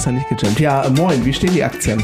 [0.00, 0.58] gestern nicht gejammt.
[0.58, 2.02] Ja, äh, moin, wie stehen die Aktien?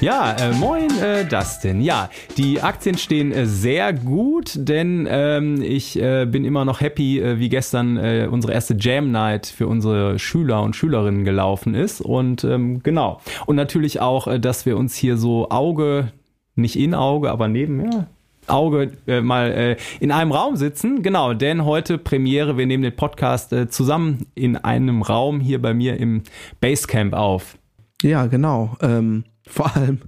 [0.00, 1.82] Ja, äh, moin äh, Dustin.
[1.82, 2.08] Ja,
[2.38, 7.38] die Aktien stehen äh, sehr gut, denn ähm, ich äh, bin immer noch happy, äh,
[7.38, 7.98] wie gestern
[8.28, 12.00] unsere erste Jam Night für unsere Schüler und Schülerinnen gelaufen ist.
[12.00, 13.20] Und ähm, genau.
[13.44, 16.12] Und natürlich auch, dass wir uns hier so Auge,
[16.54, 18.06] nicht in Auge, aber neben, ja,
[18.48, 21.02] Auge äh, mal äh, in einem Raum sitzen.
[21.02, 25.74] Genau, denn heute Premiere, wir nehmen den Podcast äh, zusammen in einem Raum hier bei
[25.74, 26.22] mir im
[26.60, 27.58] Basecamp auf.
[28.02, 28.76] Ja, genau.
[28.80, 30.00] Ähm, vor allem,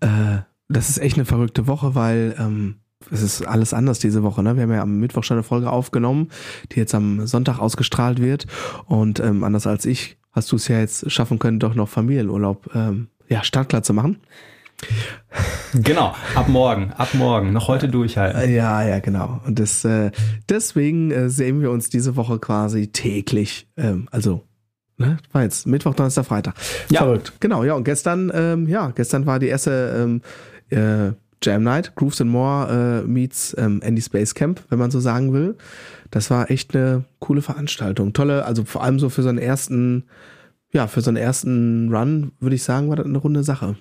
[0.00, 2.76] äh, das ist echt eine verrückte Woche, weil ähm,
[3.10, 4.42] es ist alles anders diese Woche.
[4.42, 4.56] Ne?
[4.56, 6.28] Wir haben ja am Mittwoch schon eine Folge aufgenommen,
[6.72, 8.46] die jetzt am Sonntag ausgestrahlt wird.
[8.86, 12.70] Und ähm, anders als ich hast du es ja jetzt schaffen können, doch noch Familienurlaub
[12.74, 14.18] ähm, ja, startklar zu machen.
[15.72, 18.52] Genau, ab morgen, ab morgen, noch heute durchhalten.
[18.52, 19.40] Ja, ja, genau.
[19.46, 20.10] Und das, äh,
[20.48, 23.68] deswegen äh, sehen wir uns diese Woche quasi täglich.
[23.76, 24.42] Ähm, also,
[24.98, 26.54] ne, war jetzt Mittwoch, Donnerstag, Freitag.
[26.90, 27.02] Ja.
[27.02, 27.34] Verrückt.
[27.40, 27.74] Genau, ja.
[27.74, 30.22] Und gestern, ähm, ja, gestern war die erste ähm,
[30.70, 35.00] äh, Jam Night, Grooves and More äh, meets ähm, Andy Space Camp, wenn man so
[35.00, 35.56] sagen will.
[36.10, 38.12] Das war echt eine coole Veranstaltung.
[38.12, 40.04] Tolle, also vor allem so für so einen ersten,
[40.72, 43.76] ja, für so einen ersten Run, würde ich sagen, war das eine runde Sache.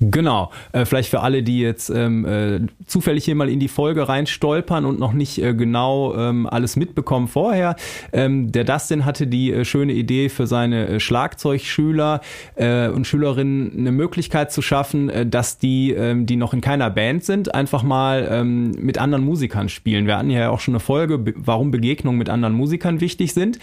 [0.00, 0.50] Genau.
[0.72, 4.84] Äh, vielleicht für alle, die jetzt ähm, äh, zufällig hier mal in die Folge reinstolpern
[4.84, 7.76] und noch nicht äh, genau ähm, alles mitbekommen vorher.
[8.12, 12.20] Ähm, der Dustin hatte die äh, schöne Idee für seine äh, Schlagzeugschüler
[12.56, 17.24] äh, und Schülerinnen eine Möglichkeit zu schaffen, dass die, ähm, die noch in keiner Band
[17.24, 20.06] sind, einfach mal ähm, mit anderen Musikern spielen.
[20.06, 23.58] Wir hatten ja auch schon eine Folge, warum Begegnungen mit anderen Musikern wichtig sind.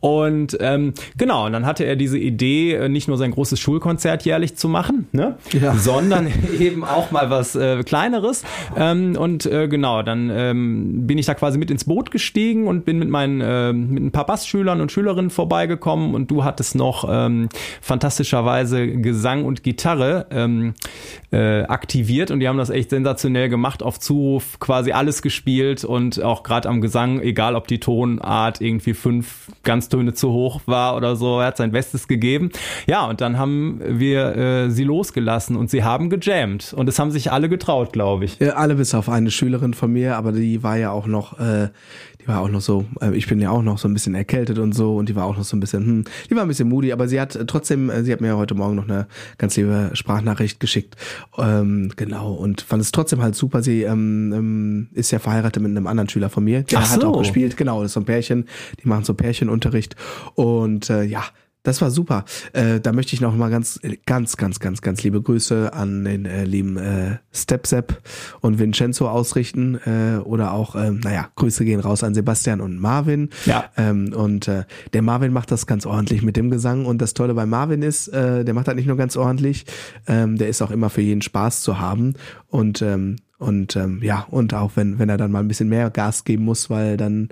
[0.00, 4.24] Und ähm, genau, und dann hatte er diese Idee, äh, nicht nur sein großes Schulkonzert
[4.24, 5.36] jährlich zu machen, ne?
[5.52, 5.74] Ja.
[5.74, 6.28] sondern
[6.60, 8.44] eben auch mal was äh, Kleineres.
[8.76, 12.84] Ähm, und äh, genau, dann ähm, bin ich da quasi mit ins Boot gestiegen und
[12.84, 17.08] bin mit meinen äh, mit ein paar Bassschülern und Schülerinnen vorbeigekommen und du hattest noch
[17.10, 17.48] ähm,
[17.80, 20.74] fantastischerweise Gesang und Gitarre ähm,
[21.32, 26.22] äh, aktiviert und die haben das echt sensationell gemacht, auf Zuruf quasi alles gespielt und
[26.22, 29.48] auch gerade am Gesang, egal ob die Tonart irgendwie fünf
[29.88, 32.50] Ganztöne zu hoch war oder so, er hat sein Bestes gegeben.
[32.86, 37.10] Ja, und dann haben wir äh, sie losgelassen und sie haben gejammt und es haben
[37.10, 38.38] sich alle getraut, glaube ich.
[38.54, 41.68] Alle bis auf eine Schülerin von mir, aber die war ja auch noch, äh,
[42.20, 44.58] die war auch noch so, äh, ich bin ja auch noch so ein bisschen erkältet
[44.58, 46.68] und so und die war auch noch so ein bisschen, hm, die war ein bisschen
[46.68, 49.06] moody, aber sie hat äh, trotzdem, äh, sie hat mir heute Morgen noch eine
[49.38, 50.96] ganz liebe Sprachnachricht geschickt,
[51.38, 53.62] ähm, genau, und fand es trotzdem halt super.
[53.62, 57.00] Sie ähm, ähm, ist ja verheiratet mit einem anderen Schüler von mir, der Ach hat
[57.00, 57.08] so.
[57.08, 58.46] auch gespielt, genau, das ist so ein Pärchen,
[58.82, 59.96] die machen so Pärchenunterricht
[60.34, 61.24] und äh, ja,
[61.62, 62.24] das war super.
[62.52, 66.24] Äh, da möchte ich noch mal ganz, ganz, ganz, ganz, ganz liebe Grüße an den
[66.24, 68.00] äh, lieben äh, Stepsep
[68.40, 69.74] und Vincenzo ausrichten.
[69.84, 73.30] Äh, oder auch, ähm, naja, Grüße gehen raus an Sebastian und Marvin.
[73.44, 73.64] Ja.
[73.76, 76.86] Ähm, und äh, der Marvin macht das ganz ordentlich mit dem Gesang.
[76.86, 79.66] Und das Tolle bei Marvin ist, äh, der macht das nicht nur ganz ordentlich,
[80.06, 82.14] ähm, der ist auch immer für jeden Spaß zu haben.
[82.46, 85.90] Und ähm, und ähm, ja, und auch wenn, wenn er dann mal ein bisschen mehr
[85.90, 87.28] Gas geben muss, weil dann,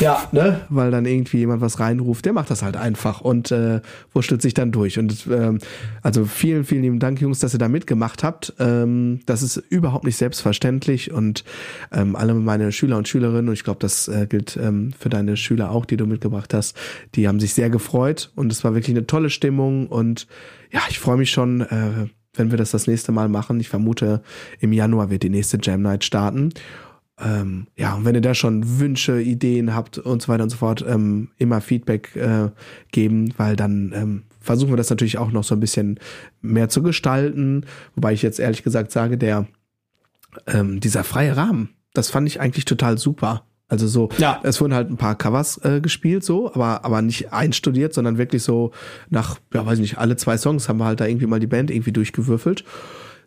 [0.00, 3.80] ja, ne, weil dann irgendwie jemand was reinruft, der macht das halt einfach und äh,
[4.12, 4.98] wurschtelt sich dann durch.
[4.98, 5.60] Und ähm,
[6.02, 8.52] also vielen, vielen lieben Dank, Jungs, dass ihr da mitgemacht habt.
[8.58, 11.44] Ähm, das ist überhaupt nicht selbstverständlich und
[11.92, 15.36] ähm, alle meine Schüler und Schülerinnen, und ich glaube, das äh, gilt ähm, für deine
[15.36, 16.76] Schüler auch, die du mitgebracht hast,
[17.14, 20.26] die haben sich sehr gefreut und es war wirklich eine tolle Stimmung und
[20.72, 23.60] ja, ich freue mich schon, äh, wenn wir das das nächste Mal machen.
[23.60, 24.22] Ich vermute,
[24.60, 26.52] im Januar wird die nächste Jam Night starten.
[27.18, 30.56] Ähm, ja, und wenn ihr da schon Wünsche, Ideen habt und so weiter und so
[30.56, 32.50] fort, ähm, immer Feedback äh,
[32.90, 36.00] geben, weil dann ähm, versuchen wir das natürlich auch noch so ein bisschen
[36.42, 37.66] mehr zu gestalten.
[37.94, 39.46] Wobei ich jetzt ehrlich gesagt sage, der
[40.48, 43.44] ähm, dieser freie Rahmen, das fand ich eigentlich total super.
[43.68, 44.40] Also so, Ja.
[44.42, 48.42] es wurden halt ein paar Covers äh, gespielt, so, aber, aber nicht einstudiert, sondern wirklich
[48.42, 48.72] so
[49.10, 51.46] nach, ja, weiß ich nicht, alle zwei Songs haben wir halt da irgendwie mal die
[51.46, 52.64] Band irgendwie durchgewürfelt.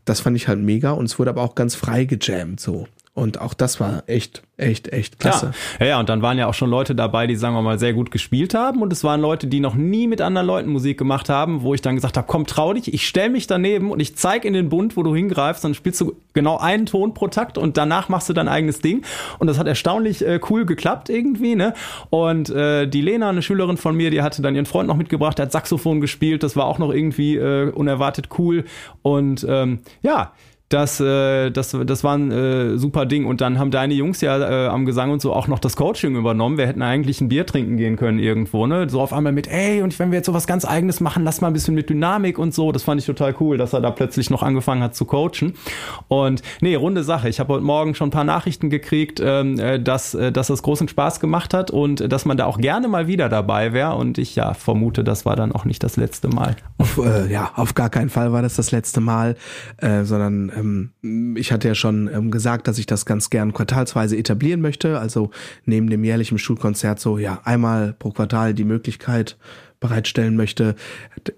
[0.06, 2.88] Das fand ich halt mega und es wurde aber auch ganz frei gejammt, so.
[3.18, 5.52] Und auch das war echt, echt, echt klasse.
[5.80, 5.86] Ja.
[5.88, 8.12] ja, und dann waren ja auch schon Leute dabei, die, sagen wir mal, sehr gut
[8.12, 8.84] gespielt haben.
[8.84, 11.82] Und es waren Leute, die noch nie mit anderen Leuten Musik gemacht haben, wo ich
[11.82, 14.70] dann gesagt habe, komm, trau dich, ich stell mich daneben und ich zeig in den
[14.70, 18.30] Bund, wo du hingreifst, dann spielst du genau einen Ton pro Takt und danach machst
[18.30, 19.04] du dein eigenes Ding.
[19.40, 21.74] Und das hat erstaunlich äh, cool geklappt irgendwie, ne?
[22.12, 25.40] Und äh, die Lena, eine Schülerin von mir, die hatte dann ihren Freund noch mitgebracht,
[25.40, 28.66] der hat Saxophon gespielt, das war auch noch irgendwie äh, unerwartet cool.
[29.02, 30.34] Und ähm, ja,
[30.70, 33.26] das, äh, das, das war ein äh, super Ding.
[33.26, 36.16] Und dann haben deine Jungs ja äh, am Gesang und so auch noch das Coaching
[36.16, 36.58] übernommen.
[36.58, 38.90] Wir hätten eigentlich ein Bier trinken gehen können irgendwo, ne?
[38.90, 41.40] So auf einmal mit, ey, und wenn wir jetzt so was ganz Eigenes machen, lass
[41.40, 42.74] mal ein bisschen mit Dynamik und so.
[42.74, 45.54] Das fand ich total cool, dass er da plötzlich noch angefangen hat zu coachen.
[46.10, 47.30] Und nee, runde Sache.
[47.30, 50.64] Ich habe heute Morgen schon ein paar Nachrichten gekriegt, ähm, äh, dass, äh, dass das
[50.64, 53.96] großen Spaß gemacht hat und dass man da auch gerne mal wieder dabei wäre.
[53.96, 56.58] Und ich ja vermute, das war dann auch nicht das letzte Mal.
[56.78, 59.38] Auf, äh, ja, auf gar keinen Fall war das das letzte Mal,
[59.78, 64.18] äh, sondern ähm, ich hatte ja schon ähm, gesagt, dass ich das ganz gern quartalsweise
[64.18, 65.00] etablieren möchte.
[65.00, 65.32] Also
[65.66, 69.38] neben dem jährlichen Schulkonzert so ja einmal pro Quartal die Möglichkeit
[69.80, 70.76] bereitstellen möchte,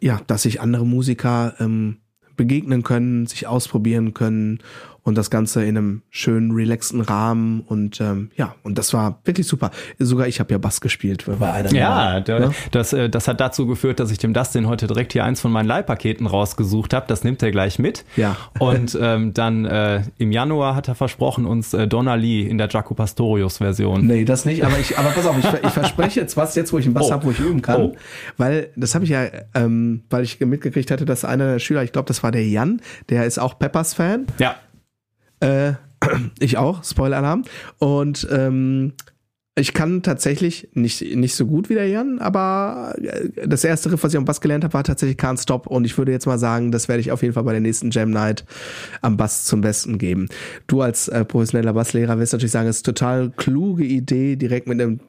[0.01, 1.98] ja, dass sich andere Musiker ähm,
[2.38, 4.60] begegnen können, sich ausprobieren können
[5.04, 9.48] und das Ganze in einem schönen, relaxten Rahmen und ähm, ja, und das war wirklich
[9.48, 9.72] super.
[9.98, 12.51] Sogar ich habe ja Bass gespielt bei einer Ja, der, ne?
[12.72, 15.51] das, äh, das hat dazu geführt, dass ich dem Dustin heute direkt hier eins von
[15.51, 17.06] meinen Leihpaketen rausgesucht habe.
[17.07, 18.06] Das nimmt er gleich mit.
[18.16, 18.36] Ja.
[18.60, 22.68] Und ähm, dann äh, im Januar hat er versprochen, uns äh, Donna Lee in der
[22.69, 24.06] Jaco Pastorius Version.
[24.06, 26.78] Nee, das nicht, aber ich, aber pass auf, ich, ich verspreche jetzt was, jetzt wo
[26.78, 27.12] ich einen Bass Oh.
[27.13, 27.81] habe, wo ich üben kann.
[27.81, 27.96] Oh.
[28.38, 29.25] Weil, das habe ich ja,
[29.56, 32.81] ähm, weil ich mitgekriegt hatte, dass einer der Schüler, ich glaube, das war der Jan,
[33.10, 34.28] der ist auch Peppers-Fan.
[34.38, 34.56] Ja.
[35.39, 35.74] Äh,
[36.39, 37.44] ich auch, Spoiler-Alarm.
[37.80, 38.94] Und ähm,
[39.59, 44.03] ich kann tatsächlich nicht, nicht so gut wie der Jan, aber äh, das erste Riff,
[44.03, 45.68] was ich am Bass gelernt habe, war tatsächlich Can't Stop.
[45.68, 47.91] Und ich würde jetzt mal sagen, das werde ich auf jeden Fall bei der nächsten
[47.91, 48.45] Jam Night
[49.01, 50.30] am Bass zum Besten geben.
[50.68, 54.80] Du als äh, professioneller Basslehrer wirst natürlich sagen, es ist total kluge Idee, direkt mit
[54.80, 55.01] einem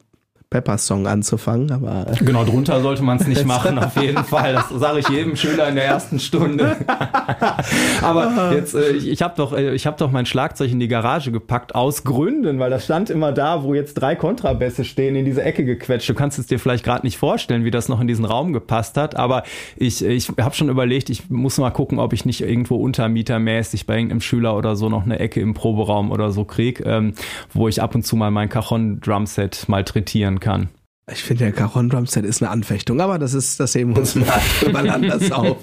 [0.51, 4.51] Peppers-Song anzufangen, aber äh, Genau, drunter sollte man es nicht machen, auf jeden Fall.
[4.51, 6.75] Das sage ich jedem Schüler in der ersten Stunde.
[8.01, 10.89] Aber jetzt, äh, ich, ich habe doch, äh, ich habe doch mein Schlagzeug in die
[10.89, 15.23] Garage gepackt aus Gründen, weil das stand immer da, wo jetzt drei Kontrabässe stehen, in
[15.23, 16.09] diese Ecke gequetscht.
[16.09, 18.97] Du kannst es dir vielleicht gerade nicht vorstellen, wie das noch in diesen Raum gepasst
[18.97, 19.15] hat.
[19.15, 19.43] Aber
[19.77, 23.95] ich, ich habe schon überlegt, ich muss mal gucken, ob ich nicht irgendwo untermietermäßig bei
[23.95, 27.13] irgendeinem Schüler oder so noch eine Ecke im Proberaum oder so krieg, ähm,
[27.53, 30.69] wo ich ab und zu mal mein Cajon-Drumset malträtieren kann.
[31.11, 34.15] Ich finde, der Cajon Drumset ist eine Anfechtung, aber das ist, das heben wir uns
[34.15, 34.39] mal
[34.71, 35.57] mal anders auf.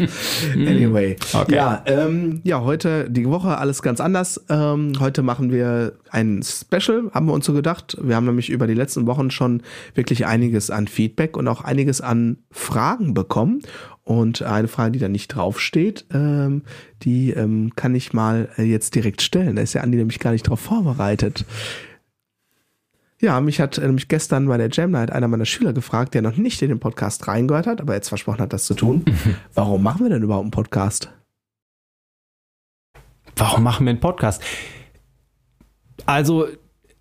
[0.52, 1.16] Anyway.
[1.32, 1.54] Okay.
[1.54, 4.44] Ja, ähm, ja, heute, die Woche alles ganz anders.
[4.50, 7.96] Ähm, heute machen wir ein Special, haben wir uns so gedacht.
[8.02, 9.62] Wir haben nämlich über die letzten Wochen schon
[9.94, 13.62] wirklich einiges an Feedback und auch einiges an Fragen bekommen.
[14.04, 16.62] Und eine Frage, die da nicht draufsteht, ähm,
[17.02, 19.56] die ähm, kann ich mal äh, jetzt direkt stellen.
[19.56, 21.44] Da ist ja Andi nämlich gar nicht drauf vorbereitet.
[23.20, 26.22] Ja, mich hat äh, nämlich gestern bei der Jam Night einer meiner Schüler gefragt, der
[26.22, 29.04] noch nicht in den Podcast reingehört hat, aber jetzt versprochen hat, das zu tun.
[29.54, 31.10] Warum machen wir denn überhaupt einen Podcast?
[33.34, 34.42] Warum machen wir einen Podcast?
[36.06, 36.46] Also,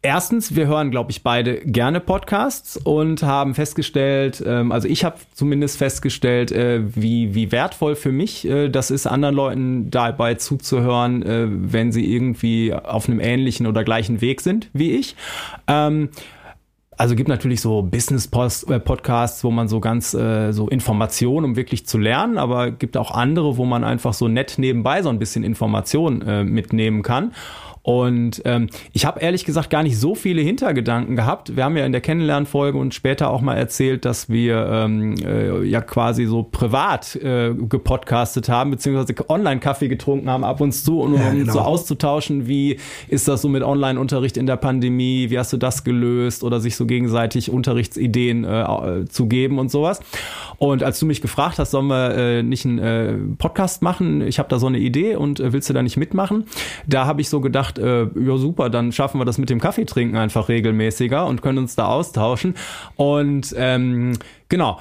[0.07, 5.17] erstens, wir hören, glaube ich, beide gerne Podcasts und haben festgestellt, ähm, also ich habe
[5.33, 11.23] zumindest festgestellt, äh, wie, wie wertvoll für mich äh, das ist, anderen Leuten dabei zuzuhören,
[11.23, 15.15] äh, wenn sie irgendwie auf einem ähnlichen oder gleichen Weg sind wie ich.
[15.67, 16.09] Ähm,
[16.97, 21.97] also gibt natürlich so Business-Podcasts, wo man so ganz äh, so Informationen, um wirklich zu
[21.99, 26.21] lernen, aber gibt auch andere, wo man einfach so nett nebenbei so ein bisschen Information
[26.23, 27.33] äh, mitnehmen kann.
[27.87, 31.55] Und ähm, ich habe ehrlich gesagt gar nicht so viele Hintergedanken gehabt.
[31.55, 35.63] Wir haben ja in der Kennenlernfolge und später auch mal erzählt, dass wir ähm, äh,
[35.63, 41.13] ja quasi so privat äh, gepodcastet haben, beziehungsweise Online-Kaffee getrunken haben ab und zu, um
[41.13, 41.53] Ja, genau.
[41.53, 45.85] so auszutauschen, wie ist das so mit Online-Unterricht in der Pandemie, wie hast du das
[45.85, 50.01] gelöst oder sich so gegenseitig Unterrichtsideen äh, zu geben und sowas.
[50.57, 54.39] Und als du mich gefragt hast, sollen wir äh, nicht einen äh, Podcast machen, ich
[54.39, 56.47] habe da so eine Idee und äh, willst du da nicht mitmachen?
[56.85, 60.17] Da habe ich so gedacht, äh, ja super, dann schaffen wir das mit dem Kaffeetrinken
[60.17, 62.55] einfach regelmäßiger und können uns da austauschen.
[62.95, 64.13] Und ähm,
[64.49, 64.79] genau.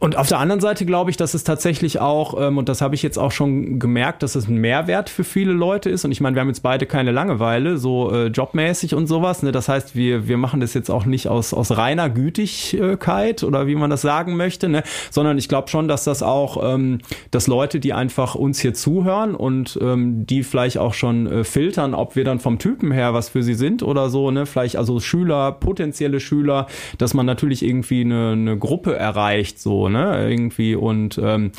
[0.00, 2.94] Und auf der anderen Seite glaube ich, dass es tatsächlich auch, ähm, und das habe
[2.94, 6.04] ich jetzt auch schon gemerkt, dass es ein Mehrwert für viele Leute ist.
[6.04, 9.42] Und ich meine, wir haben jetzt beide keine Langeweile, so äh, jobmäßig und sowas.
[9.42, 9.50] Ne?
[9.50, 13.74] Das heißt, wir, wir machen das jetzt auch nicht aus, aus reiner Gütigkeit oder wie
[13.74, 14.84] man das sagen möchte, ne?
[15.10, 16.98] sondern ich glaube schon, dass das auch, ähm,
[17.32, 21.94] dass Leute, die einfach uns hier zuhören und ähm, die vielleicht auch schon äh, filtern,
[21.94, 24.46] ob wir dann vom Typen her was für sie sind oder so, ne?
[24.46, 30.28] vielleicht also Schüler, potenzielle Schüler, dass man natürlich irgendwie eine, eine Gruppe erreicht, so, ne,
[30.30, 31.52] irgendwie und ähm,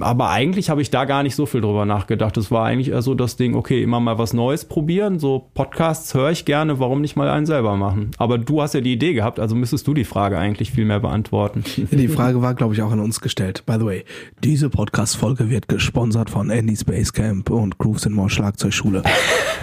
[0.00, 2.36] aber eigentlich habe ich da gar nicht so viel drüber nachgedacht.
[2.36, 6.14] Es war eigentlich eher so das Ding, okay, immer mal was Neues probieren, so Podcasts
[6.14, 8.10] höre ich gerne, warum nicht mal einen selber machen?
[8.18, 11.00] Aber du hast ja die Idee gehabt, also müsstest du die Frage eigentlich viel mehr
[11.00, 11.64] beantworten.
[11.94, 13.64] Die Frage war, glaube ich, auch an uns gestellt.
[13.66, 14.04] By the way,
[14.42, 19.02] diese Podcast-Folge wird gesponsert von Andy Space Camp und Grooves and More Schlagzeugschule.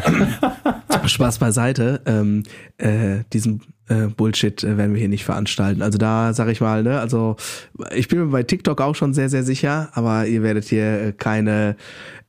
[1.05, 2.01] Spaß beiseite.
[2.05, 2.43] Ähm,
[2.77, 3.61] äh, diesen
[3.91, 5.81] äh, Bullshit äh, werden wir hier nicht veranstalten.
[5.81, 7.35] Also da sage ich mal, ne, also
[7.93, 11.11] ich bin mir bei TikTok auch schon sehr, sehr sicher, aber ihr werdet hier äh,
[11.11, 11.75] keine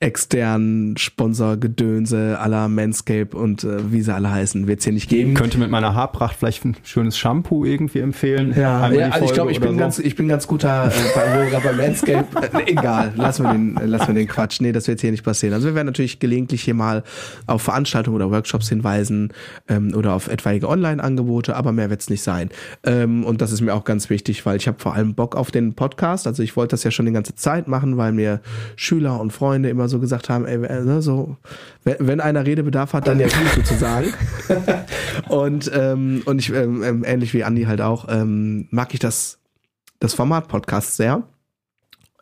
[0.03, 5.31] externen Sponsorgedönse aller Manscape und äh, wie sie alle heißen, wird es hier nicht geben.
[5.31, 8.53] Ich könnte mit meiner Haarpracht vielleicht ein schönes Shampoo irgendwie empfehlen.
[8.57, 9.77] Ja, ja also ich glaube, ich bin so.
[9.77, 12.27] ganz, ich bin ganz guter äh, bei, bei Manscape.
[12.43, 14.61] Äh, egal, lassen wir den, lassen wir den Quatsch.
[14.61, 15.55] Nee, das wird hier nicht passieren.
[15.55, 17.05] Also wir werden natürlich gelegentlich hier mal
[17.47, 19.33] auf Veranstaltungen oder Workshops hinweisen
[19.69, 22.51] ähm, oder auf etwaige Online-Angebote, aber mehr wird es nicht sein.
[22.85, 25.51] Ähm, und das ist mir auch ganz wichtig, weil ich habe vor allem Bock auf
[25.51, 26.27] den Podcast.
[26.27, 28.41] Also ich wollte das ja schon die ganze Zeit machen, weil mir
[28.77, 31.37] Schüler und Freunde immer so gesagt haben, ey, ne, so,
[31.85, 34.13] wenn einer Redebedarf hat, dann ja du sozusagen.
[35.29, 39.39] und, ähm, und ich, ähm, ähm, ähnlich wie Andi halt auch, ähm, mag ich das,
[40.01, 41.23] das Format Podcast sehr.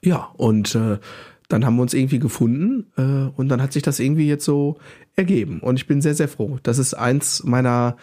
[0.02, 0.98] Ja, und äh,
[1.50, 4.78] dann haben wir uns irgendwie gefunden äh, und dann hat sich das irgendwie jetzt so
[5.16, 5.60] ergeben.
[5.60, 6.58] Und ich bin sehr, sehr froh.
[6.62, 7.96] Das ist eins meiner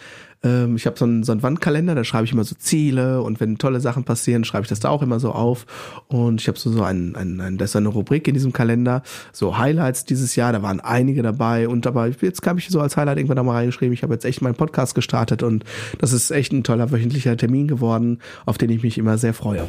[0.44, 3.40] ähm, ich habe so einen, so einen Wandkalender, da schreibe ich immer so Ziele und
[3.40, 5.66] wenn tolle Sachen passieren, schreibe ich das da auch immer so auf.
[6.08, 9.04] Und ich habe so, so ein, ein, ein, das ist eine Rubrik in diesem Kalender,
[9.34, 12.98] so Highlights dieses Jahr, da waren einige dabei und dabei, jetzt habe ich so als
[12.98, 15.64] Highlight irgendwann da mal reingeschrieben, ich habe jetzt echt meinen Podcast gestartet und
[16.00, 19.68] das ist echt ein toller wöchentlicher Termin geworden, auf den ich mich immer sehr freue.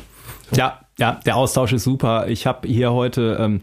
[0.52, 2.26] Ja, ja, der Austausch ist super.
[2.26, 3.60] Ich habe hier heute, ähm,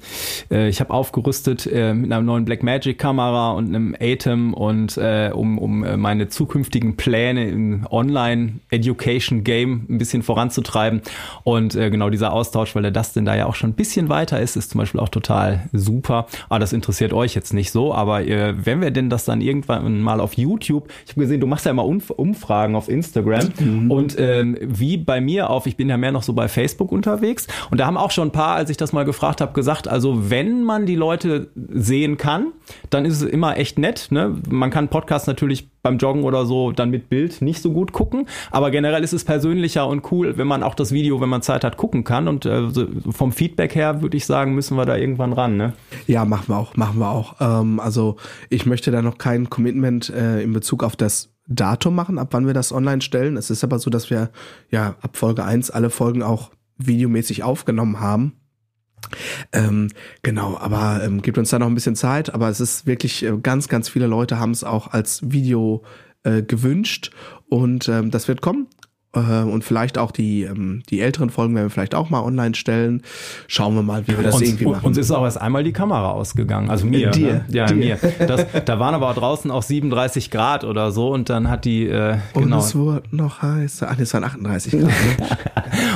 [0.50, 5.32] äh, ich habe aufgerüstet äh, mit einer neuen Blackmagic Kamera und einem Atem und äh,
[5.34, 11.01] um, um äh, meine zukünftigen Pläne im Online Education Game ein bisschen voranzutreiben.
[11.44, 14.39] Und äh, genau dieser Austausch, weil der Dustin da ja auch schon ein bisschen weiter
[14.39, 16.27] ist, ist zum Beispiel auch total super.
[16.48, 17.94] Aber das interessiert euch jetzt nicht so.
[17.94, 21.48] Aber äh, wenn wir denn das dann irgendwann mal auf YouTube, ich habe gesehen, du
[21.48, 23.92] machst ja immer Umf Umfragen auf Instagram mhm.
[23.92, 27.25] und ähm, wie bei mir auf, ich bin ja mehr noch so bei Facebook unterwegs
[27.25, 27.48] unterwegs.
[27.72, 30.29] Und da haben auch schon ein paar, als ich das mal gefragt habe, gesagt, also
[30.29, 32.51] wenn man die Leute sehen kann,
[32.89, 34.08] dann ist es immer echt nett.
[34.10, 34.36] Ne?
[34.50, 38.27] Man kann Podcasts natürlich beim Joggen oder so dann mit Bild nicht so gut gucken.
[38.51, 41.63] Aber generell ist es persönlicher und cool, wenn man auch das Video, wenn man Zeit
[41.63, 42.27] hat, gucken kann.
[42.27, 42.70] Und äh,
[43.10, 45.58] vom Feedback her würde ich sagen, müssen wir da irgendwann ran.
[45.58, 45.74] Ne?
[46.08, 47.36] Ja, machen wir auch, machen wir auch.
[47.39, 48.15] Ähm, also
[48.50, 52.48] ich möchte da noch kein Commitment äh, in Bezug auf das Datum machen, ab wann
[52.48, 53.38] wir das online stellen.
[53.38, 54.32] Es ist aber so, dass wir
[54.72, 58.34] ja ab Folge 1 alle Folgen auch videomäßig aufgenommen haben.
[59.51, 59.89] Ähm,
[60.24, 63.38] genau, aber ähm, gibt uns da noch ein bisschen Zeit, aber es ist wirklich, äh,
[63.41, 65.84] ganz, ganz viele Leute haben es auch als Video
[66.24, 67.12] äh, gewünscht
[67.48, 68.67] und ähm, das wird kommen.
[69.15, 72.55] Äh, und vielleicht auch die, ähm, die älteren Folgen werden wir vielleicht auch mal online
[72.55, 73.01] stellen.
[73.48, 74.86] Schauen wir mal, wie wir das uns, irgendwie machen.
[74.86, 76.69] Uns ist auch erst einmal die Kamera ausgegangen.
[76.69, 77.12] Also mir.
[77.12, 77.34] Dir.
[77.34, 77.45] Ne?
[77.50, 77.75] Ja, Dir.
[77.75, 78.00] mir.
[78.27, 82.17] Das, da waren aber draußen auch 37 Grad oder so und dann hat die, äh,
[82.34, 82.57] genau.
[82.57, 83.88] Und es wurde noch heißer.
[83.89, 84.84] Ach, es waren 38 Grad.
[84.84, 84.89] Ne?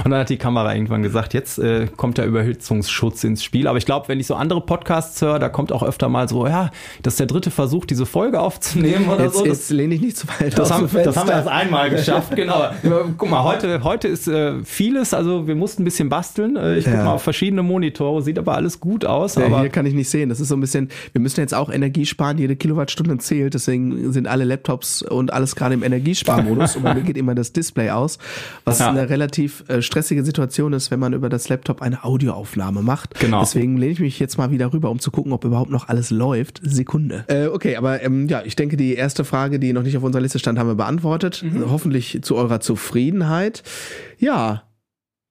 [0.03, 3.67] und dann hat die Kamera irgendwann gesagt, jetzt äh, kommt der Überhitzungsschutz ins Spiel.
[3.67, 6.47] Aber ich glaube, wenn ich so andere Podcasts höre, da kommt auch öfter mal so,
[6.47, 6.71] ja,
[7.03, 9.45] das ist der dritte Versuch, diese Folge aufzunehmen oder jetzt, so.
[9.45, 12.69] Jetzt lehne ich nicht zu weit das, haben, das haben wir erst einmal geschafft, genau
[13.17, 16.55] guck mal, heute, heute ist äh, vieles, also wir mussten ein bisschen basteln.
[16.55, 16.91] Äh, ich ja.
[16.91, 19.35] guck mal auf verschiedene Monitore, sieht aber alles gut aus.
[19.35, 20.29] Ja, aber hier kann ich nicht sehen.
[20.29, 24.11] Das ist so ein bisschen, wir müssen jetzt auch Energie sparen, jede Kilowattstunde zählt, deswegen
[24.11, 27.89] sind alle Laptops und alles gerade im Energiesparmodus und bei mir geht immer das Display
[27.89, 28.17] aus,
[28.65, 28.89] was ja.
[28.89, 33.19] eine relativ äh, stressige Situation ist, wenn man über das Laptop eine Audioaufnahme macht.
[33.19, 33.39] Genau.
[33.41, 36.09] Deswegen lehne ich mich jetzt mal wieder rüber, um zu gucken, ob überhaupt noch alles
[36.11, 36.61] läuft.
[36.63, 37.25] Sekunde.
[37.27, 40.21] Äh, okay, aber ähm, ja, ich denke, die erste Frage, die noch nicht auf unserer
[40.21, 41.43] Liste stand, haben wir beantwortet.
[41.43, 41.69] Mhm.
[41.69, 42.98] Hoffentlich zu eurer Zufriedenheit.
[44.17, 44.68] Ja,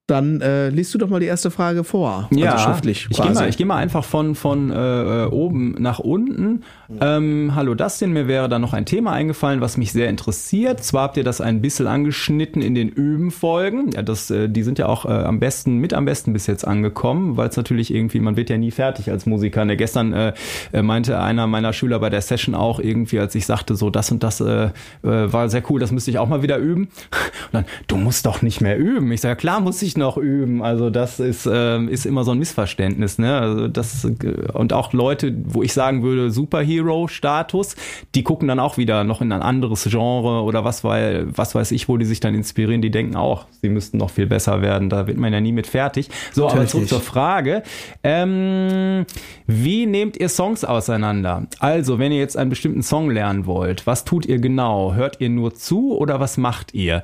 [0.09, 2.27] dann äh, liest du doch mal die erste Frage vor.
[2.31, 3.07] Also ja, schriftlich.
[3.09, 6.63] Ich gehe mal, geh mal einfach von, von äh, oben nach unten.
[6.99, 10.83] Ähm, hallo Dustin, mir wäre da noch ein Thema eingefallen, was mich sehr interessiert.
[10.83, 13.91] Zwar habt ihr das ein bisschen angeschnitten in den Üben-Folgen.
[13.91, 16.67] Ja, das, äh, die sind ja auch äh, am besten, mit am besten bis jetzt
[16.67, 19.65] angekommen, weil es natürlich irgendwie, man wird ja nie fertig als Musiker.
[19.65, 20.33] Ne, gestern äh,
[20.73, 24.11] äh, meinte einer meiner Schüler bei der Session auch irgendwie, als ich sagte, so das
[24.11, 24.71] und das äh, äh,
[25.03, 26.89] war sehr cool, das müsste ich auch mal wieder üben.
[27.51, 29.11] Und dann, du musst doch nicht mehr üben.
[29.11, 30.63] Ich sage, klar muss ich noch üben.
[30.63, 33.19] Also das ist, äh, ist immer so ein Missverständnis.
[33.19, 33.37] Ne?
[33.37, 34.07] Also das,
[34.53, 37.75] und auch Leute, wo ich sagen würde, Superhero-Status,
[38.15, 41.71] die gucken dann auch wieder noch in ein anderes Genre oder was, weil, was weiß
[41.71, 44.89] ich, wo die sich dann inspirieren, die denken auch, sie müssten noch viel besser werden.
[44.89, 46.09] Da wird man ja nie mit fertig.
[46.31, 47.63] So, aber zurück zur Frage.
[48.03, 49.05] Ähm,
[49.45, 51.47] wie nehmt ihr Songs auseinander?
[51.59, 54.93] Also, wenn ihr jetzt einen bestimmten Song lernen wollt, was tut ihr genau?
[54.93, 57.03] Hört ihr nur zu oder was macht ihr?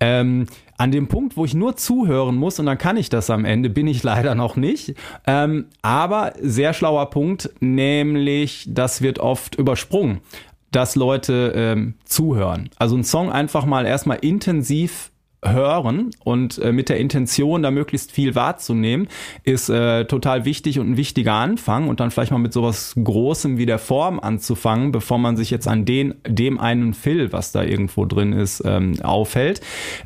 [0.00, 0.46] Ähm,
[0.78, 3.70] an dem Punkt, wo ich nur zuhören muss und dann kann ich das am Ende,
[3.70, 4.94] bin ich leider noch nicht.
[5.26, 10.20] Ähm, aber sehr schlauer Punkt, nämlich das wird oft übersprungen,
[10.70, 12.70] dass Leute ähm, zuhören.
[12.76, 15.10] Also einen Song einfach mal erstmal intensiv
[15.44, 19.08] hören und äh, mit der Intention, da möglichst viel wahrzunehmen,
[19.44, 23.58] ist äh, total wichtig und ein wichtiger Anfang und dann vielleicht mal mit sowas Großem
[23.58, 27.62] wie der Form anzufangen, bevor man sich jetzt an den, dem einen Fill, was da
[27.62, 29.60] irgendwo drin ist, ähm, aufhält.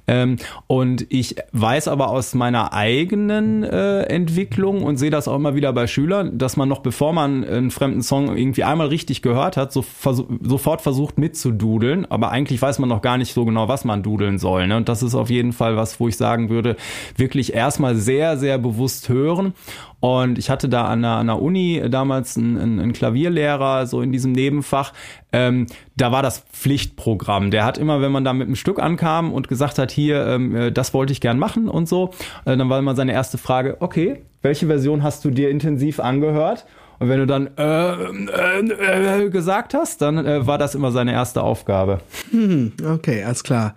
[0.06, 5.54] Ähm, und ich weiß aber aus meiner eigenen äh, Entwicklung und sehe das auch immer
[5.54, 9.56] wieder bei Schülern, dass man noch bevor man einen fremden Song irgendwie einmal richtig gehört
[9.56, 13.68] hat, so, vers sofort versucht mitzududeln, aber eigentlich weiß man noch gar nicht so genau,
[13.68, 14.66] was man dudeln soll.
[14.66, 14.76] Ne?
[14.76, 16.76] Und das ist auf jeden Fall was, wo ich sagen würde,
[17.16, 19.54] wirklich erstmal sehr, sehr bewusst hören.
[20.00, 24.12] Und ich hatte da an der, an der Uni damals einen, einen Klavierlehrer, so in
[24.12, 24.92] diesem Nebenfach.
[25.32, 27.50] Ähm, da war das Pflichtprogramm.
[27.50, 30.56] Der hat immer, wenn man da mit einem Stück ankam und gesagt hat, hier, ähm,
[30.56, 32.10] äh, das wollte ich gern machen und so,
[32.46, 36.64] äh, dann war immer seine erste Frage, okay, welche Version hast du dir intensiv angehört?
[37.00, 41.12] Und wenn du dann äh, äh, äh, gesagt hast, dann äh, war das immer seine
[41.12, 42.00] erste Aufgabe.
[42.30, 43.74] Hm, okay, alles klar.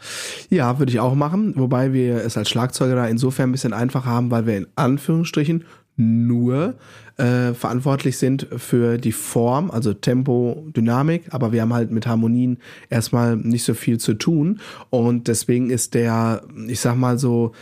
[0.50, 4.10] Ja, würde ich auch machen, wobei wir es als Schlagzeuger da insofern ein bisschen einfacher
[4.10, 5.64] haben, weil wir in Anführungsstrichen
[5.96, 6.76] nur
[7.16, 12.58] äh, verantwortlich sind für die Form, also Tempo, Dynamik, aber wir haben halt mit Harmonien
[12.90, 17.54] erstmal nicht so viel zu tun und deswegen ist der, ich sag mal so,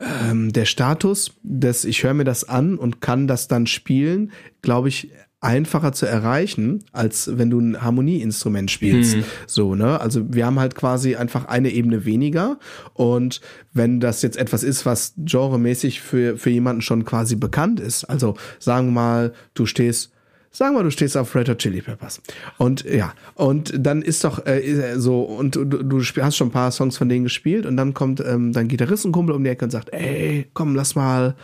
[0.00, 4.32] ähm, der Status, dass ich höre mir das an und kann das dann spielen,
[4.62, 5.10] glaube ich,
[5.44, 9.16] einfacher zu erreichen, als wenn du ein Harmonieinstrument spielst.
[9.16, 9.24] Hm.
[9.46, 10.00] So, ne?
[10.00, 12.58] Also wir haben halt quasi einfach eine Ebene weniger.
[12.94, 13.42] Und
[13.74, 18.36] wenn das jetzt etwas ist, was genremäßig für, für jemanden schon quasi bekannt ist, also
[18.58, 20.13] sagen wir mal, du stehst
[20.54, 22.22] Sagen wir, du stehst auf Red Hot Chili Peppers.
[22.58, 26.70] Und ja, und dann ist doch äh, so, und du, du hast schon ein paar
[26.70, 29.92] Songs von denen gespielt und dann kommt ähm, dein Gitarristenkumpel um die Ecke und sagt,
[29.92, 31.34] ey, komm, lass mal,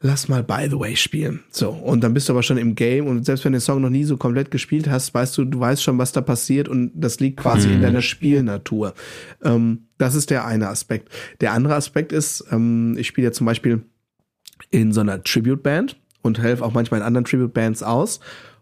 [0.00, 1.40] lass mal By the Way spielen.
[1.50, 3.82] So, und dann bist du aber schon im Game und selbst wenn du den Song
[3.82, 6.92] noch nie so komplett gespielt hast, weißt du, du weißt schon, was da passiert und
[6.94, 7.74] das liegt quasi mhm.
[7.74, 8.94] in deiner Spielnatur.
[9.42, 11.10] Ähm, das ist der eine Aspekt.
[11.42, 13.82] Der andere Aspekt ist, ähm, ich spiele ja zum Beispiel
[14.70, 18.20] in so einer Tribute-Band und helfe auch manchmal in anderen Tribute-Bands aus.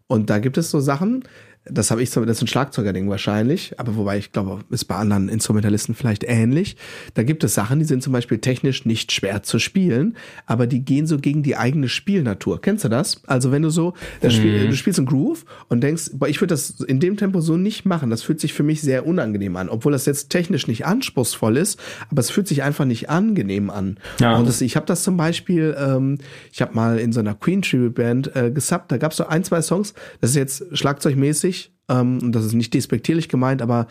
[0.09, 1.25] Und da gibt es so Sachen,
[1.64, 4.97] das habe ich so, das ist ein Schlagzeugerding wahrscheinlich, aber wobei ich glaube, ist bei
[4.97, 6.76] anderen Instrumentalisten vielleicht ähnlich.
[7.14, 10.16] Da gibt es Sachen, die sind zum Beispiel technisch nicht schwer zu spielen,
[10.47, 12.61] aber die gehen so gegen die eigene Spielnatur.
[12.61, 13.23] Kennst du das?
[13.28, 14.31] Also wenn du so, mhm.
[14.31, 17.57] Spiel, du spielst einen Groove und denkst, boah, ich würde das in dem Tempo so
[17.57, 18.11] nicht machen.
[18.11, 21.78] Das fühlt sich für mich sehr unangenehm an, obwohl das jetzt technisch nicht anspruchsvoll ist,
[22.11, 23.99] aber es fühlt sich einfach nicht angenehm an.
[24.21, 24.37] Ja.
[24.37, 26.19] Und das, ich habe das zum Beispiel, ähm,
[26.52, 29.27] ich habe mal in so einer Queen Tribute Band äh, gesubbt, da gab es so
[29.29, 33.62] ein, zwei Songs, das ist jetzt schlagzeugmäßig lustig ähm, und das ist nicht despektierlich gemeint,
[33.62, 33.86] aber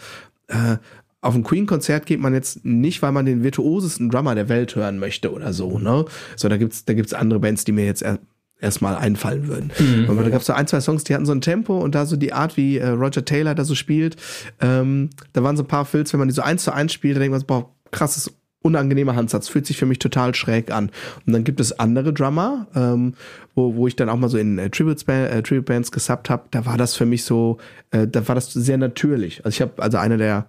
[0.47, 0.77] äh,
[1.21, 4.97] auf ein Queen-Konzert geht man jetzt nicht, weil man den virtuosesten Drummer der Welt hören
[4.97, 6.05] möchte oder so, ne?
[6.35, 8.17] So, da gibt's, da gibt's andere Bands, die mir jetzt er,
[8.59, 9.71] erstmal einfallen würden.
[9.77, 10.09] Mhm.
[10.09, 12.15] Und da gab's so ein, zwei Songs, die hatten so ein Tempo und da so
[12.15, 14.17] die Art, wie äh, Roger Taylor da so spielt,
[14.59, 17.15] ähm, da waren so ein paar Filz, wenn man die so eins zu eins spielt,
[17.15, 20.91] da denkt man so, boah, krasses unangenehmer Handsatz, fühlt sich für mich total schräg an.
[21.25, 23.13] Und dann gibt es andere Drummer, ähm,
[23.55, 26.43] wo, wo ich dann auch mal so in äh, Tribute, äh, Tribute Bands gesubbt habe,
[26.51, 27.57] da war das für mich so,
[27.91, 29.43] äh, da war das sehr natürlich.
[29.45, 30.45] Also ich habe, also einer der,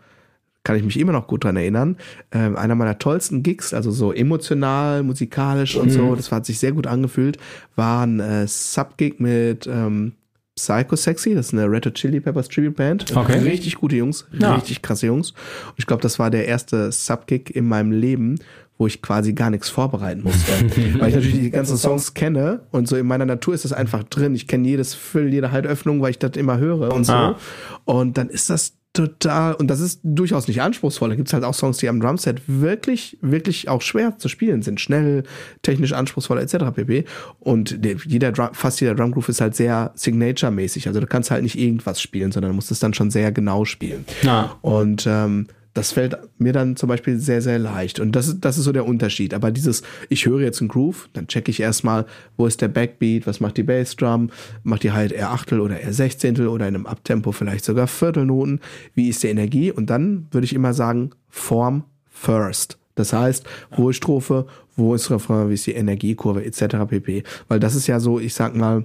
[0.65, 1.97] kann ich mich immer noch gut dran erinnern,
[2.31, 5.91] äh, einer meiner tollsten Gigs, also so emotional, musikalisch und mhm.
[5.91, 7.39] so, das hat sich sehr gut angefühlt,
[7.75, 10.13] war ein äh, Sub-Gig mit ähm,
[10.57, 13.17] Psycho Sexy, das ist eine Red Hot Chili Peppers Tribute Band.
[13.17, 13.39] Okay.
[13.39, 14.55] Richtig gute Jungs, ja.
[14.55, 15.31] richtig krasse Jungs.
[15.31, 18.39] Und ich glaube, das war der erste Subkick in meinem Leben,
[18.77, 20.53] wo ich quasi gar nichts vorbereiten musste.
[20.99, 24.05] weil ich natürlich die ganzen Songs kenne und so in meiner Natur ist das einfach
[24.05, 24.35] drin.
[24.35, 27.13] Ich kenne jedes Füll, jede Haltöffnung, weil ich das immer höre und so.
[27.13, 27.39] Ah.
[27.85, 31.11] Und dann ist das total, und das ist durchaus nicht anspruchsvoll.
[31.11, 34.81] Da gibt's halt auch Songs, die am Drumset wirklich, wirklich auch schwer zu spielen sind.
[34.81, 35.25] Schnell,
[35.63, 36.57] technisch anspruchsvoll, etc.
[36.75, 37.05] pp.
[37.41, 40.89] Und jeder Drum, fast jeder Drumgroove ist halt sehr Signature-mäßig.
[40.89, 43.65] Also du kannst halt nicht irgendwas spielen, sondern du musst es dann schon sehr genau
[43.65, 44.05] spielen.
[44.23, 44.57] Ja.
[44.61, 47.99] Und ähm, das fällt mir dann zum Beispiel sehr, sehr leicht.
[47.99, 49.33] Und das, das ist so der Unterschied.
[49.33, 52.05] Aber dieses, ich höre jetzt einen Groove, dann checke ich erstmal,
[52.37, 54.31] wo ist der Backbeat, was macht die Bassdrum,
[54.65, 58.61] macht die halt eher Achtel oder eher Sechzehntel oder in einem Abtempo vielleicht sogar Viertelnoten,
[58.95, 59.73] wie ist die Energie?
[59.73, 62.79] Und dann würde ich immer sagen, Form first.
[62.95, 66.77] Das heißt, wo ist Strophe, wo ist Refrain, wie ist die Energiekurve etc.
[66.87, 67.23] pp.
[67.49, 68.85] Weil das ist ja so, ich sag mal,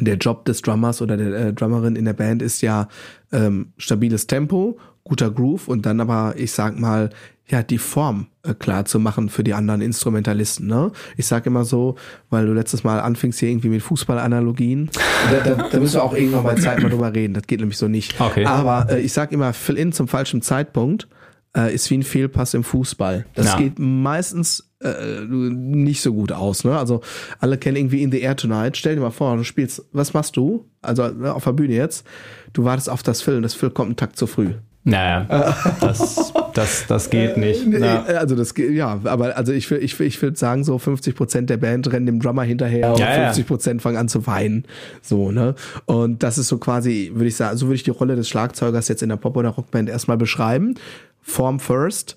[0.00, 2.88] der Job des Drummers oder der äh, Drummerin in der Band ist ja
[3.32, 7.10] ähm, stabiles Tempo, guter Groove und dann aber, ich sag mal,
[7.50, 10.66] ja, die Form äh, klar zu machen für die anderen Instrumentalisten.
[10.66, 10.92] Ne?
[11.16, 11.96] Ich sag immer so,
[12.30, 14.90] weil du letztes Mal anfingst hier irgendwie mit Fußballanalogien,
[15.30, 17.34] da, da, da müssen wir auch irgendwann bei Zeit mal drüber reden.
[17.34, 18.20] Das geht nämlich so nicht.
[18.20, 18.44] Okay.
[18.44, 21.08] Aber äh, ich sag immer, Fill-In zum falschen Zeitpunkt
[21.56, 23.24] äh, ist wie ein Fehlpass im Fußball.
[23.34, 23.56] Das ja.
[23.56, 26.64] geht meistens äh, nicht so gut aus.
[26.64, 26.76] Ne?
[26.76, 27.00] Also
[27.40, 28.76] alle kennen irgendwie In the Air Tonight.
[28.76, 30.68] Stell dir mal vor, du spielst, was machst du?
[30.82, 32.06] Also ne, auf der Bühne jetzt,
[32.52, 34.52] du wartest auf das Fill und das Fill kommt einen Takt zu früh.
[34.88, 37.66] Naja, das, das, das geht nicht.
[37.66, 38.04] Ja.
[38.04, 41.50] Also das geht, ja, aber also ich will, ich ich würde sagen, so 50 Prozent
[41.50, 43.26] der Band rennen dem Drummer hinterher und ja.
[43.26, 44.64] 50 Prozent fangen an zu weinen.
[45.02, 45.54] So, ne?
[45.84, 48.88] Und das ist so quasi, würde ich sagen, so würde ich die Rolle des Schlagzeugers
[48.88, 50.74] jetzt in der Pop- oder Rockband erstmal beschreiben.
[51.20, 52.16] Form first,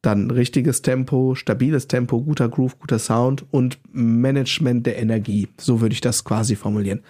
[0.00, 5.48] dann richtiges Tempo, stabiles Tempo, guter Groove, guter Sound und Management der Energie.
[5.58, 7.00] So würde ich das quasi formulieren.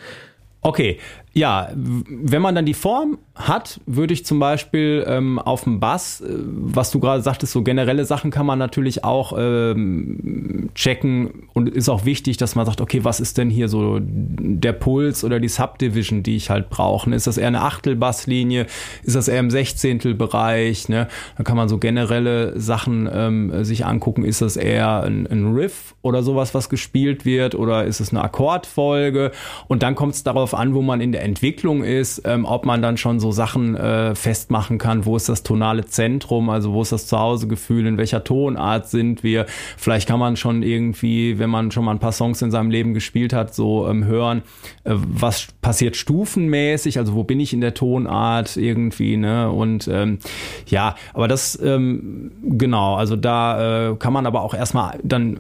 [0.65, 0.99] Okay,
[1.35, 6.21] ja, wenn man dann die Form hat, würde ich zum Beispiel ähm, auf dem Bass,
[6.21, 11.71] äh, was du gerade sagtest, so generelle Sachen kann man natürlich auch ähm, checken und
[11.71, 15.41] ist auch wichtig, dass man sagt, okay, was ist denn hier so der Puls oder
[15.41, 17.13] die Subdivision, die ich halt brauche?
[17.15, 18.67] Ist das eher eine Achtelbasslinie?
[19.03, 20.91] Ist das eher im Sechzehntelbereich?
[20.91, 21.09] Ne?
[21.39, 24.25] Dann kann man so generelle Sachen ähm, sich angucken.
[24.25, 27.55] Ist das eher ein, ein Riff oder sowas, was gespielt wird?
[27.55, 29.33] Oder ist es eine Akkordfolge?
[29.67, 32.83] Und dann kommt es darauf an, wo man in der Entwicklung ist, ähm, ob man
[32.83, 36.93] dann schon so Sachen äh, festmachen kann, wo ist das tonale Zentrum, also wo ist
[36.93, 39.47] das Zuhausegefühl, in welcher Tonart sind wir.
[39.77, 42.95] Vielleicht kann man schon irgendwie, wenn man schon mal ein paar Songs in seinem Leben
[42.95, 44.43] gespielt hat, so ähm, hören,
[44.85, 49.51] äh, was passiert stufenmäßig, also wo bin ich in der Tonart irgendwie, ne?
[49.51, 50.19] Und ähm,
[50.67, 55.39] ja, aber das ähm, genau, also da äh, kann man aber auch erstmal dann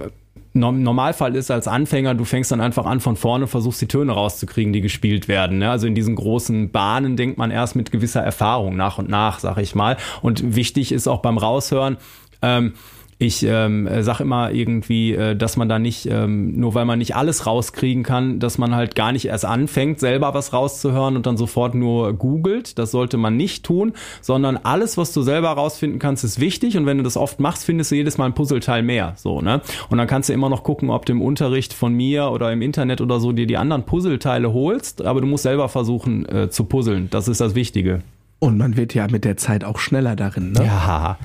[0.54, 4.72] Normalfall ist als Anfänger, du fängst dann einfach an von vorne, versuchst die Töne rauszukriegen,
[4.72, 5.58] die gespielt werden.
[5.58, 5.70] Ne?
[5.70, 9.56] Also in diesen großen Bahnen denkt man erst mit gewisser Erfahrung nach und nach, sag
[9.58, 9.96] ich mal.
[10.20, 11.96] Und wichtig ist auch beim Raushören,
[12.42, 12.74] ähm,
[13.22, 17.14] ich ähm, sage immer irgendwie, äh, dass man da nicht, ähm, nur weil man nicht
[17.14, 21.36] alles rauskriegen kann, dass man halt gar nicht erst anfängt, selber was rauszuhören und dann
[21.36, 22.78] sofort nur googelt.
[22.80, 26.76] Das sollte man nicht tun, sondern alles, was du selber rausfinden kannst, ist wichtig.
[26.76, 29.12] Und wenn du das oft machst, findest du jedes Mal ein Puzzleteil mehr.
[29.16, 29.60] So, ne?
[29.88, 32.60] Und dann kannst du immer noch gucken, ob du im Unterricht von mir oder im
[32.60, 36.64] Internet oder so dir die anderen Puzzleteile holst, aber du musst selber versuchen äh, zu
[36.64, 37.08] puzzeln.
[37.10, 38.00] Das ist das Wichtige.
[38.42, 40.64] Und man wird ja mit der Zeit auch schneller darin, ne?
[40.64, 41.16] Ja,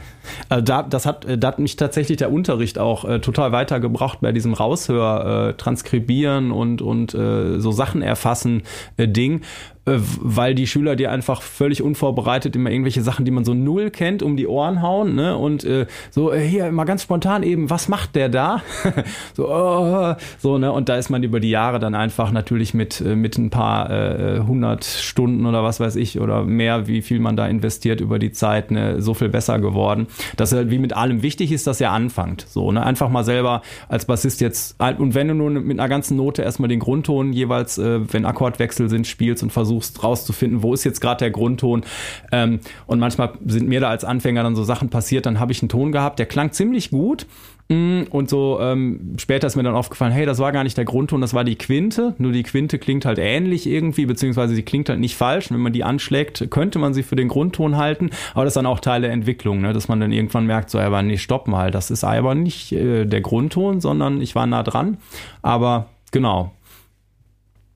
[0.50, 4.20] äh, da, das hat, äh, da hat mich tatsächlich der Unterricht auch äh, total weitergebracht
[4.22, 8.64] bei diesem Raushör, äh, Transkribieren und, und äh, so Sachen erfassen
[8.98, 9.42] äh, Ding,
[9.90, 14.22] weil die Schüler dir einfach völlig unvorbereitet immer irgendwelche Sachen, die man so null kennt,
[14.22, 15.38] um die Ohren hauen, ne?
[15.38, 15.66] Und
[16.12, 18.62] so hier mal ganz spontan eben, was macht der da?
[19.34, 20.74] so, oh, so, ne?
[20.74, 24.84] Und da ist man über die Jahre dann einfach natürlich mit, mit ein paar hundert
[24.84, 28.72] Stunden oder was weiß ich oder mehr, wie viel man da investiert über die Zeit,
[28.72, 29.02] ne?
[29.02, 30.08] so viel besser geworden.
[30.36, 32.46] Dass halt wie mit allem wichtig ist, dass er anfängt.
[32.48, 32.84] So, ne?
[32.84, 36.70] Einfach mal selber als Bassist jetzt, und wenn du nur mit einer ganzen Note erstmal
[36.70, 41.20] den Grundton jeweils, äh, wenn Akkordwechsel sind, spielst und versuchst rauszufinden, wo ist jetzt gerade
[41.20, 41.84] der Grundton.
[42.32, 45.62] Ähm, und manchmal sind mir da als Anfänger dann so Sachen passiert, dann habe ich
[45.62, 47.28] einen Ton gehabt, der klang ziemlich gut.
[47.70, 50.86] Mm, Und so ähm, später ist mir dann aufgefallen, hey, das war gar nicht der
[50.86, 52.16] Grundton, das war die Quinte.
[52.18, 55.50] Nur die Quinte klingt halt ähnlich irgendwie, beziehungsweise sie klingt halt nicht falsch.
[55.52, 58.10] Und wenn man die anschlägt, könnte man sie für den Grundton halten.
[58.34, 59.74] Aber das ist dann auch Teil der Entwicklung, ne?
[59.74, 63.06] dass man dann irgendwann merkt, so, aber nee, stopp mal, das ist aber nicht äh,
[63.06, 64.98] der Grundton, sondern ich war nah dran.
[65.42, 66.54] Aber genau,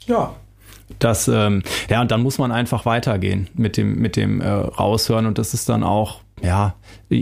[0.07, 0.33] Ja.
[0.99, 5.25] das, ähm, ja, und dann muss man einfach weitergehen mit dem, mit dem äh, Raushören
[5.25, 6.75] und das ist dann auch, ja,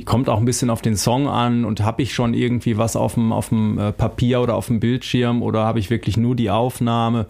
[0.06, 3.16] kommt auch ein bisschen auf den Song an und habe ich schon irgendwie was auf
[3.16, 6.50] dem, auf dem äh, Papier oder auf dem Bildschirm oder habe ich wirklich nur die
[6.50, 7.28] Aufnahme?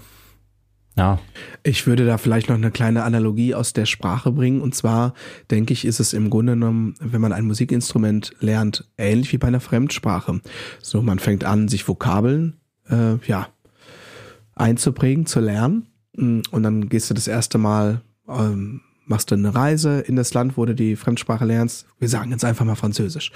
[1.00, 1.18] Ja,
[1.64, 4.60] Ich würde da vielleicht noch eine kleine Analogie aus der Sprache bringen.
[4.60, 5.14] Und zwar
[5.50, 9.48] denke ich, ist es im Grunde genommen, wenn man ein Musikinstrument lernt, ähnlich wie bei
[9.48, 10.42] einer Fremdsprache.
[10.82, 12.58] So, man fängt an, sich Vokabeln,
[12.90, 13.48] äh, ja,
[14.56, 15.88] einzuprägen, zu lernen.
[16.18, 20.56] Und dann gehst du das erste Mal, ähm, machst du eine Reise in das Land,
[20.56, 21.88] wo du die Fremdsprache lernst.
[22.00, 23.32] Wir sagen jetzt einfach mal Französisch.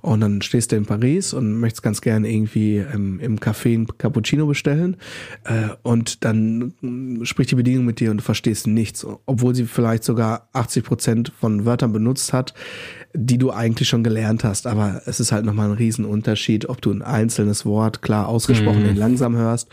[0.00, 3.86] Und dann stehst du in Paris und möchtest ganz gerne irgendwie im, im Café ein
[3.98, 4.96] Cappuccino bestellen.
[5.44, 9.66] Äh, und dann mm, spricht die Bedienung mit dir und du verstehst nichts, obwohl sie
[9.66, 12.54] vielleicht sogar 80 Prozent von Wörtern benutzt hat,
[13.12, 14.68] die du eigentlich schon gelernt hast.
[14.68, 18.96] Aber es ist halt nochmal ein Riesenunterschied, ob du ein einzelnes Wort klar ausgesprochen in
[18.96, 19.68] langsam hörst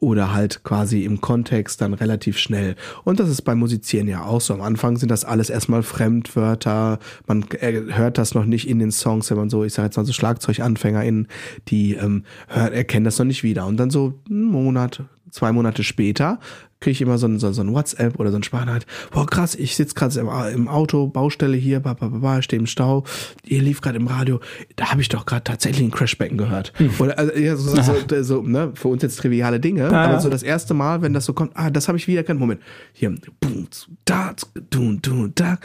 [0.00, 2.74] oder halt quasi im Kontext dann relativ schnell.
[3.04, 4.54] Und das ist beim Musizieren ja auch so.
[4.54, 6.98] Am Anfang sind das alles erstmal Fremdwörter.
[7.26, 9.96] Man äh, hört das noch nicht in den Songs, wenn man so, ich sage jetzt
[9.96, 11.28] mal so SchlagzeuganfängerInnen,
[11.68, 13.66] die ähm, hör, erkennen das noch nicht wieder.
[13.66, 16.38] Und dann so einen Monat, zwei Monate später
[16.80, 18.86] kriege ich immer so ein, so, so ein WhatsApp oder so ein Sprachnachricht.
[19.10, 22.58] Boah, krass, ich sitze gerade im, im Auto, Baustelle hier, ba, ba, ba, ba, stehe
[22.58, 23.04] im Stau.
[23.44, 24.40] Ihr lief gerade im Radio.
[24.76, 26.72] Da habe ich doch gerade tatsächlich ein Crashbecken gehört.
[26.98, 30.20] Oder also, ja, so, so, so, so, ne, für uns jetzt triviale Dinge, aber ja.
[30.20, 32.40] so das erste Mal, wenn das so kommt, ah, das habe ich wieder erkannt.
[32.40, 32.62] Moment,
[32.94, 33.68] hier, boom,
[34.06, 34.34] da,
[34.70, 35.58] du, du, da.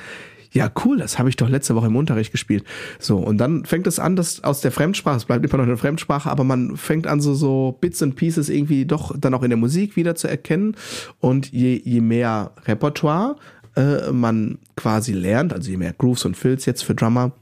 [0.56, 2.64] Ja, cool, das habe ich doch letzte Woche im Unterricht gespielt.
[2.98, 5.76] So, und dann fängt es an, dass aus der Fremdsprache, es bleibt immer noch eine
[5.76, 9.50] Fremdsprache, aber man fängt an, so, so Bits and Pieces irgendwie doch dann auch in
[9.50, 10.78] der Musik wieder zu erkennen.
[11.20, 13.36] Und je, je mehr Repertoire
[13.76, 17.34] äh, man quasi lernt, also je mehr Grooves und Fills jetzt für Drummer,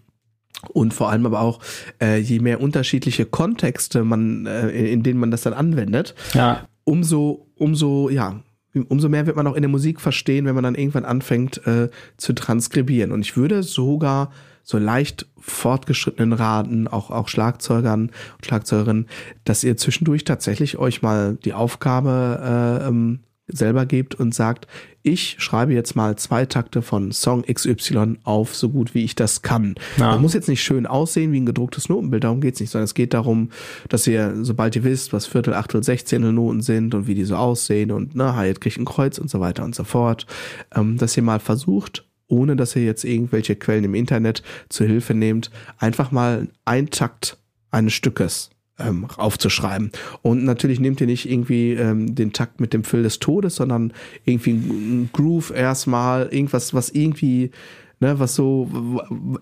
[0.69, 1.59] und vor allem aber auch,
[2.01, 6.67] äh, je mehr unterschiedliche Kontexte man, äh, in denen man das dann anwendet, Ja.
[6.83, 8.41] umso, umso, ja,
[8.73, 11.89] umso mehr wird man auch in der Musik verstehen, wenn man dann irgendwann anfängt äh,
[12.17, 13.11] zu transkribieren.
[13.11, 14.31] Und ich würde sogar
[14.63, 19.07] so leicht fortgeschrittenen raten, auch, auch Schlagzeugern und Schlagzeugerinnen,
[19.43, 24.67] dass ihr zwischendurch tatsächlich euch mal die Aufgabe äh, ähm, selber gebt und sagt,
[25.01, 29.41] ich schreibe jetzt mal zwei Takte von Song XY auf, so gut wie ich das
[29.41, 29.75] kann.
[29.97, 30.13] Ja.
[30.13, 32.93] Das muss jetzt nicht schön aussehen wie ein gedrucktes Notenbild, darum geht's nicht, sondern es
[32.93, 33.49] geht darum,
[33.89, 37.35] dass ihr, sobald ihr wisst, was Viertel, Achtel, Sechzehntel Noten sind und wie die so
[37.35, 40.25] aussehen und ne, Hyatt kriegt ein Kreuz und so weiter und so fort,
[40.73, 45.13] ähm, dass ihr mal versucht, ohne dass ihr jetzt irgendwelche Quellen im Internet zu Hilfe
[45.13, 47.37] nehmt, einfach mal ein Takt
[47.71, 49.91] eines Stückes ähm, aufzuschreiben.
[50.21, 53.93] Und natürlich nehmt ihr nicht irgendwie ähm, den Takt mit dem Füll des Todes, sondern
[54.25, 57.51] irgendwie ein Groove erstmal, irgendwas, was irgendwie,
[57.99, 58.69] ne, was so,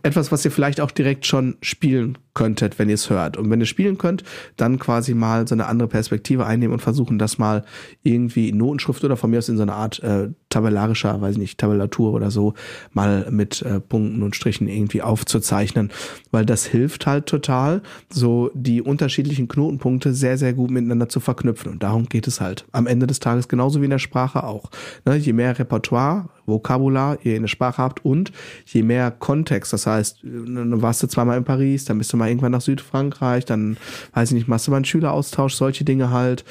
[0.04, 3.38] etwas, was ihr vielleicht auch direkt schon spielen könntet, wenn ihr es hört.
[3.38, 4.24] Und wenn ihr spielen könnt,
[4.58, 7.64] dann quasi mal so eine andere Perspektive einnehmen und versuchen, das mal
[8.04, 11.38] irgendwie in Notenschrift oder von mir aus in so einer Art äh, tabellarischer, weiß ich
[11.38, 12.54] nicht, Tabellatur oder so,
[12.94, 15.92] mal mit äh, Punkten und Strichen irgendwie aufzuzeichnen.
[16.32, 21.72] Weil das hilft halt total, so die unterschiedlichen Knotenpunkte sehr, sehr gut miteinander zu verknüpfen.
[21.72, 22.66] Und darum geht es halt.
[22.72, 24.70] Am Ende des Tages genauso wie in der Sprache auch.
[25.06, 28.32] Ne, je mehr Repertoire, Vokabular ihr in der Sprache habt und
[28.66, 32.30] je mehr Kontext, das heißt, dann warst du zweimal in Paris, dann bist du mal
[32.30, 33.78] irgendwann nach Südfrankreich, dann,
[34.14, 36.46] weiß ich nicht, machst du mal einen Schüleraustausch, solche Dinge halt.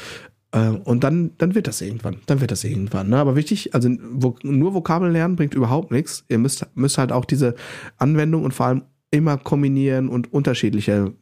[0.52, 2.16] Äh, Und dann, dann wird das irgendwann.
[2.26, 3.08] Dann wird das irgendwann.
[3.08, 3.18] Ne?
[3.18, 6.24] Aber wichtig, also nur Vokabeln lernen bringt überhaupt nichts.
[6.28, 7.54] Ihr müsst, müsst halt auch diese
[7.98, 11.12] Anwendung und vor allem immer kombinieren und unterschiedliche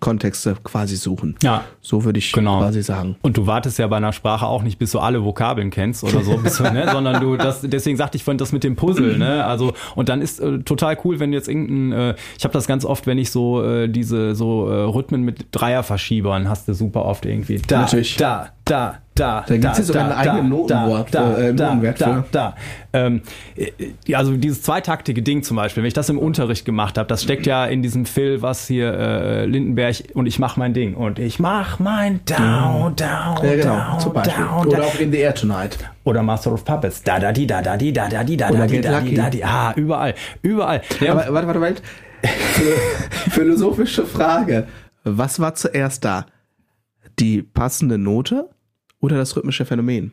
[0.00, 1.36] Kontexte quasi suchen.
[1.42, 1.64] Ja.
[1.80, 2.58] So würde ich Genau.
[2.58, 3.16] quasi sagen.
[3.22, 6.22] Und du wartest ja bei einer Sprache auch nicht, bis du alle Vokabeln kennst oder
[6.22, 6.88] so, du, ne?
[6.92, 9.44] sondern du, das, deswegen sagte ich vorhin das mit dem Puzzle, ne?
[9.44, 12.66] Also, und dann ist äh, total cool, wenn du jetzt irgendein, äh, ich habe das
[12.66, 17.04] ganz oft, wenn ich so äh, diese so äh, Rhythmen mit Dreierverschiebern hast du super
[17.04, 17.60] oft irgendwie.
[17.66, 18.16] Da, Natürlich.
[18.16, 19.44] da, da, da.
[19.46, 22.54] Da gibt's ja sogar einen eigenen Notenwort da, für- äh, da, Notenwert da, da.
[22.92, 23.22] Ähm,
[23.56, 27.22] äh, also dieses zweitaktige Ding zum Beispiel, wenn ich das im Unterricht gemacht habe, das
[27.24, 31.18] steckt ja in diesem Phil, was hier äh, Lindenberg und ich mach mein Ding und
[31.18, 33.76] ich mach mein Down, Down, Ja, genau.
[33.90, 34.44] Down, Zum Beispiel.
[34.44, 35.78] Down, Oder auch in the Air Tonight.
[36.04, 38.66] Oder Master of Puppets, da da di da da di da da di da da
[38.66, 39.14] di Get da di Lucky.
[39.16, 39.44] da di.
[39.44, 40.80] Ah, überall, überall.
[41.00, 41.82] Ja, Aber warte, warte, warte.
[42.54, 42.76] Philo-
[43.30, 44.66] Philosophische Frage.
[45.04, 46.26] Was war zuerst da?
[47.18, 48.48] Die passende Note
[49.00, 50.12] oder das rhythmische Phänomen?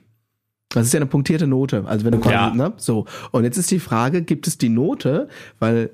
[0.69, 1.83] Das ist ja eine punktierte Note.
[1.87, 2.53] Also wenn du Ja.
[2.53, 2.73] ne?
[2.77, 3.05] So.
[3.31, 5.89] Und jetzt ist die Frage, gibt es die Note, weil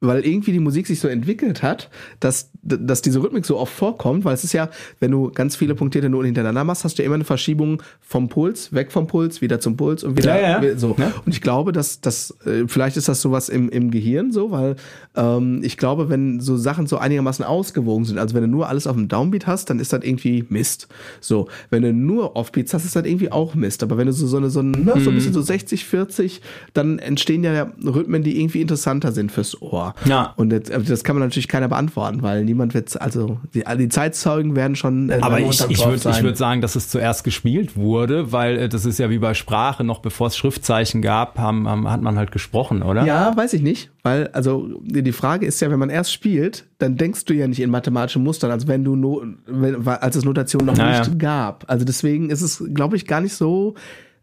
[0.00, 4.24] weil irgendwie die Musik sich so entwickelt hat, dass, dass diese Rhythmik so oft vorkommt,
[4.24, 4.68] weil es ist ja,
[5.00, 8.28] wenn du ganz viele punktierte Noten hintereinander machst, hast du ja immer eine Verschiebung vom
[8.28, 10.78] Puls, weg vom Puls, wieder zum Puls und wieder Ja, ja.
[10.78, 10.94] so.
[10.98, 11.12] Ja.
[11.24, 14.76] Und ich glaube, dass das, äh, vielleicht ist das sowas im, im Gehirn so, weil
[15.16, 18.86] ähm, ich glaube, wenn so Sachen so einigermaßen ausgewogen sind, also wenn du nur alles
[18.86, 20.88] auf dem Downbeat hast, dann ist das irgendwie Mist.
[21.20, 23.82] So, wenn du nur Offbeats hast, ist das irgendwie auch Mist.
[23.82, 25.00] Aber wenn du so, so eine, so, ne, Mhm.
[25.00, 26.40] so ein bisschen so 60, 40,
[26.72, 29.87] dann entstehen ja Rhythmen, die irgendwie interessanter sind fürs Ohr.
[30.04, 30.32] Ja.
[30.36, 34.56] Und jetzt, das kann man natürlich keiner beantworten, weil niemand wird, also die, die Zeitzeugen
[34.56, 35.10] werden schon.
[35.10, 38.84] äh, aber ich, ich würde würd sagen, dass es zuerst gespielt wurde, weil äh, das
[38.84, 42.32] ist ja wie bei Sprache, noch bevor es Schriftzeichen gab, haben, haben, hat man halt
[42.32, 43.04] gesprochen, oder?
[43.04, 46.96] Ja, weiß ich nicht, weil also die Frage ist ja, wenn man erst spielt, dann
[46.96, 50.64] denkst du ja nicht in mathematischen Mustern, als wenn du no, wenn, als es Notation
[50.64, 51.00] noch Naja.
[51.00, 51.64] nicht gab.
[51.68, 53.74] Also deswegen ist es, glaube ich, gar nicht so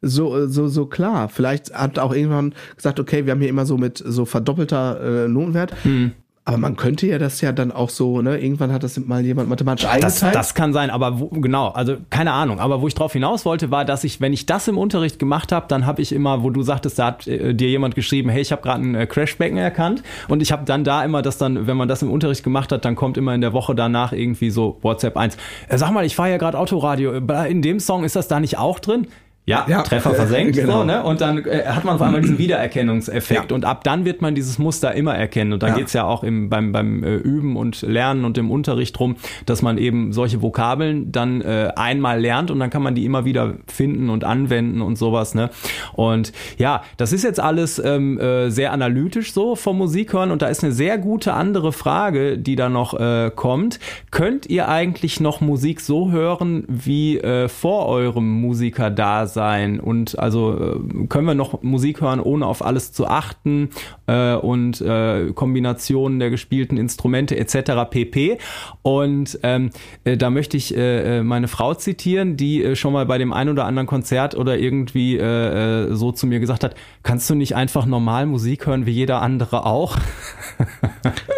[0.08, 1.30] so so so klar.
[1.30, 5.28] Vielleicht hat auch irgendwann gesagt, okay, wir haben hier immer so mit so verdoppelter äh,
[5.28, 5.74] Notenwert.
[5.84, 6.12] Hm.
[6.48, 8.38] Aber man könnte ja das ja dann auch so, ne?
[8.38, 10.36] Irgendwann hat das mal jemand mathematisch Das, eingeteilt.
[10.36, 12.60] das kann sein, aber wo, genau, also keine Ahnung.
[12.60, 15.52] Aber wo ich drauf hinaus wollte, war, dass ich, wenn ich das im Unterricht gemacht
[15.52, 18.44] habe, dann habe ich immer, wo du sagtest, da hat äh, dir jemand geschrieben, hey,
[18.44, 20.04] ich habe gerade ein äh, Crashbecken erkannt.
[20.28, 22.86] Und ich habe dann da immer das dann, wenn man das im Unterricht gemacht hat,
[22.86, 25.38] dann kommt immer in der Woche danach irgendwie so WhatsApp 1.
[25.68, 27.12] Äh, sag mal, ich fahre ja gerade Autoradio.
[27.14, 29.08] Äh, In dem Song ist das da nicht auch drin?
[29.48, 29.84] Ja, Ja.
[29.84, 30.80] Treffer versenkt, Genau.
[30.80, 31.04] so, ne?
[31.04, 33.52] Und dann äh, hat man auf einmal diesen Wiedererkennungseffekt.
[33.52, 35.54] Und ab dann wird man dieses Muster immer erkennen.
[35.54, 35.76] Und da Ja.
[35.76, 39.62] geht's ja auch im, beim, beim äh, Üben und Lernen und im Unterricht drum, dass
[39.62, 43.54] man eben solche Vokabeln dann äh, einmal lernt und dann kann man die immer wieder
[43.68, 45.36] finden und anwenden und sowas.
[45.36, 45.52] Ne?
[45.94, 50.42] Und ja, das ist jetzt alles ähm, äh, sehr analytisch so vom Musik hören und
[50.42, 53.80] da ist eine sehr gute andere Frage, die da noch äh, kommt.
[54.10, 59.35] Könnt ihr eigentlich noch Musik so hören wie äh, vor eurem Musikerdasein?
[59.36, 63.70] Sein und also äh, können wir noch Musik hören, ohne auf alles zu achten
[64.08, 67.88] äh, und äh, Kombinationen der gespielten Instrumente etc.
[67.88, 68.40] pp.
[68.82, 69.70] Und ähm,
[70.06, 73.32] äh, da möchte ich äh, äh, meine Frau zitieren, die äh, schon mal bei dem
[73.32, 77.36] ein oder anderen Konzert oder irgendwie äh, äh, so zu mir gesagt hat, kannst du
[77.36, 79.98] nicht einfach normal Musik hören wie jeder andere auch?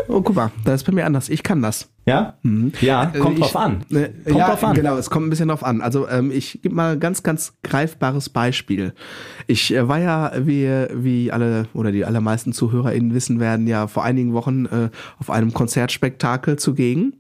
[0.08, 1.28] oh, guck mal, das ist bei mir anders.
[1.28, 1.90] Ich kann das.
[2.08, 2.36] Ja?
[2.42, 2.72] Mhm.
[2.80, 3.82] Ja, kommt ich, drauf an.
[3.92, 4.74] Äh, kommt ja, drauf an.
[4.76, 5.82] Genau, es kommt ein bisschen drauf an.
[5.82, 8.94] Also ähm, ich gebe mal ein ganz, ganz greifbares Beispiel.
[9.46, 14.06] Ich äh, war ja, wie, wie alle oder die allermeisten ZuhörerInnen wissen werden, ja vor
[14.06, 14.90] einigen Wochen äh,
[15.20, 17.14] auf einem Konzertspektakel zugegen.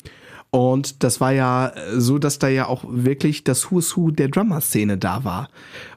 [0.49, 4.97] Und das war ja so, dass da ja auch wirklich das Who's Who der Drummer-Szene
[4.97, 5.49] da war.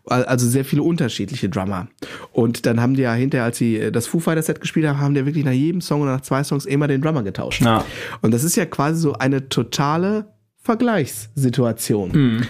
[0.07, 1.87] Also sehr viele unterschiedliche Drummer.
[2.33, 5.15] Und dann haben die ja hinterher, als sie das Foo Fighters Set gespielt haben, haben
[5.15, 7.63] die wirklich nach jedem Song oder nach zwei Songs immer den Drummer getauscht.
[7.63, 7.85] Ja.
[8.23, 10.27] Und das ist ja quasi so eine totale
[10.63, 12.11] Vergleichssituation.
[12.13, 12.47] Mhm.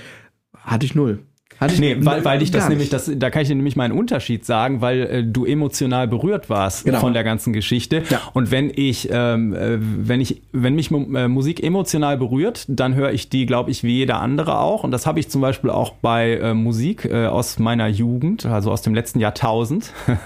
[0.55, 1.21] Hatte ich null.
[1.61, 4.47] Hatte nee, weil, weil ich das nämlich, das, da kann ich dir nämlich meinen Unterschied
[4.47, 7.01] sagen, weil äh, du emotional berührt warst genau.
[7.01, 8.03] von der ganzen Geschichte.
[8.09, 8.23] Ja.
[8.33, 13.13] Und wenn ich, ähm, äh, wenn ich, wenn mich äh, Musik emotional berührt, dann höre
[13.13, 14.85] ich die, glaube ich, wie jeder andere auch.
[14.85, 18.71] Und das habe ich zum Beispiel auch bei äh, Musik äh, aus meiner Jugend, also
[18.71, 19.93] aus dem letzten Jahrtausend.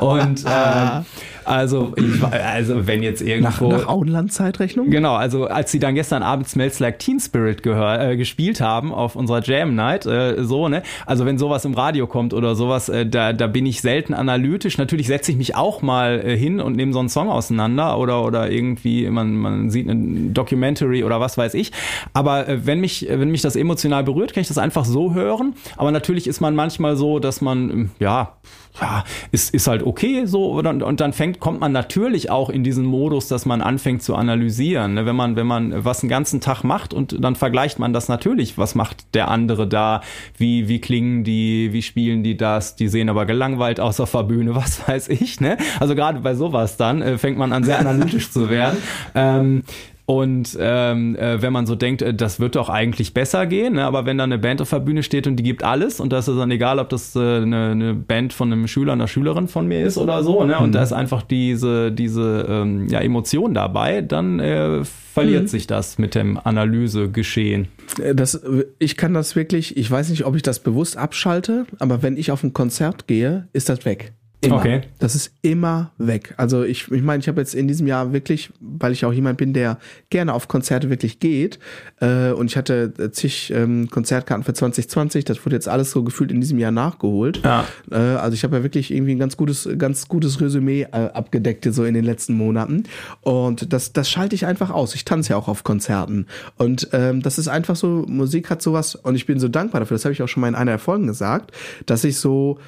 [0.00, 1.02] Und äh,
[1.48, 3.68] also, ich, also wenn jetzt irgendwo.
[3.70, 4.90] Nach, nach Auenland-Zeitrechnung?
[4.90, 8.92] Genau, also als sie dann gestern Abend Smells Like Teen Spirit gehör, äh, gespielt haben
[8.92, 10.82] auf unserer Jam Night, äh, so, ne?
[11.06, 14.78] Also wenn sowas im Radio kommt oder sowas, äh, da, da bin ich selten analytisch.
[14.78, 18.24] Natürlich setze ich mich auch mal äh, hin und nehme so einen Song auseinander oder,
[18.24, 21.72] oder irgendwie, man, man sieht eine Documentary oder was weiß ich.
[22.12, 25.54] Aber äh, wenn mich, wenn mich das emotional berührt, kann ich das einfach so hören.
[25.76, 28.34] Aber natürlich ist man manchmal so, dass man, ja,
[28.80, 32.64] ja, ist, ist halt okay so und, und dann fängt, kommt man natürlich auch in
[32.64, 34.94] diesen Modus, dass man anfängt zu analysieren.
[34.94, 35.06] Ne?
[35.06, 38.58] Wenn man, wenn man was einen ganzen Tag macht und dann vergleicht man das natürlich,
[38.58, 40.00] was macht der andere da,
[40.36, 44.24] wie, wie klingen die, wie spielen die das, die sehen aber gelangweilt aus auf der
[44.24, 45.56] Bühne, was weiß ich, ne?
[45.80, 48.78] Also gerade bei sowas dann äh, fängt man an sehr analytisch zu werden.
[49.14, 49.62] Ähm,
[50.08, 53.84] und ähm, äh, wenn man so denkt, äh, das wird doch eigentlich besser gehen, ne?
[53.84, 56.28] aber wenn da eine Band auf der Bühne steht und die gibt alles und das
[56.28, 59.66] ist dann egal, ob das äh, eine, eine Band von einem Schüler, einer Schülerin von
[59.66, 60.58] mir ist oder so, ne?
[60.60, 60.72] und mhm.
[60.72, 65.48] da ist einfach diese, diese ähm, ja, Emotion dabei, dann äh, verliert mhm.
[65.48, 67.68] sich das mit dem Analysegeschehen.
[68.02, 68.40] Äh, das,
[68.78, 72.32] ich kann das wirklich, ich weiß nicht, ob ich das bewusst abschalte, aber wenn ich
[72.32, 74.14] auf ein Konzert gehe, ist das weg.
[74.40, 74.56] Immer.
[74.56, 74.82] Okay.
[75.00, 76.34] Das ist immer weg.
[76.36, 79.36] Also ich, ich meine, ich habe jetzt in diesem Jahr wirklich, weil ich auch jemand
[79.36, 79.78] bin, der
[80.10, 81.58] gerne auf Konzerte wirklich geht,
[82.00, 86.30] äh, und ich hatte zig ähm, Konzertkarten für 2020, das wurde jetzt alles so gefühlt
[86.30, 87.40] in diesem Jahr nachgeholt.
[87.44, 87.64] Ja.
[87.90, 91.66] Äh, also ich habe ja wirklich irgendwie ein ganz gutes, ganz gutes Resümee äh, abgedeckt
[91.68, 92.84] so in den letzten Monaten.
[93.22, 94.94] Und das, das schalte ich einfach aus.
[94.94, 96.26] Ich tanze ja auch auf Konzerten.
[96.56, 99.96] Und ähm, das ist einfach so, Musik hat sowas, und ich bin so dankbar dafür,
[99.96, 101.50] das habe ich auch schon mal in einer der Folgen gesagt,
[101.86, 102.58] dass ich so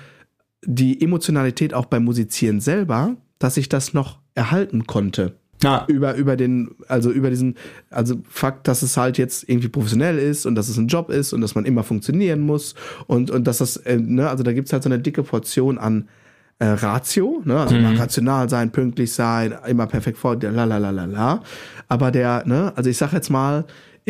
[0.65, 5.35] die Emotionalität auch beim Musizieren selber, dass ich das noch erhalten konnte.
[5.63, 5.85] Ja.
[5.89, 7.57] Über, über den, also über diesen,
[7.91, 11.35] also Fakt, dass es halt jetzt irgendwie professionell ist und dass es ein Job ist
[11.35, 12.75] und dass man immer funktionieren muss
[13.07, 16.09] und, und dass das, äh, ne, also da gibt's halt so eine dicke Portion an
[16.61, 17.97] äh, Ratio, ne, also mhm.
[17.97, 21.43] rational sein, pünktlich sein, immer perfekt vor, la la la la la.
[21.89, 23.67] Aber der, ne, also ich sag jetzt mal,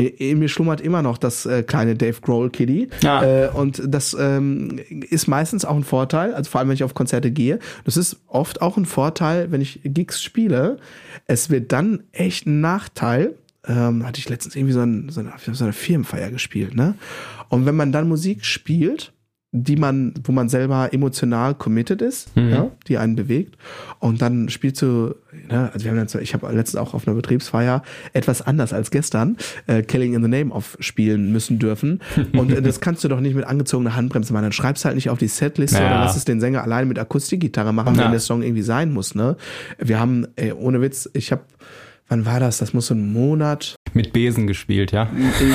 [0.09, 2.89] in mir schlummert immer noch das äh, kleine Dave Grohl Kitty.
[3.03, 3.23] Ja.
[3.23, 6.95] Äh, und das ähm, ist meistens auch ein Vorteil, also vor allem wenn ich auf
[6.95, 7.59] Konzerte gehe.
[7.85, 10.79] Das ist oft auch ein Vorteil, wenn ich Gigs spiele.
[11.27, 13.35] Es wird dann echt ein Nachteil.
[13.67, 16.95] Ähm, hatte ich letztens irgendwie so, ein, so, eine, so eine Firmenfeier gespielt, ne?
[17.51, 19.13] Und wenn man dann Musik spielt,
[19.53, 22.51] die man, wo man selber emotional committed ist, mhm.
[22.51, 23.57] ja, die einen bewegt.
[23.99, 25.17] Und dann spielst du,
[25.49, 27.83] ne, also wir haben jetzt, ich habe letztens auch auf einer Betriebsfeier
[28.13, 29.37] etwas anders als gestern
[29.67, 32.01] äh, Killing in the Name of spielen müssen dürfen.
[32.33, 34.45] Und äh, das kannst du doch nicht mit angezogener Handbremse machen.
[34.45, 35.87] Dann schreibst halt nicht auf die Setliste ja.
[35.87, 38.05] oder lass es den Sänger alleine mit Akustikgitarre machen, ja.
[38.05, 39.17] wenn der Song irgendwie sein muss.
[39.17, 39.37] Ne?
[39.79, 41.43] Wir haben, ey, ohne Witz, ich habe
[42.11, 42.59] wann war das?
[42.59, 43.77] Das muss so ein Monat.
[43.95, 45.09] Mit Besen gespielt, ja?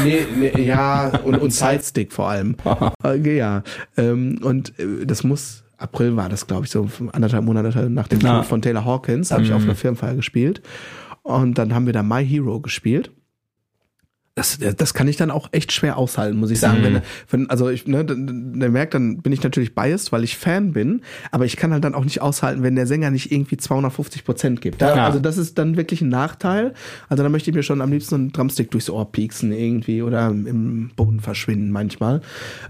[0.04, 2.56] Nee, nee, ja, und, und Sidestick vor allem.
[3.04, 3.64] okay, ja.
[3.98, 8.20] Ähm, und äh, das muss, April war das, glaube ich, so anderthalb Monate nach dem
[8.20, 9.70] Tod von Taylor Hawkins, habe ich auf mhm.
[9.70, 10.62] einer Firmenfeier gespielt.
[11.22, 13.12] Und dann haben wir da My Hero gespielt
[14.36, 16.82] das, das kann ich dann auch echt schwer aushalten, muss ich sagen.
[16.82, 16.84] Mhm.
[16.84, 20.74] Wenn, wenn, also ich, ne, der merkt, dann bin ich natürlich biased, weil ich Fan
[20.74, 24.26] bin, aber ich kann halt dann auch nicht aushalten, wenn der Sänger nicht irgendwie 250
[24.26, 24.82] Prozent gibt.
[24.82, 25.06] Da, ja.
[25.06, 26.74] Also das ist dann wirklich ein Nachteil.
[27.08, 30.28] Also da möchte ich mir schon am liebsten einen Drumstick durchs Ohr pieksen irgendwie oder
[30.28, 32.20] im Boden verschwinden manchmal.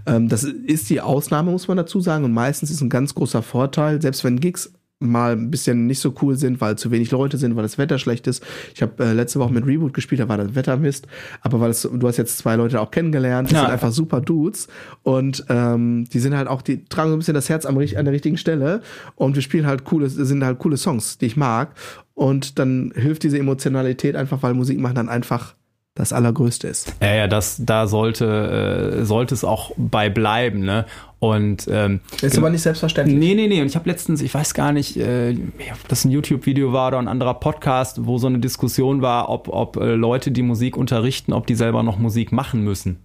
[0.06, 2.24] Ähm, das ist die Ausnahme, muss man dazu sagen.
[2.24, 6.14] Und meistens ist ein ganz großer Vorteil, selbst wenn Gigs mal ein bisschen nicht so
[6.22, 8.42] cool sind, weil zu wenig Leute sind, weil das Wetter schlecht ist.
[8.74, 11.06] Ich habe äh, letzte Woche mit Reboot gespielt, da war das Wetter Mist,
[11.42, 13.60] aber weil es, du hast jetzt zwei Leute auch kennengelernt, das Ja.
[13.64, 14.68] sind einfach super Dudes
[15.02, 18.04] und ähm, die sind halt auch, die tragen so ein bisschen das Herz am, an
[18.04, 18.80] der richtigen Stelle
[19.16, 21.74] und wir spielen halt coole, sind halt coole Songs, die ich mag
[22.14, 25.54] und dann hilft diese Emotionalität einfach, weil Musik machen dann einfach
[25.96, 26.94] das Allergrößte ist.
[27.00, 30.84] Ja, ja, das, da sollte, äh, sollte es auch bei bleiben, ne?
[31.18, 33.18] Und ähm, Ist aber nicht selbstverständlich.
[33.18, 33.62] Nee, nee, nee.
[33.62, 35.34] Und ich habe letztens, ich weiß gar nicht, äh,
[35.72, 39.48] ob das ein YouTube-Video war oder ein anderer Podcast, wo so eine Diskussion war, ob,
[39.48, 43.00] ob äh, Leute, die Musik unterrichten, ob die selber noch Musik machen müssen.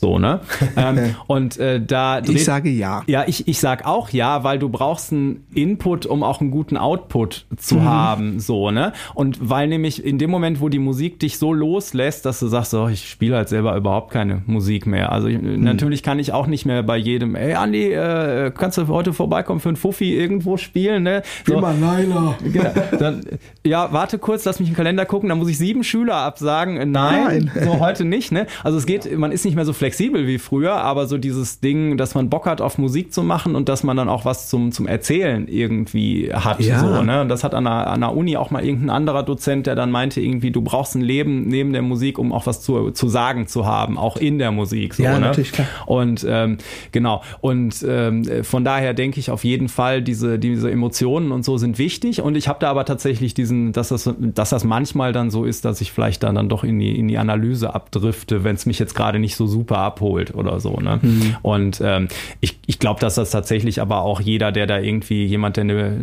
[0.00, 0.38] So, ne?
[0.76, 3.02] ähm, und äh, da Ich dreht- sage ja.
[3.08, 6.76] ja, ich, ich sag auch ja, weil du brauchst einen Input, um auch einen guten
[6.76, 8.92] Output zu haben, so, ne?
[9.14, 12.70] Und weil nämlich in dem Moment, wo die Musik dich so loslässt, dass du sagst,
[12.70, 15.10] so, ich spiele halt selber überhaupt keine Musik mehr.
[15.10, 18.86] Also ich, natürlich kann ich auch nicht mehr bei jedem, ey Andi, äh, kannst du
[18.86, 21.22] heute vorbeikommen für einen Fuffi irgendwo spielen, ne?
[21.44, 22.36] So, Leila.
[22.44, 22.70] Genau.
[23.00, 23.24] Dann,
[23.66, 26.76] ja, warte kurz, lass mich im Kalender gucken, dann muss ich sieben Schüler absagen.
[26.76, 27.64] Äh, Nein, Nein.
[27.66, 28.30] so heute nicht.
[28.30, 28.46] Ne?
[28.62, 31.96] Also es geht, man ist nicht mehr so flexibel wie früher, aber so dieses Ding,
[31.96, 34.72] dass man Bock hat, auf Musik zu machen und dass man dann auch was zum,
[34.72, 36.60] zum Erzählen irgendwie hat.
[36.60, 36.80] Ja.
[36.80, 37.20] So, ne?
[37.20, 39.90] Und das hat an der, an der Uni auch mal irgendein anderer Dozent, der dann
[39.90, 43.46] meinte, irgendwie, du brauchst ein Leben neben der Musik, um auch was zu, zu sagen
[43.46, 44.94] zu haben, auch in der Musik.
[44.94, 45.26] So, Ja, ne?
[45.26, 45.66] natürlich, klar.
[45.86, 46.58] Und ähm,
[46.92, 47.22] genau.
[47.40, 51.78] Und ähm, von daher denke ich auf jeden Fall, diese, diese Emotionen und so sind
[51.78, 52.20] wichtig.
[52.20, 55.64] Und ich habe da aber tatsächlich diesen, dass das, dass das manchmal dann so ist,
[55.64, 58.78] dass ich vielleicht dann, dann doch in die, in die Analyse abdrifte, wenn es mich
[58.78, 60.76] jetzt gerade nicht so super abholt oder so.
[60.80, 60.98] Ne?
[61.02, 61.36] Mhm.
[61.42, 62.08] Und ähm,
[62.40, 65.96] ich, ich glaube, dass das tatsächlich aber auch jeder, der da irgendwie jemand, der eine,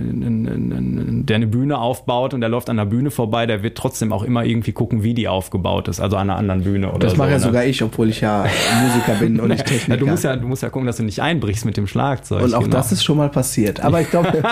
[1.23, 4.23] der eine Bühne aufbaut und der läuft an der Bühne vorbei, der wird trotzdem auch
[4.23, 7.17] immer irgendwie gucken, wie die aufgebaut ist, also an einer anderen Bühne oder Das so.
[7.17, 7.39] mache ja ne?
[7.41, 8.45] sogar ich, obwohl ich ja
[8.83, 9.97] Musiker bin und nicht Ja, Techniker.
[9.99, 12.43] du musst ja, du musst ja gucken, dass du nicht einbrichst mit dem Schlagzeug.
[12.43, 12.71] und auch genau.
[12.77, 13.79] das ist schon mal passiert.
[13.81, 14.31] Aber ich glaube.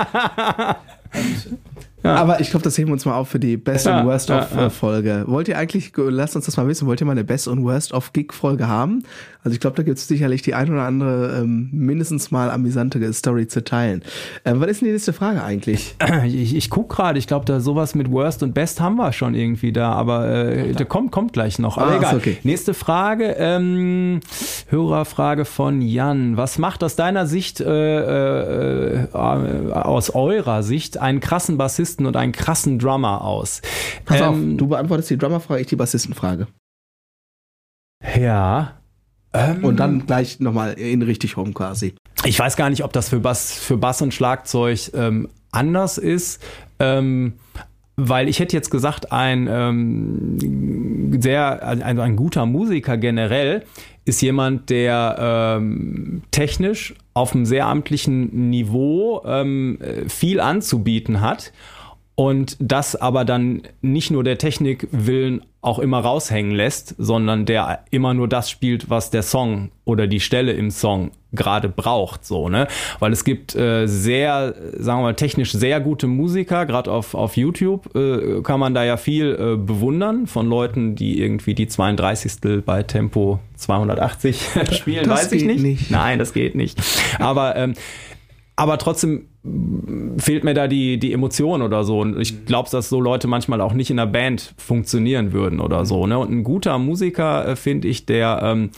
[2.04, 4.30] Aber ich glaube, das heben wir uns mal auf für die Best Ja, und Worst
[4.30, 4.66] ja, of ja.
[4.66, 5.24] äh, Folge.
[5.28, 7.94] Wollt ihr eigentlich, lasst uns das mal wissen, wollt ihr mal eine Best und Worst
[7.94, 9.04] of Gig Folge haben?
[9.44, 13.12] Also ich glaube, da gibt es sicherlich die ein oder andere ähm, mindestens mal amüsante
[13.14, 14.02] Story zu teilen.
[14.46, 15.96] Ähm, was ist denn die nächste Frage eigentlich?
[16.26, 19.36] Ich, ich guck gerade, ich glaube, da sowas mit Worst und Best haben wir schon
[19.36, 21.78] irgendwie da, aber äh, da kommt, kommt gleich noch.
[21.78, 22.16] Aber Ah, egal.
[22.18, 22.38] okay.
[22.44, 24.22] Nächste Frage, ähm,
[24.70, 26.38] Hörerfrage von Jan.
[26.38, 32.16] Was macht aus deiner Sicht, äh, äh, äh, aus eurer Sicht, einen krassen Bassisten und
[32.16, 33.62] einen krassen Drummer aus?
[34.06, 36.48] Pass auf, Ähm, du beantwortest die Drummerfrage, ich die Bassistenfrage.
[38.18, 38.80] Ja.
[39.34, 41.96] Ähm, Und dann gleich nochmal in richtig rum quasi.
[42.26, 46.42] Ich weiß gar nicht, ob das für Bass, für Bass und Schlagzeug ähm, anders ist.
[46.80, 47.34] Ähm,
[47.96, 53.66] weil ich hätte jetzt gesagt, ein ähm, sehr, ein, ein guter Musiker generell
[54.06, 55.16] ist jemand, der
[55.60, 61.54] ähm, technisch auf einem sehr amtlichen Niveau ähm, äh, viel anzubieten hat
[62.16, 67.86] und das aber dann nicht nur der Technik willen auch immer raushängen lässt, sondern der
[67.90, 72.50] immer nur das spielt, was der Song oder die Stelle im Song gerade braucht, so,
[72.50, 72.68] ne?
[73.00, 77.38] Weil es gibt äh, sehr, sagen wir mal, technisch sehr gute Musiker, gerade auf, auf
[77.38, 82.64] YouTube äh, kann man da ja viel äh, bewundern von Leuten, die irgendwie die 32.
[82.66, 84.42] bei Tempo 280
[84.74, 85.64] spielen, Das weiß ich geht nicht.
[85.64, 85.92] nicht.
[85.92, 86.78] Nein, das geht nicht.
[87.20, 87.74] Aber ähm,
[88.56, 89.28] aber trotzdem
[90.18, 92.00] fehlt mir da die, die Emotion oder so.
[92.00, 95.86] Und ich glaube, dass so Leute manchmal auch nicht in der Band funktionieren würden oder
[95.86, 96.08] so.
[96.08, 96.18] Ne?
[96.18, 98.70] Und ein guter Musiker, äh, finde ich, der, ähm,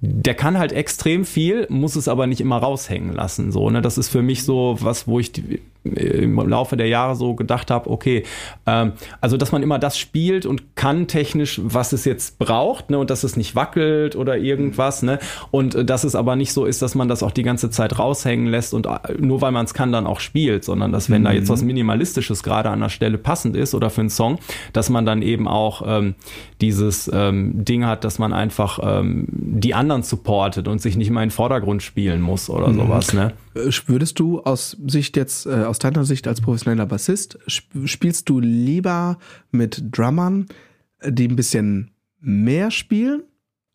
[0.00, 3.52] der kann halt extrem viel, muss es aber nicht immer raushängen lassen.
[3.52, 3.82] So, ne?
[3.82, 7.70] Das ist für mich so was, wo ich die, im Laufe der Jahre so gedacht
[7.70, 8.24] habe, okay,
[8.66, 12.98] ähm, also dass man immer das spielt und kann technisch, was es jetzt braucht, ne,
[12.98, 15.18] und dass es nicht wackelt oder irgendwas, ne,
[15.50, 17.98] und äh, dass es aber nicht so ist, dass man das auch die ganze Zeit
[17.98, 21.24] raushängen lässt und äh, nur weil man es kann, dann auch spielt, sondern dass wenn
[21.24, 24.38] da jetzt was Minimalistisches gerade an der Stelle passend ist oder für einen Song,
[24.72, 26.14] dass man dann eben auch ähm,
[26.64, 31.22] dieses ähm, Ding hat, dass man einfach ähm, die anderen supportet und sich nicht mal
[31.22, 33.34] in den Vordergrund spielen muss oder sowas, ne?
[33.54, 38.30] Äh, Würdest du aus Sicht jetzt, äh, aus deiner Sicht als professioneller Bassist, sp spielst
[38.30, 39.18] du lieber
[39.50, 40.46] mit Drummern,
[41.06, 41.90] die ein bisschen
[42.20, 43.24] mehr spielen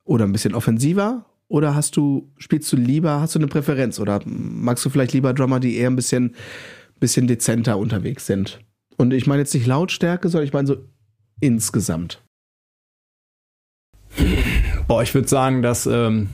[0.04, 1.26] oder ein bisschen offensiver?
[1.48, 5.34] Oder hast du, spielst du lieber, hast du eine Präferenz oder magst du vielleicht lieber
[5.34, 6.36] Drummer, die eher ein bisschen,
[7.00, 8.60] bisschen dezenter unterwegs sind?
[8.98, 10.78] Und ich meine jetzt nicht Lautstärke, sondern ich meine so
[11.40, 12.22] insgesamt.
[14.88, 16.30] Boah, ich würde sagen, dass ähm,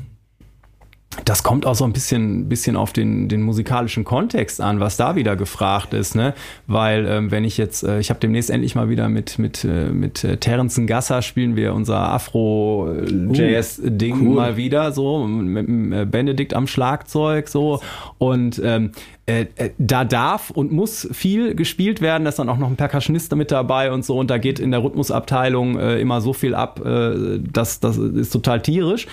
[1.23, 5.15] das kommt auch so ein bisschen, bisschen auf den, den musikalischen Kontext an, was da
[5.15, 6.33] wieder gefragt ist, ne?
[6.67, 9.89] Weil ähm, wenn ich jetzt, äh, ich habe demnächst endlich mal wieder mit mit äh,
[9.89, 12.93] mit äh, Terence Ngassa spielen wir unser Afro
[13.31, 14.35] Jazz Ding cool.
[14.35, 17.81] mal wieder so mit, mit äh, Benedikt am Schlagzeug so
[18.17, 18.91] und ähm,
[19.27, 22.75] äh, äh, da darf und muss viel gespielt werden, da ist dann auch noch ein
[22.75, 26.53] Percussionist mit dabei und so und da geht in der Rhythmusabteilung äh, immer so viel
[26.53, 29.07] ab, äh, das, das ist total tierisch.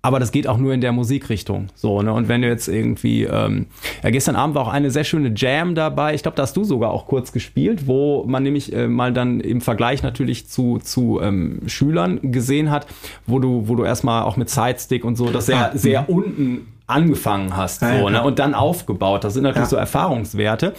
[0.00, 1.66] Aber das geht auch nur in der Musikrichtung.
[1.74, 2.12] So, ne?
[2.12, 3.66] Und wenn du jetzt irgendwie, ähm,
[4.02, 6.14] ja, gestern Abend war auch eine sehr schöne Jam dabei.
[6.14, 9.40] Ich glaube, da hast du sogar auch kurz gespielt, wo man nämlich äh, mal dann
[9.40, 12.86] im Vergleich natürlich zu, zu ähm, Schülern gesehen hat,
[13.26, 17.56] wo du, wo du erstmal auch mit Sidestick und so das sehr, sehr unten angefangen
[17.56, 18.10] hast Ja, so, ja.
[18.10, 18.22] ne?
[18.22, 19.24] und dann aufgebaut.
[19.24, 19.70] Das sind natürlich Ja.
[19.70, 20.74] so Erfahrungswerte.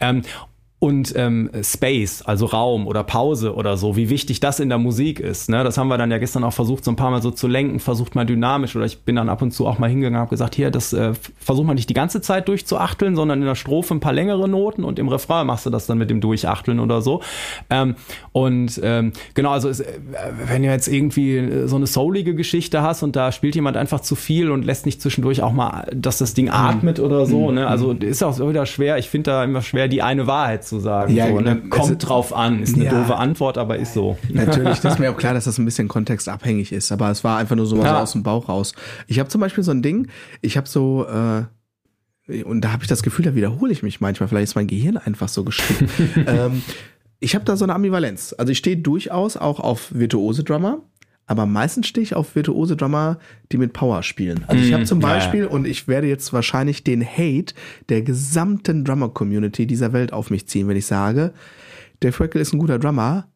[0.00, 0.22] Ähm,
[0.84, 5.18] und ähm, Space, also Raum oder Pause oder so, wie wichtig das in der Musik
[5.18, 5.48] ist.
[5.48, 5.64] Ne?
[5.64, 7.80] Das haben wir dann ja gestern auch versucht, so ein paar Mal so zu lenken,
[7.80, 10.28] versucht mal dynamisch oder ich bin dann ab und zu auch mal hingegangen und habe
[10.28, 13.94] gesagt, hier, das äh, versuch mal nicht die ganze Zeit durchzuachteln, sondern in der Strophe
[13.94, 17.00] ein paar längere Noten und im Refrain machst du das dann mit dem Durchachteln oder
[17.00, 17.22] so.
[17.70, 17.94] Ähm,
[18.32, 19.86] und ähm, genau, also es, äh,
[20.48, 24.00] wenn du jetzt irgendwie äh, so eine soulige Geschichte hast und da spielt jemand einfach
[24.00, 27.68] zu viel und lässt nicht zwischendurch auch mal, dass das Ding atmet oder so, ne?
[27.68, 31.14] Also ist auch wieder schwer, ich finde da immer schwer, die eine Wahrheit zu sagen.
[31.14, 31.56] Ja, so, ne?
[31.70, 32.90] Kommt Es- drauf an, ist eine Ja.
[33.00, 34.16] doofe Antwort, aber ist so.
[34.30, 37.38] Natürlich, das ist mir auch klar, dass das ein bisschen kontextabhängig ist, aber es war
[37.38, 38.00] einfach nur so Ja.
[38.02, 38.74] aus dem Bauch raus.
[39.06, 40.08] Ich habe zum Beispiel so ein Ding,
[40.42, 44.28] ich habe so, äh, und da habe ich das Gefühl, da wiederhole ich mich manchmal,
[44.28, 45.90] vielleicht ist mein Gehirn einfach so gestrickt.
[46.26, 46.62] ähm,
[47.20, 48.34] ich habe da so eine Ambivalenz.
[48.36, 50.78] Also ich stehe durchaus auch auf virtuose Drummer,
[51.26, 53.18] aber meistens stehe ich auf virtuose Drummer,
[53.50, 54.44] die mit Power spielen.
[54.46, 55.14] Also ich habe zum ja, ja.
[55.14, 57.54] Beispiel, und ich werde jetzt wahrscheinlich den Hate
[57.88, 61.32] der gesamten Drummer-Community dieser Welt auf mich ziehen, wenn ich sage,
[62.00, 63.28] Dave Weckl ist ein guter Drummer,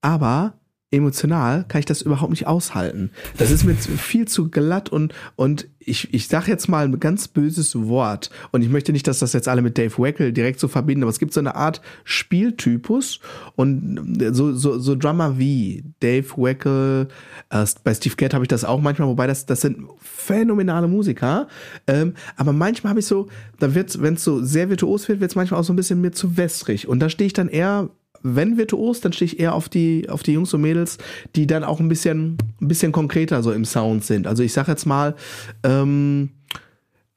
[0.00, 0.54] aber
[0.90, 3.10] emotional kann ich das überhaupt nicht aushalten.
[3.36, 7.28] Das ist mir viel zu glatt und, und ich, ich sage jetzt mal ein ganz
[7.28, 8.30] böses Wort.
[8.52, 11.10] Und ich möchte nicht, dass das jetzt alle mit Dave Weckl direkt so verbinden, aber
[11.10, 13.20] es gibt so eine Art Spieltypus
[13.56, 17.08] und so, so, so Drummer wie Dave Weckl,
[17.50, 21.48] äh, bei Steve Gadd habe ich das auch manchmal, wobei das, das sind phänomenale Musiker,
[21.86, 23.28] ähm, aber manchmal habe ich so,
[23.58, 26.00] da wird wenn es so sehr virtuos wird, wird es manchmal auch so ein bisschen
[26.00, 26.88] mir zu wässrig.
[26.88, 27.90] Und da stehe ich dann eher
[28.24, 30.98] wenn virtuos, dann stehe ich eher auf die, auf die Jungs und Mädels,
[31.36, 34.26] die dann auch ein bisschen, ein bisschen konkreter so im Sound sind.
[34.26, 35.14] Also ich sag jetzt mal,
[35.62, 36.30] ähm,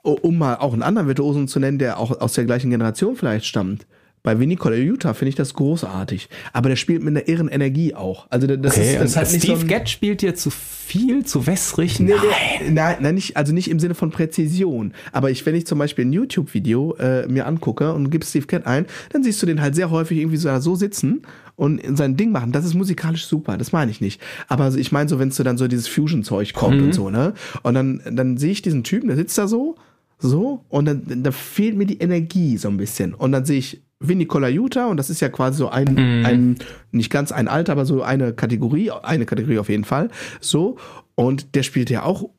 [0.04, 3.46] um mal auch einen anderen Virtuosen zu nennen, der auch aus der gleichen Generation vielleicht
[3.46, 3.88] stammt.
[4.28, 6.28] Bei Vinny Colaiuta finde ich das großartig.
[6.52, 8.28] Aber der spielt mit einer irren Energie auch.
[8.30, 10.50] Also das Okay, ist, das und ist halt nicht Steve so Gadd spielt dir zu
[10.50, 12.02] viel, zu wässrig?
[12.02, 14.92] Nee, nee, nein, nein, nicht, also nicht im Sinne von Präzision.
[15.14, 18.68] Aber ich, wenn ich zum Beispiel ein YouTube-Video äh, mir angucke und gibst Steve Cat
[18.68, 21.22] ein, dann siehst du den halt sehr häufig irgendwie so, so sitzen
[21.56, 22.52] und sein Ding machen.
[22.52, 24.20] Das ist musikalisch super, das meine ich nicht.
[24.50, 27.34] Aber also ich meine so, wenn so dann so dieses Fusion-Zeug kommt und so, ne?
[27.64, 29.76] Und dann, dann sehe ich diesen Typen, der sitzt da so,
[30.20, 33.14] so, und dann, da fehlt mir die Energie so ein bisschen.
[33.14, 36.56] Und dann sehe ich Vinny Colaiuta, und das ist ja quasi so ein, ein,
[36.92, 40.10] nicht ganz ein Alter, aber so eine Kategorie, eine Kategorie auf jeden Fall.
[40.40, 40.78] So,
[41.16, 42.30] und der spielt ja auch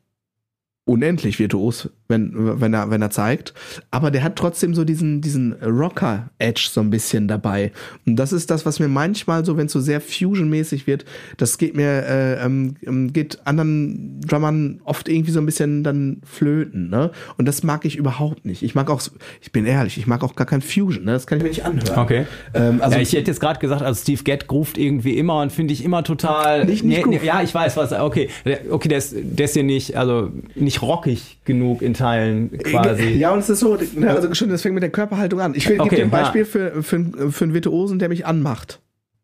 [0.89, 3.53] unendlich virtuos, wenn, wenn er, wenn er zeigt.
[3.91, 7.71] Aber der hat trotzdem so diesen, diesen Rocker-Edge so ein bisschen dabei.
[8.07, 11.05] Und das ist das, was mir manchmal so, wenn es so sehr Fusion-mäßig wird,
[11.37, 16.21] das geht mir, äh, ähm, ähm, geht anderen Drummern oft irgendwie so ein bisschen dann
[16.25, 17.11] flöten, ne?
[17.37, 18.63] Und das mag ich überhaupt nicht.
[18.63, 19.01] Ich mag auch,
[19.41, 21.11] ich bin ehrlich, ich mag auch gar kein Fusion, ne?
[21.11, 21.99] Das kann ich mir nicht anhören.
[21.99, 22.25] Okay.
[22.55, 25.51] Ähm, also ja, ich hätte jetzt gerade gesagt, also Steve Gadd groovt irgendwie immer und
[25.51, 26.65] finde ich immer total.
[26.65, 27.23] Nicht- nicht groove.
[27.23, 27.93] ja, ich weiß was.
[27.93, 28.29] Okay,
[28.71, 33.09] okay, der ist, der ist ja nicht, also nicht rockig genug in Teilen quasi.
[33.17, 35.53] Ja, und es ist so, also schon, das fängt mit der Körperhaltung an.
[35.55, 36.23] Ich will Okay, gebe dir ein ja.
[36.23, 38.79] Beispiel für, für, einen- für einen Virtuosen, der mich anmacht.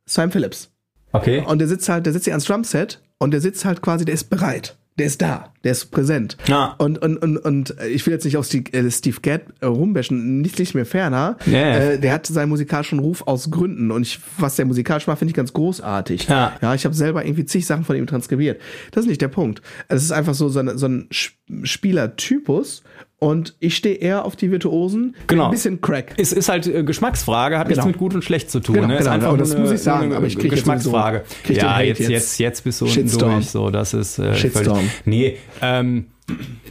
[0.06, 0.70] Sam Phillips.
[1.12, 1.44] Okay.
[1.48, 4.14] Und der sitzt halt, der sitzt hier ans Drumset und der sitzt halt quasi, der
[4.16, 4.76] ist bereit.
[4.98, 6.38] Der ist da, der ist präsent.
[6.48, 6.74] Ja.
[6.78, 10.40] Und, und, und, und ich will jetzt nicht auf Steve, äh, Steve Gadd äh, rumbashen,
[10.42, 11.36] nicht, nicht mehr ferner.
[11.46, 11.76] Ja.
[11.76, 15.32] Äh, der hat seinen musikalischen Ruf aus Gründen und ich, was der musikalisch macht, finde
[15.32, 16.30] ich ganz großartig.
[16.30, 16.54] Ja.
[16.62, 18.62] ja ich habe selber irgendwie zig Sachen von ihm transkribiert.
[18.92, 19.62] Das ist nicht der Punkt.
[19.90, 21.10] Es ist einfach so, so, ein- so ein
[21.64, 22.84] Spielertypus
[23.20, 25.16] und ich stehe eher auf die Virtuosen.
[25.28, 25.46] Genau.
[25.46, 26.14] Ein bisschen Crack.
[26.18, 27.88] Es ist halt äh, Geschmacksfrage, hat nichts Genau.
[27.92, 28.76] mit gut und schlecht zu tun.
[28.76, 28.94] Genau, ne?
[28.96, 31.20] Ist genau, einfach aber das nur muss ich sagen, aber ich krieg jetzt Geschmacksfrage.
[31.26, 32.10] sowieso- krieg ja, jetzt, jetzt.
[32.10, 33.32] jetzt, jetzt bist du Shitstorm.
[33.36, 33.50] durch.
[33.50, 34.76] So, das ist äh, Shitstorm.
[34.78, 36.08] völlig- Nee, ähm,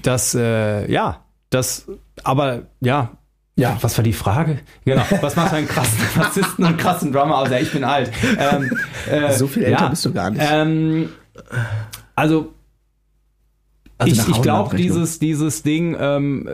[0.03, 1.87] das, äh, ja, das,
[2.23, 3.13] aber ja.
[3.57, 3.79] Ja.
[3.81, 4.59] was war die Frage?
[4.85, 5.03] Genau.
[5.21, 7.51] Was macht einen krassen Bassisten und krassen Drummer aus?
[7.51, 8.11] Ja, ich bin alt.
[8.39, 8.77] Ähm,
[9.09, 10.43] äh, So viel älter bist du gar nicht.
[10.45, 11.09] Ähm,
[12.17, 12.54] also,
[14.07, 16.49] ich, nach ich glaube, dieses, dieses Ding, ähm,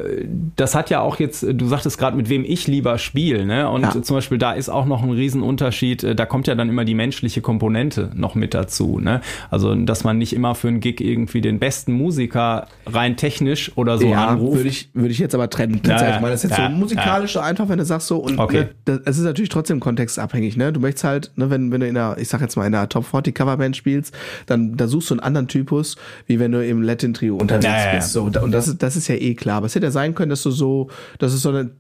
[0.57, 3.68] das hat ja auch jetzt, du sagtest gerade, mit wem ich lieber spiele, ne?
[3.68, 4.03] Und Ja.
[4.03, 6.94] zum Beispiel da ist auch noch ein Riesenunterschied, äh, da kommt ja dann immer die
[6.94, 9.20] menschliche Komponente noch mit dazu, ne?
[9.51, 13.98] Also, dass man nicht immer für einen Gig irgendwie den besten Musiker rein technisch oder
[13.98, 14.57] so ja, anruft.
[14.57, 15.80] würde ich, würde ich jetzt aber trennen.
[15.86, 16.14] Ja.
[16.14, 18.59] Ich meine, das ist jetzt so musikalisch so einfach, wenn du sagst so, und Okay.
[18.59, 20.72] ne, das, es ist natürlich trotzdem kontextabhängig, ne?
[20.72, 22.88] Du möchtest halt, ne, wenn, wenn du in einer, ich sag jetzt mal, in einer
[22.88, 24.14] Top 40 Coverband spielst,
[24.46, 25.96] dann da suchst du einen anderen Typus,
[26.26, 27.97] wie wenn du im Latin Trio unterwegs Ja, ja, ja.
[27.97, 28.12] bist.
[28.12, 29.59] So, und das ist, das ist ja eh klar.
[29.59, 30.88] Aber es hätte ja sein können, dass du so,
[31.18, 31.70] dass es so eine,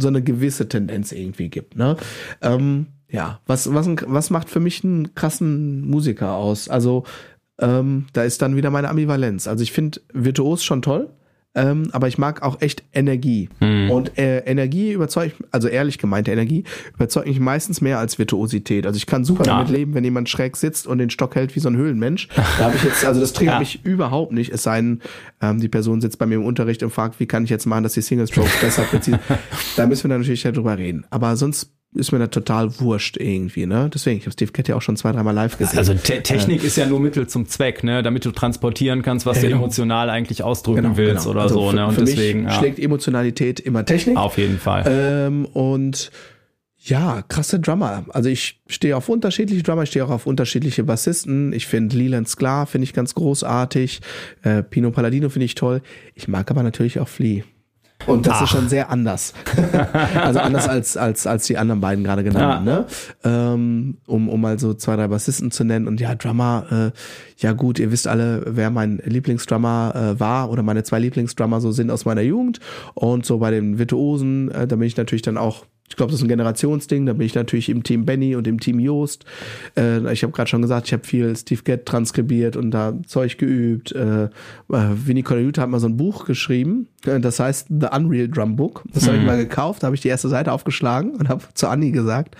[0.00, 1.96] so eine gewisse Tendenz irgendwie gibt, ne?
[2.42, 6.68] Ähm, ja, was, was, was macht für mich einen krassen Musiker aus?
[6.68, 7.04] Also,
[7.60, 9.46] ähm, da ist dann wieder meine Ambivalenz.
[9.46, 11.10] Also ich finde Virtuos schon toll,
[11.54, 13.48] ähm, aber ich mag auch echt Energie.
[13.60, 18.86] Und äh, Energie überzeugt, also ehrlich gemeinte Energie, überzeugt mich meistens mehr als Virtuosität.
[18.86, 19.58] Also ich kann super Ja.
[19.58, 22.28] damit leben, wenn jemand schräg sitzt und den Stock hält wie so ein Höhlenmensch.
[22.36, 23.58] Da habe ich jetzt, also das triggert Ja.
[23.60, 24.52] mich überhaupt nicht.
[24.52, 25.00] Es sei denn,
[25.40, 27.82] ähm, die Person sitzt bei mir im Unterricht und fragt, wie kann ich jetzt machen,
[27.82, 29.18] dass die Single Strokes besser präzise.
[29.76, 31.04] da müssen wir dann natürlich darüber reden.
[31.10, 33.90] Aber sonst ist mir da total wurscht irgendwie, ne?
[33.92, 35.76] Deswegen, ich habe Steve Cat ja auch schon zwei, dreimal live gesehen.
[35.78, 39.38] Also Te Technik ist ja nur Mittel zum Zweck, ne, damit du transportieren kannst, was
[39.38, 39.62] Ja, du genau.
[39.62, 41.86] emotional eigentlich ausdrücken willst oder Also so, ne?
[41.88, 44.16] Und deswegen ja, schlägt Emotionalität immer Technik.
[44.16, 44.84] auf jeden Fall.
[44.86, 46.12] Ähm, und
[46.82, 48.04] ja, krasse Drummer.
[48.10, 51.52] Also ich stehe auf unterschiedliche Drummer, ich stehe auch auf unterschiedliche Bassisten.
[51.52, 54.00] Ich finde Leland Sklar finde ich ganz großartig.
[54.42, 55.82] Äh, Pino Palladino finde ich toll.
[56.14, 57.42] Ich mag aber natürlich auch Flea.
[58.10, 58.42] Und das Ach.
[58.42, 59.34] ist schon sehr anders.
[60.14, 62.86] also anders als, als, als die anderen beiden gerade genannten, ne?
[63.24, 65.86] Ähm, um, um mal so zwei, drei Bassisten zu nennen.
[65.86, 66.98] Und ja, Drummer, äh,
[67.38, 71.72] ja gut, ihr wisst alle, wer mein Lieblingsdrummer äh, war oder meine zwei Lieblingsdrummer so
[71.72, 72.60] sind aus meiner Jugend.
[72.94, 76.20] Und so bei den Virtuosen, äh, da bin ich natürlich dann auch ich glaube, das
[76.20, 77.04] ist ein Generationsding.
[77.04, 79.24] Da bin ich natürlich im Team Benny und im Team Joost.
[79.76, 83.38] Äh, ich habe gerade schon gesagt, ich habe viel Steve Gadd transkribiert und da Zeug
[83.38, 83.92] geübt.
[83.92, 84.28] Äh, äh,
[84.68, 86.86] Vinny Colaiuta hat mal so ein Buch geschrieben.
[87.04, 88.84] Äh, das heißt The Unreal Drum Book.
[88.94, 89.82] Das habe ich mal gekauft.
[89.82, 92.36] Da habe ich die erste Seite aufgeschlagen und habe zu Anni gesagt,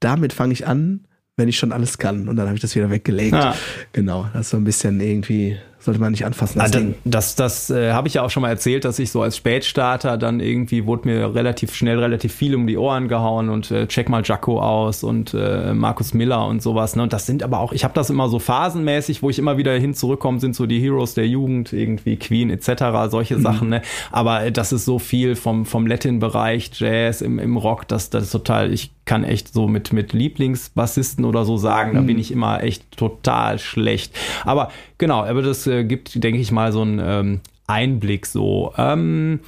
[0.00, 1.00] damit fange ich an,
[1.36, 2.26] wenn ich schon alles kann.
[2.26, 3.34] Und dann habe ich das wieder weggelegt.
[3.34, 3.54] Ah.
[3.92, 6.58] Genau, das ist so ein bisschen irgendwie, sollte man nicht anfassen.
[6.58, 9.22] Das Ah, das das äh, habe ich ja auch schon mal erzählt, dass ich so
[9.22, 13.70] als Spätstarter dann irgendwie wurde mir relativ schnell relativ viel um die Ohren gehauen und
[13.70, 16.96] äh, check mal Jacko aus und äh, Markus Miller und sowas.
[16.96, 17.02] Ne?
[17.02, 19.72] Und das sind aber auch, ich habe das immer so phasenmäßig, wo ich immer wieder
[19.72, 23.68] hin zurückkomme, sind so die Heroes der Jugend, irgendwie Queen etc., solche Sachen.
[23.68, 23.82] Ne?
[24.10, 28.24] Aber äh, das ist so viel vom, vom Latin-Bereich, Jazz, im, im Rock, das, das
[28.24, 32.30] ist total, ich kann echt so mit, mit Lieblingsbassisten oder so sagen, da bin ich
[32.30, 34.14] immer echt total schlecht.
[34.44, 34.70] Aber
[35.02, 38.72] genau, aber das äh, gibt, denke ich mal, so einen ähm, Einblick so.
[38.78, 39.40] Ähm,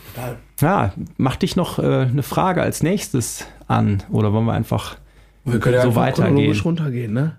[0.61, 4.97] ja, mach dich noch äh, eine Frage als nächstes an oder wollen wir einfach
[5.45, 6.61] Wir können ja so einfach weitergehen.
[6.61, 7.37] runtergehen, ne?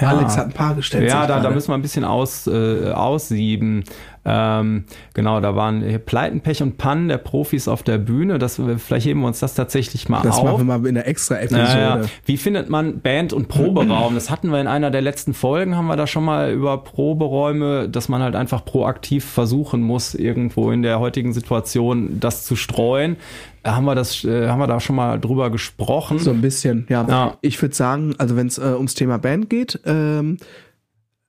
[0.00, 0.08] Ja.
[0.08, 1.08] Alex hat ein paar gestellt.
[1.08, 1.54] Ja, da, da gerade.
[1.54, 3.84] müssen wir ein bisschen aus, äh, aussieben.
[4.24, 8.38] Ähm, genau, da waren Pleiten, Pech und Pannen der Profis auf der Bühne.
[8.38, 10.44] Das, vielleicht heben wir uns das tatsächlich mal Das auf.
[10.44, 11.62] machen wir mal in der extra Episode.
[11.62, 12.04] Ja, ja.
[12.24, 14.14] Wie findet man Band- und Proberaum?
[14.14, 17.88] Das hatten wir in einer der letzten Folgen, haben wir da schon mal über Proberäume,
[17.88, 23.16] dass man halt einfach proaktiv versuchen muss, irgendwo in der heutigen Situation das zu streuen.
[23.62, 26.18] Äh, Haben wir das, äh, haben wir da schon mal drüber gesprochen?
[26.18, 27.06] So ein bisschen, ja.
[27.08, 27.36] Ja.
[27.40, 30.36] Ich würde sagen, also wenn es äh, ums Thema Band geht, ähm,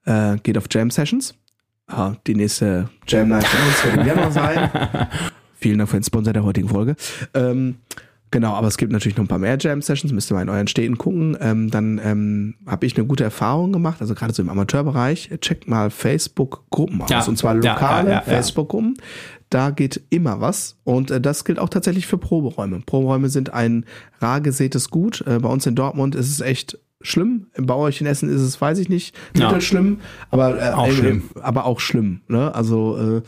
[0.04, 1.34] äh, geht auf Jam Sessions.
[1.90, 4.70] Ah, die nächste Jam Night von uns wird im Januar sein.
[5.54, 6.96] Vielen Dank für den Sponsor der heutigen Folge.
[7.34, 7.76] Ähm,
[8.30, 10.48] genau, aber es gibt natürlich noch ein paar mehr Jam Sessions, müsst ihr mal in
[10.48, 11.36] euren Städten gucken.
[11.40, 15.30] Ähm, dann ähm, habe ich eine gute Erfahrung gemacht, also gerade so im Amateurbereich.
[15.40, 17.24] Checkt mal Facebook-Gruppen aus, Ja.
[17.26, 18.20] und zwar lokale ja, ja.
[18.22, 18.94] Facebook-Gruppen.
[19.50, 22.80] Da geht immer was und äh, das gilt auch tatsächlich für Proberäume.
[22.86, 23.84] Proberäume sind ein
[24.20, 25.24] rar gesätes Gut.
[25.26, 27.46] Äh, bei uns in Dortmund ist es echt schlimm.
[27.68, 29.46] Euch in Essen ist es, weiß ich nicht, Ja.
[29.46, 31.22] mittelschlimm, aber äh, Auch äh, schlimm.
[31.40, 32.20] aber auch schlimm.
[32.28, 32.54] Ne?
[32.54, 33.22] Also äh,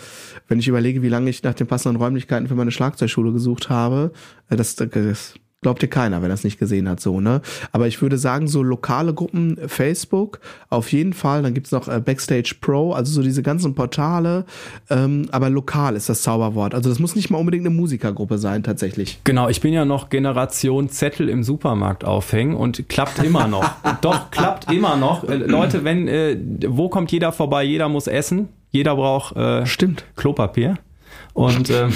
[0.48, 4.12] wenn ich überlege, wie lange ich nach den passenden Räumlichkeiten für meine Schlagzeugschule gesucht habe,
[4.50, 7.40] äh, das, das glaubt dir keiner, wenn er es nicht gesehen hat, so, ne?
[7.70, 12.00] Aber ich würde sagen, so lokale Gruppen, Facebook, auf jeden Fall, dann gibt's noch äh,
[12.00, 14.44] Backstage Pro, also so diese ganzen Portale,
[14.90, 16.74] ähm, aber lokal ist das Zauberwort.
[16.74, 19.20] Also das muss nicht mal unbedingt eine Musikergruppe sein, tatsächlich.
[19.24, 23.70] Genau, ich bin ja noch Generation Zettel im Supermarkt aufhängen und klappt immer noch.
[24.00, 25.24] Doch, klappt immer noch.
[25.28, 26.36] Äh, Leute, wenn, äh,
[26.66, 27.62] wo kommt jeder vorbei?
[27.62, 28.48] Jeder muss essen.
[28.70, 30.04] Jeder braucht äh, Stimmt.
[30.16, 30.78] Klopapier.
[31.34, 31.92] Und ähm,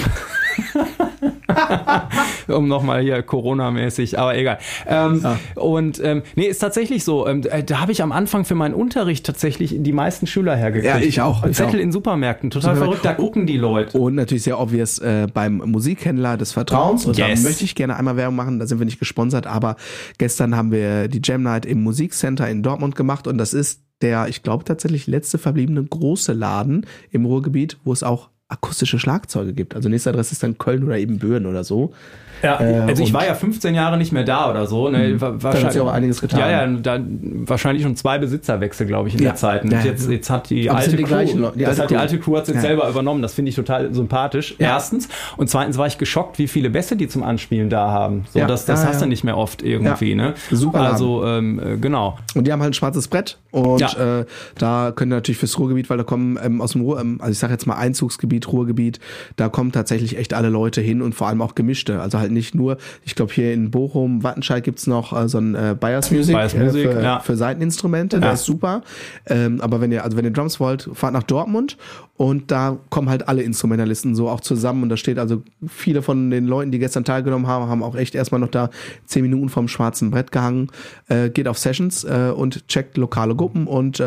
[2.47, 4.59] um nochmal hier Corona-mäßig, aber egal.
[4.85, 5.25] Ähm,
[5.55, 7.27] Und ähm, nee, ist tatsächlich so.
[7.27, 10.93] Ähm, äh, da habe ich am Anfang für meinen Unterricht tatsächlich die meisten Schüler hergekriegt.
[10.93, 11.83] Ja, ich auch, ich Zettel auch.
[11.83, 13.01] in Supermärkten, total Supermärkte.
[13.01, 13.19] verrückt.
[13.19, 13.97] Da gucken die Leute.
[13.97, 17.05] Und natürlich sehr obvious äh, beim Musikhändler des Vertrauens.
[17.05, 17.41] Und Yes.
[17.41, 19.75] da möchte ich gerne einmal Werbung machen, da sind wir nicht gesponsert, aber
[20.17, 24.27] gestern haben wir die Jam Night im Musikcenter in Dortmund gemacht und das ist der,
[24.27, 29.75] ich glaube tatsächlich letzte verbliebene große Laden im Ruhrgebiet, wo es auch akustische Schlagzeuge gibt.
[29.75, 31.93] Also nächste Adresse ist dann Köln oder eben Böen oder so.
[32.41, 34.89] Ja, äh, also ich war ja 15 Jahre nicht mehr da oder so.
[34.89, 35.09] Ne?
[35.09, 35.21] Mhm.
[35.21, 36.39] Wahrscheinlich, da hat sich auch einiges getan.
[36.39, 39.29] Ja, ja, da, wahrscheinlich schon zwei Besitzerwechsel, glaube ich, in ja.
[39.29, 39.63] der Zeit.
[39.63, 41.97] Und ja, jetzt, jetzt hat die alte die Crew, gleichen, die das alte hat die
[41.97, 42.61] alte Crew hat jetzt ja.
[42.61, 43.21] selber übernommen.
[43.21, 44.55] Das finde ich total sympathisch.
[44.57, 45.07] Erstens.
[45.37, 48.25] Und zweitens war ich geschockt, wie viele Bässe die zum Anspielen da haben.
[48.33, 50.15] So, das das hast du nicht mehr oft irgendwie.
[50.15, 50.33] Ne?
[50.51, 50.81] Super.
[50.81, 52.17] Also, ähm, äh, genau.
[52.35, 53.37] Und die haben halt ein schwarzes Brett.
[53.51, 54.25] Und äh,
[54.57, 57.39] da können natürlich fürs Ruhrgebiet, weil da kommen ähm, aus dem Ruhr, ähm, also ich
[57.39, 58.99] sage jetzt mal Einzugsgebiet, Ruhrgebiet,
[59.35, 62.01] da kommen tatsächlich echt alle Leute hin und vor allem auch gemischte.
[62.01, 65.55] Also halt nicht nur, ich glaube hier in Bochum, Wattenscheid gibt's noch äh, so ein
[65.55, 67.19] äh, Bias Music, Bias Music äh, für, ja.
[67.19, 68.21] für Seiteninstrumente, ja.
[68.21, 68.81] der ist super.
[69.25, 71.77] Ähm, aber wenn ihr, also wenn ihr Drums wollt, fahrt nach Dortmund
[72.15, 76.29] und da kommen halt alle Instrumentalisten so auch zusammen und da steht also viele von
[76.29, 78.69] den Leuten, die gestern teilgenommen haben, haben auch echt erstmal noch da
[79.05, 80.69] zehn Minuten vom schwarzen Brett gehangen,
[81.09, 84.03] äh, geht auf Sessions äh, und checkt lokale Gruppen und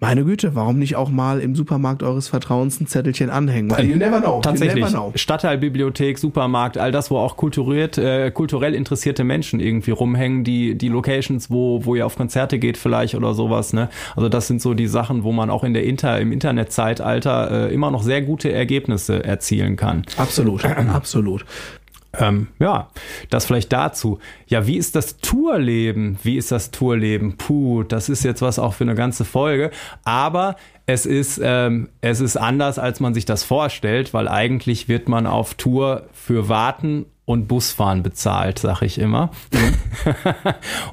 [0.00, 3.70] meine Güte, warum nicht auch mal im Supermarkt eures Vertrauens ein Zettelchen anhängen?
[3.70, 4.40] Weil you never know.
[4.40, 4.84] Tatsächlich.
[4.84, 5.12] Never know.
[5.14, 10.88] Stadtteilbibliothek, Supermarkt, all das, wo auch kulturiert, äh, kulturell interessierte Menschen irgendwie rumhängen, die, die
[10.88, 13.88] Locations, wo, wo ihr auf Konzerte geht vielleicht oder sowas, ne?
[14.14, 17.74] Also das sind so die Sachen, wo man auch in der Inter, im Internetzeitalter äh,
[17.74, 20.04] immer noch sehr gute Ergebnisse erzielen kann.
[20.16, 21.44] Absolut, absolut.
[22.18, 22.88] Ähm, ja,
[23.28, 24.18] das vielleicht dazu.
[24.46, 26.18] Ja, wie ist das Tourleben?
[26.22, 27.36] Wie ist das Tourleben?
[27.36, 29.70] Puh, das ist jetzt was auch für eine ganze Folge.
[30.04, 30.56] Aber
[30.86, 35.26] es ist, ähm, es ist anders, als man sich das vorstellt, weil eigentlich wird man
[35.26, 39.30] auf Tour für Warten und Busfahren bezahlt, sag ich immer.
[39.52, 40.14] Mhm.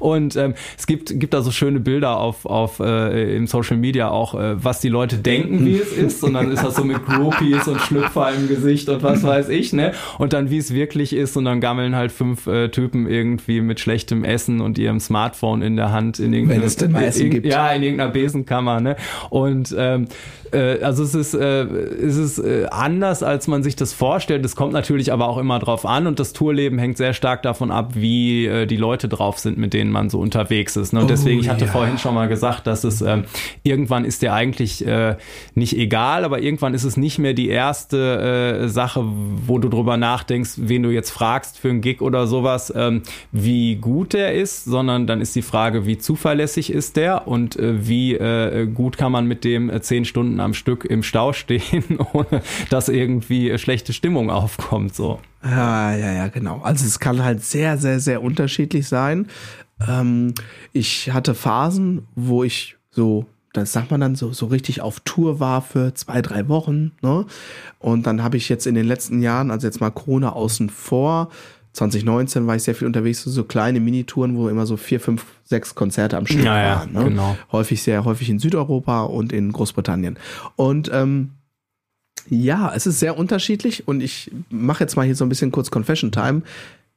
[0.00, 4.10] und ähm, es gibt, gibt da so schöne Bilder auf, auf äh, im Social Media
[4.10, 6.22] auch, äh, was die Leute denken, wie es ist.
[6.22, 9.72] Und dann ist das so mit Groupies und Schlüpfer im Gesicht und was weiß ich,
[9.72, 9.94] ne?
[10.18, 13.80] Und dann wie es wirklich ist und dann gammeln halt fünf äh, Typen irgendwie mit
[13.80, 17.30] schlechtem Essen und ihrem Smartphone in der Hand in irgendeiner, Wenn es denn mal Essen
[17.30, 17.46] gibt.
[17.46, 18.96] Ja, in irgendeiner Besenkammer, ne?
[19.30, 20.08] Und ähm,
[20.52, 24.44] äh, also es ist, äh, es ist äh, anders, als man sich das vorstellt.
[24.44, 27.70] Es kommt natürlich aber auch immer drauf an und das Tourleben hängt sehr stark davon
[27.70, 30.92] ab, wie äh, die Leute drauf sind, mit denen man so unterwegs ist.
[30.92, 31.00] Ne?
[31.00, 31.70] Und deswegen, oh, ich hatte ja.
[31.70, 33.24] vorhin schon mal gesagt, dass es ähm,
[33.62, 35.16] irgendwann ist dir eigentlich äh,
[35.54, 39.96] nicht egal, aber irgendwann ist es nicht mehr die erste äh, Sache, wo du drüber
[39.96, 44.64] nachdenkst, wen du jetzt fragst für einen Gig oder sowas, ähm, wie gut der ist,
[44.64, 49.12] sondern dann ist die Frage, wie zuverlässig ist der und äh, wie äh, gut kann
[49.12, 53.92] man mit dem äh, zehn Stunden am Stück im Stau stehen, ohne dass irgendwie schlechte
[53.92, 54.94] Stimmung aufkommt.
[54.94, 55.20] So.
[55.42, 56.60] Ja, ja, ja, genau.
[56.62, 59.28] Also es kann halt sehr, sehr, sehr unterschiedlich sein.
[59.86, 60.34] Ähm,
[60.72, 63.26] ich hatte Phasen, wo ich so
[63.56, 66.92] das sagt man dann so, so richtig auf Tour war für zwei, drei Wochen.
[67.00, 67.24] Ne?
[67.78, 71.30] Und dann habe ich jetzt in den letzten Jahren, also jetzt mal Corona außen vor,
[71.76, 75.74] 2019 war ich sehr viel unterwegs, so kleine Minitouren, wo immer so vier, fünf, sechs
[75.74, 76.92] Konzerte am Stück ja, waren.
[76.92, 77.04] Ne?
[77.04, 77.36] Genau.
[77.52, 80.18] Häufig sehr häufig in Südeuropa und in Großbritannien.
[80.56, 81.32] Und ähm,
[82.30, 85.70] ja, es ist sehr unterschiedlich und ich mache jetzt mal hier so ein bisschen kurz
[85.70, 86.42] Confession Time.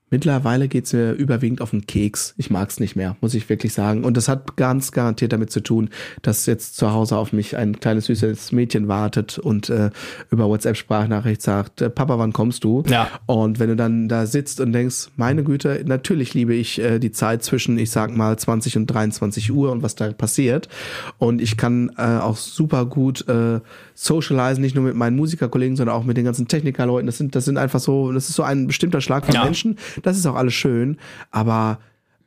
[0.09, 2.33] Mittlerweile geht's mir überwiegend auf den Keks.
[2.37, 4.03] Ich mag's nicht mehr, muss ich wirklich sagen.
[4.03, 5.89] Und das hat ganz garantiert damit zu tun,
[6.21, 9.91] dass jetzt zu Hause auf mich ein kleines süßes Mädchen wartet und äh,
[10.31, 12.83] über WhatsApp-Sprachnachricht sagt, äh, Papa, wann kommst du?
[12.87, 13.09] Ja.
[13.25, 17.11] Und wenn du dann da sitzt und denkst, meine Güte, natürlich liebe ich äh, die
[17.11, 20.69] Zeit zwischen, ich sag mal, 20 und 23 Uhr und was da passiert.
[21.17, 23.59] Und ich kann äh, auch super gut äh,
[23.93, 27.05] socialisen, nicht nur mit meinen Musikerkollegen, sondern auch mit den ganzen Technikerleuten.
[27.05, 29.43] Das sind, das sind einfach so, das ist so ein bestimmter Schlag von ja.
[29.43, 29.77] Menschen.
[30.03, 30.97] Das ist auch alles schön,
[31.31, 31.79] aber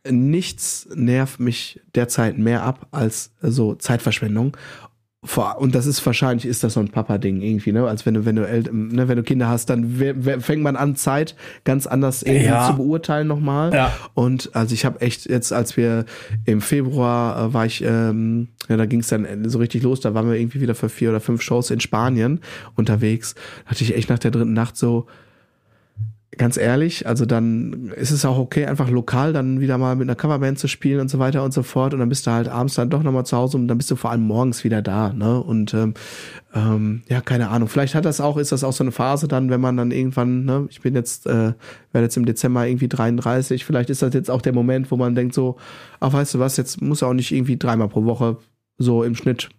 [0.09, 4.57] nichts nervt mich derzeit mehr ab als so Zeitverschwendung
[5.57, 7.87] und das ist wahrscheinlich ist das so ein Papa-Ding irgendwie, ne?
[7.87, 9.95] Als wenn du, wenn du, ne, wenn du Kinder hast, dann
[10.41, 12.67] fängt man an, Zeit ganz anders irgendwie ja.
[12.67, 13.73] zu beurteilen nochmal.
[13.73, 13.93] Ja.
[14.15, 16.07] Und also ich habe echt jetzt, als wir
[16.45, 20.13] im Februar äh, war ich, ähm, ja, da ging es dann so richtig los, da
[20.13, 22.41] waren wir irgendwie wieder für vier oder fünf Shows in Spanien
[22.75, 23.37] unterwegs.
[23.65, 25.07] Da hatte ich echt nach der dritten Nacht so,
[26.39, 30.15] ganz ehrlich, also dann ist es auch okay, einfach lokal dann wieder mal mit einer
[30.15, 31.93] Coverband zu spielen und so weiter und so fort.
[31.93, 33.97] Und dann bist du halt abends dann doch nochmal zu Hause und dann bist du
[33.97, 35.13] vor allem morgens wieder da.
[35.13, 35.43] Ne?
[35.43, 35.95] Und ähm,
[36.55, 37.69] ähm, ja, keine Ahnung.
[37.69, 40.45] Vielleicht hat das auch, ist das auch so eine Phase dann, wenn man dann irgendwann,
[40.45, 41.53] ne, ich bin jetzt, äh,
[41.93, 45.15] werde jetzt im Dezember irgendwie 33, vielleicht ist das jetzt auch der Moment, wo man
[45.15, 45.57] denkt so,
[46.01, 48.39] ach weißt du was, jetzt muss auch nicht irgendwie dreimal pro Woche
[48.79, 49.51] so im Schnitt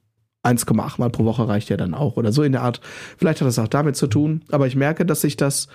[0.43, 2.81] 1,8 Mal pro Woche reicht ja dann auch oder so in der Art.
[3.17, 5.67] Vielleicht hat das auch damit zu tun, aber ich merke, dass sich das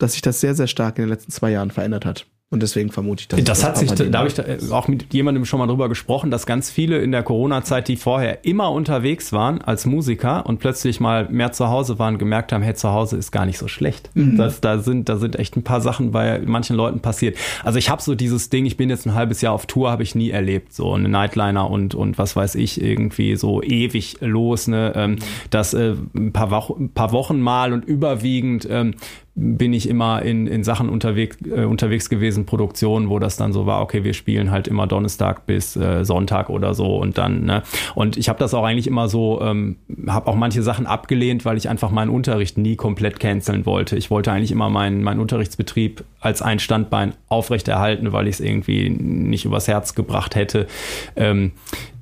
[0.00, 2.26] dass sich das sehr, sehr stark in den letzten zwei Jahren verändert hat.
[2.52, 5.14] Und deswegen vermute ich, dass das, das hat sich, da habe ich da auch mit
[5.14, 9.32] jemandem schon mal drüber gesprochen, dass ganz viele in der Corona-Zeit, die vorher immer unterwegs
[9.32, 13.16] waren als Musiker und plötzlich mal mehr zu Hause waren, gemerkt haben, hey, zu Hause
[13.16, 14.10] ist gar nicht so schlecht.
[14.14, 14.36] Mhm.
[14.36, 17.38] Das, da sind, da sind echt ein paar Sachen bei manchen Leuten passiert.
[17.62, 20.02] Also ich habe so dieses Ding, ich bin jetzt ein halbes Jahr auf Tour, habe
[20.02, 20.72] ich nie erlebt.
[20.72, 24.92] So eine Nightliner und, und was weiß ich, irgendwie so ewig los, ne?
[24.96, 25.16] Ähm,
[25.50, 28.94] das äh, ein paar, Wochen, paar Wochen mal und überwiegend ähm,
[29.34, 33.64] bin ich immer in, in Sachen unterwegs, äh, unterwegs gewesen, Produktionen, wo das dann so
[33.64, 37.62] war, okay, wir spielen halt immer Donnerstag bis äh, Sonntag oder so und dann, ne?
[37.94, 39.76] Und ich habe das auch eigentlich immer so, ähm,
[40.08, 43.96] habe auch manche Sachen abgelehnt, weil ich einfach meinen Unterricht nie komplett canceln wollte.
[43.96, 48.90] Ich wollte eigentlich immer meinen, meinen Unterrichtsbetrieb als ein Standbein aufrechterhalten, weil ich es irgendwie
[48.90, 50.66] nicht übers Herz gebracht hätte,
[51.16, 51.52] ähm,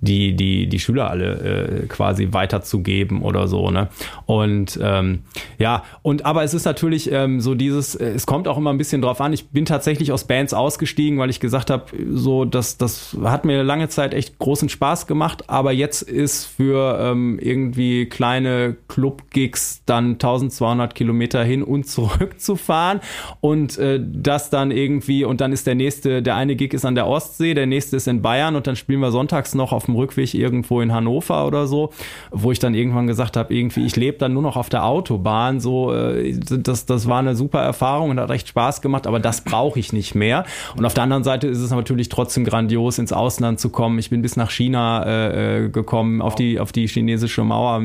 [0.01, 3.88] die, die, die Schüler alle äh, quasi weiterzugeben oder so, ne?
[4.26, 5.20] Und ähm,
[5.59, 8.78] ja, und aber es ist natürlich ähm, so dieses, äh, es kommt auch immer ein
[8.78, 9.32] bisschen drauf an.
[9.32, 13.62] Ich bin tatsächlich aus Bands ausgestiegen, weil ich gesagt habe, so, das, das hat mir
[13.62, 20.12] lange Zeit echt großen Spaß gemacht, aber jetzt ist für ähm, irgendwie kleine Club-Gigs dann
[20.12, 23.01] 1200 Kilometer hin und zurück zu fahren
[23.40, 26.94] und äh, das dann irgendwie, und dann ist der nächste, der eine Gig ist an
[26.94, 29.97] der Ostsee, der nächste ist in Bayern und dann spielen wir sonntags noch auf dem
[29.97, 31.91] Rückweg irgendwo in Hannover oder so,
[32.30, 35.61] wo ich dann irgendwann gesagt habe, irgendwie, ich lebe dann nur noch auf der Autobahn,
[35.61, 39.43] so, äh, das, das war eine super Erfahrung und hat recht Spaß gemacht, aber das
[39.43, 40.45] brauche ich nicht mehr.
[40.76, 43.99] Und auf der anderen Seite ist es natürlich trotzdem grandios, ins Ausland zu kommen.
[43.99, 47.82] Ich bin bis nach China äh, äh gekommen, auf die, auf die chinesische Mauer,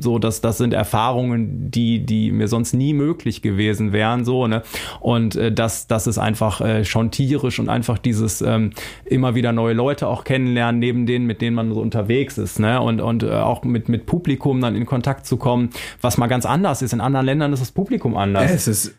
[0.00, 4.62] so, dass das sind Erfahrungen, die, die mir sonst nie möglich gewesen wären, so, ne?
[5.00, 8.70] Und äh, das, das ist einfach äh, schon tierisch und einfach dieses ähm,
[9.04, 12.78] immer wieder neue Leute auch kennenlernen, neben denen, mit denen man so unterwegs ist, ne?
[12.78, 15.70] Und, und äh, auch mit, mit Publikum dann in Kontakt zu kommen,
[16.02, 16.92] was mal ganz anders ist.
[16.92, 18.50] In anderen Ländern ist das Publikum anders.
[18.50, 18.94] Es ist,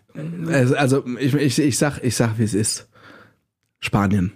[0.75, 2.89] also ich, ich, ich sag, ich sag, wie es ist.
[3.79, 4.31] Spanien.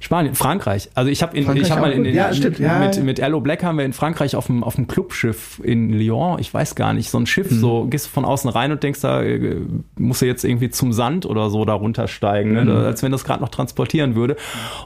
[0.00, 0.90] Spanien, Frankreich.
[0.94, 2.78] Also ich habe ich habe mal in, in, ja, stimmt, ja.
[2.78, 6.38] mit mit Erlo Black haben wir in Frankreich auf dem auf dem Clubschiff in Lyon,
[6.38, 7.60] ich weiß gar nicht, so ein Schiff, mhm.
[7.60, 9.60] so gehst von außen rein und denkst, da äh,
[9.96, 12.62] musst du jetzt irgendwie zum Sand oder so da runtersteigen, ne?
[12.62, 12.68] mhm.
[12.68, 12.86] ne?
[12.86, 14.36] als wenn das gerade noch transportieren würde.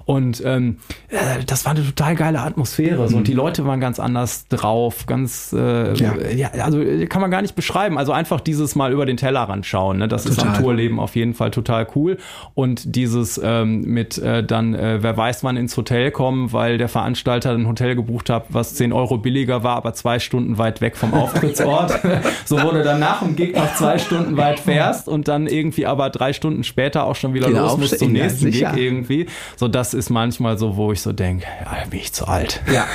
[0.04, 3.08] Und ähm, äh, das war eine total geile Atmosphäre.
[3.08, 3.38] So, und die mhm.
[3.38, 6.14] Leute waren ganz anders drauf, ganz äh, ja.
[6.34, 6.50] ja.
[6.64, 7.98] also kann man gar nicht beschreiben.
[7.98, 9.98] Also einfach dieses Mal über den Tellerrand schauen.
[9.98, 10.08] Ne?
[10.08, 10.36] Das total.
[10.36, 12.18] ist am Tourleben auf jeden Fall total cool.
[12.54, 16.88] Und dieses ähm, mit äh, dann äh, wer weiß wann ins Hotel kommen, weil der
[16.88, 20.96] Veranstalter ein Hotel gebucht hat, was 10 Euro billiger war, aber zwei Stunden weit weg
[20.96, 22.00] vom Auftrittsort.
[22.44, 26.11] so wurde dann nach dem Gig noch zwei Stunden weit fährst und dann irgendwie aber
[26.11, 29.26] drei Stunden später auch schon wieder genau, los musst zum nächsten ja, Gig irgendwie.
[29.57, 32.61] So, das ist manchmal so, wo ich so denke, ja, bin ich zu alt.
[32.72, 32.86] Ja.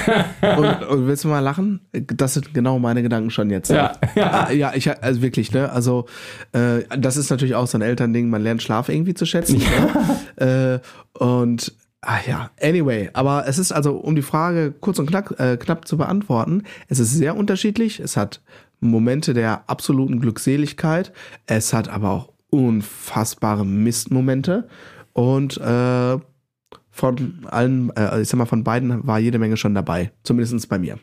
[0.57, 1.81] Und, und, willst du mal lachen?
[1.91, 3.69] Das sind genau meine Gedanken schon jetzt.
[3.69, 4.49] Ja, ja.
[4.51, 5.71] Ja ich, also wirklich, ne?
[5.71, 6.05] Also,
[6.53, 9.61] äh, das ist natürlich auch so ein Elternding, man lernt Schlaf irgendwie zu schätzen.
[10.37, 10.81] Ne?
[11.15, 15.39] äh, und Ah ja, anyway, aber es ist also, um die Frage kurz und knapp,
[15.39, 17.99] äh, knapp zu beantworten, es ist sehr unterschiedlich.
[17.99, 18.41] Es hat
[18.79, 21.11] Momente der absoluten Glückseligkeit,
[21.47, 24.67] es hat aber auch unfassbare Mistmomente
[25.13, 26.17] und äh,
[26.91, 30.77] von allen, äh, ich sag mal, von beiden war jede Menge schon dabei, zumindest bei
[30.77, 30.99] mir.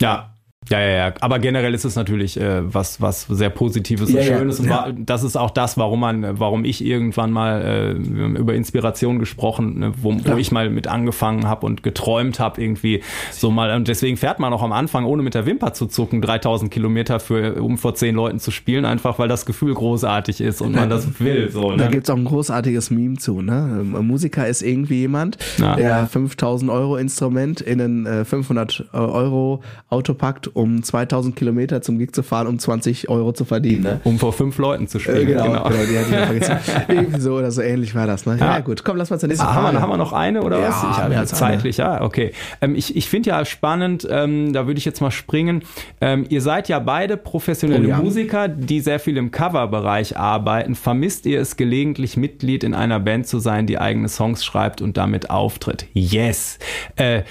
[0.00, 0.35] Ja,
[0.70, 1.14] ja, ja, ja.
[1.20, 4.58] Aber generell ist es natürlich äh, was, was sehr Positives und ja, Schönes.
[4.58, 4.84] Ja, ja.
[4.86, 9.78] Und das ist auch das, warum man, warum ich irgendwann mal äh, über Inspiration gesprochen,
[9.78, 13.74] ne, wo, wo ich mal mit angefangen habe und geträumt habe irgendwie so mal.
[13.76, 17.20] Und deswegen fährt man auch am Anfang, ohne mit der Wimper zu zucken, 3000 Kilometer
[17.20, 20.90] für, um vor zehn Leuten zu spielen, einfach weil das Gefühl großartig ist und man
[20.90, 21.50] das will.
[21.50, 21.76] So, ne?
[21.76, 23.40] Da gibt's auch ein großartiges Meme zu.
[23.40, 23.84] Ne?
[23.94, 30.14] Ein Musiker ist irgendwie jemand, der 5000 Euro Instrument in ein 500 äh, Euro Auto
[30.14, 33.82] packt um 2000 Kilometer zum Gig zu fahren, um 20 Euro zu verdienen.
[33.82, 34.00] Ne?
[34.04, 35.18] Um vor fünf Leuten zu spielen.
[35.18, 35.68] Äh, genau, genau.
[35.68, 38.24] genau die Irgendwie so oder so ähnlich war das.
[38.24, 38.38] Ne?
[38.40, 38.54] Ja.
[38.54, 39.66] ja gut, komm, lass mal zur nächsten ah, Frage.
[39.66, 40.76] Haben wir, haben wir noch eine oder ja, was?
[40.82, 41.96] Ich habe ja zeitlich, eine.
[41.96, 42.32] ja, okay.
[42.62, 45.62] Ähm, ich ich finde ja spannend, ähm, da würde ich jetzt mal springen.
[46.00, 47.98] Ähm, ihr seid ja beide professionelle oh, ja.
[47.98, 50.74] Musiker, die sehr viel im Coverbereich arbeiten.
[50.74, 54.96] Vermisst ihr es gelegentlich, Mitglied in einer Band zu sein, die eigene Songs schreibt und
[54.96, 55.86] damit auftritt?
[55.92, 56.58] Yes.
[56.96, 57.22] Äh,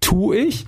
[0.00, 0.64] tu ich.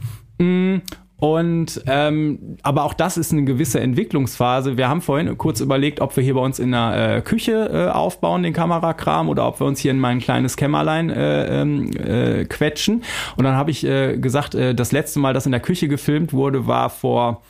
[1.20, 4.78] Und ähm, aber auch das ist eine gewisse Entwicklungsphase.
[4.78, 7.90] Wir haben vorhin kurz überlegt, ob wir hier bei uns in der äh, Küche äh,
[7.90, 12.44] aufbauen, den Kamerakram, oder ob wir uns hier in mein kleines Kämmerlein äh, ähm, äh,
[12.46, 13.04] quetschen.
[13.36, 16.32] Und dann habe ich äh, gesagt, äh, das letzte Mal, dass in der Küche gefilmt
[16.32, 17.42] wurde, war vor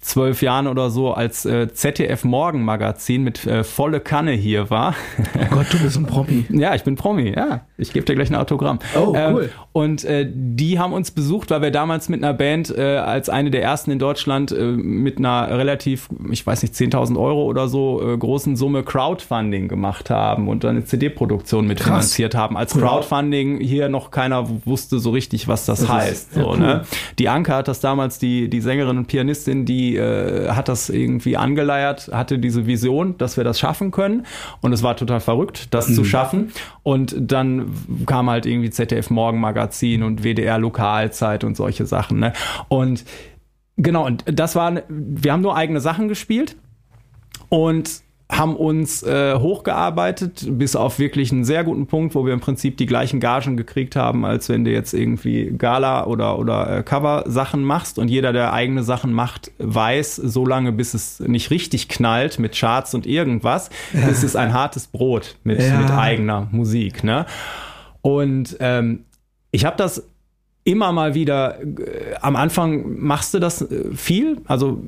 [0.00, 4.94] zwölf Jahren oder so, als äh, ZDF Morgenmagazin mit äh, volle Kanne hier war.
[5.34, 6.44] Oh Gott, du bist ein Promi.
[6.50, 7.62] ja, ich bin Promi, ja.
[7.76, 8.78] Ich gebe dir gleich ein Autogramm.
[8.96, 9.44] Oh, cool.
[9.44, 13.28] Ähm, und äh, die haben uns besucht, weil wir damals mit einer Band äh, als
[13.28, 17.68] eine der ersten in Deutschland äh, mit einer relativ, ich weiß nicht, 10.000 Euro oder
[17.68, 22.56] so äh, großen Summe Crowdfunding gemacht haben und dann eine CD-Produktion mitfinanziert haben.
[22.56, 26.10] Als Crowdfunding hier noch keiner wusste so richtig, was das, das heißt.
[26.10, 26.58] Ist, so, ja, cool.
[26.58, 26.82] ne?
[27.18, 31.36] Die Anke hat das damals, die, die Sängerin und Pianistin, die äh, hat das irgendwie
[31.36, 34.26] angeleiert, hatte diese Vision, dass wir das schaffen können.
[34.60, 35.94] Und es war total verrückt, das mhm.
[35.94, 36.52] zu schaffen.
[36.82, 37.72] Und dann
[38.06, 42.18] kam halt irgendwie ZDF Morgenmagazin und WDR Lokalzeit und solche Sachen.
[42.18, 42.32] Ne?
[42.68, 43.04] Und
[43.76, 46.56] genau, und das waren, wir haben nur eigene Sachen gespielt.
[47.48, 52.40] Und haben uns äh, hochgearbeitet bis auf wirklich einen sehr guten Punkt, wo wir im
[52.40, 56.82] Prinzip die gleichen Gagen gekriegt haben, als wenn du jetzt irgendwie Gala oder, oder äh,
[56.82, 57.98] Cover-Sachen machst.
[57.98, 62.54] Und jeder, der eigene Sachen macht, weiß, so lange bis es nicht richtig knallt mit
[62.54, 64.08] Charts und irgendwas, ja.
[64.08, 65.80] ist es ein hartes Brot mit, ja.
[65.80, 67.04] mit eigener Musik.
[67.04, 67.24] Ne?
[68.02, 69.04] Und ähm,
[69.52, 70.04] ich habe das
[70.64, 74.36] immer mal wieder, äh, am Anfang machst du das äh, viel.
[74.46, 74.82] Also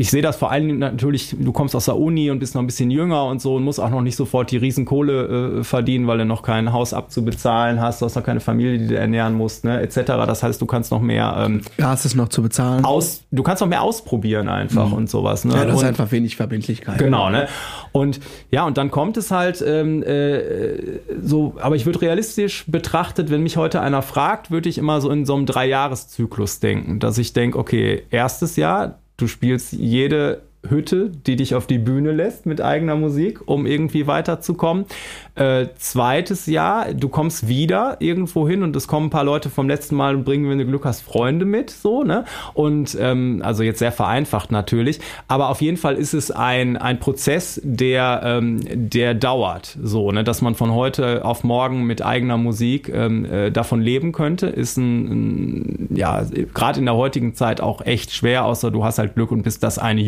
[0.00, 2.66] ich, sehe das vor allem natürlich, du kommst aus der Uni und bist noch ein
[2.66, 6.18] bisschen jünger und so und musst auch noch nicht sofort die Riesenkohle äh, verdienen, weil
[6.18, 9.64] du noch kein Haus abzubezahlen hast, du hast noch keine Familie, die du ernähren musst,
[9.64, 10.02] ne, etc.
[10.26, 12.84] Das heißt, du kannst noch mehr ähm, Gas ist noch zu bezahlen.
[12.84, 14.94] Aus, du kannst noch mehr ausprobieren einfach mhm.
[14.94, 15.44] und sowas.
[15.44, 15.54] Ne?
[15.54, 16.98] Ja, das und, ist einfach wenig Verbindlichkeit.
[16.98, 17.48] Genau, ne?
[17.92, 18.20] Und
[18.50, 23.42] ja, und dann kommt es halt ähm, äh, so, aber ich würde realistisch betrachtet, wenn
[23.42, 27.32] mich heute einer fragt, würde ich immer so in so einem Dreijahreszyklus denken, dass ich
[27.32, 30.40] denke, okay, erstes Jahr, du spielst jede
[30.70, 34.86] Hütte, die dich auf die Bühne lässt mit eigener Musik, um irgendwie weiterzukommen.
[35.34, 39.68] Äh, zweites Jahr, du kommst wieder irgendwo hin und es kommen ein paar Leute vom
[39.68, 42.24] letzten Mal und bringen, wenn du Glück hast, Freunde mit, so, ne?
[42.54, 44.98] Und ähm, also jetzt sehr vereinfacht natürlich,
[45.28, 48.60] aber auf jeden Fall ist es ein, ein Prozess, der, ähm,
[48.90, 50.24] der dauert, so, ne?
[50.24, 54.76] Dass man von heute auf morgen mit eigener Musik ähm, äh, davon leben könnte, ist
[54.76, 59.14] ein, ein ja, gerade in der heutigen Zeit auch echt schwer, außer du hast halt
[59.14, 60.00] Glück und bist das eine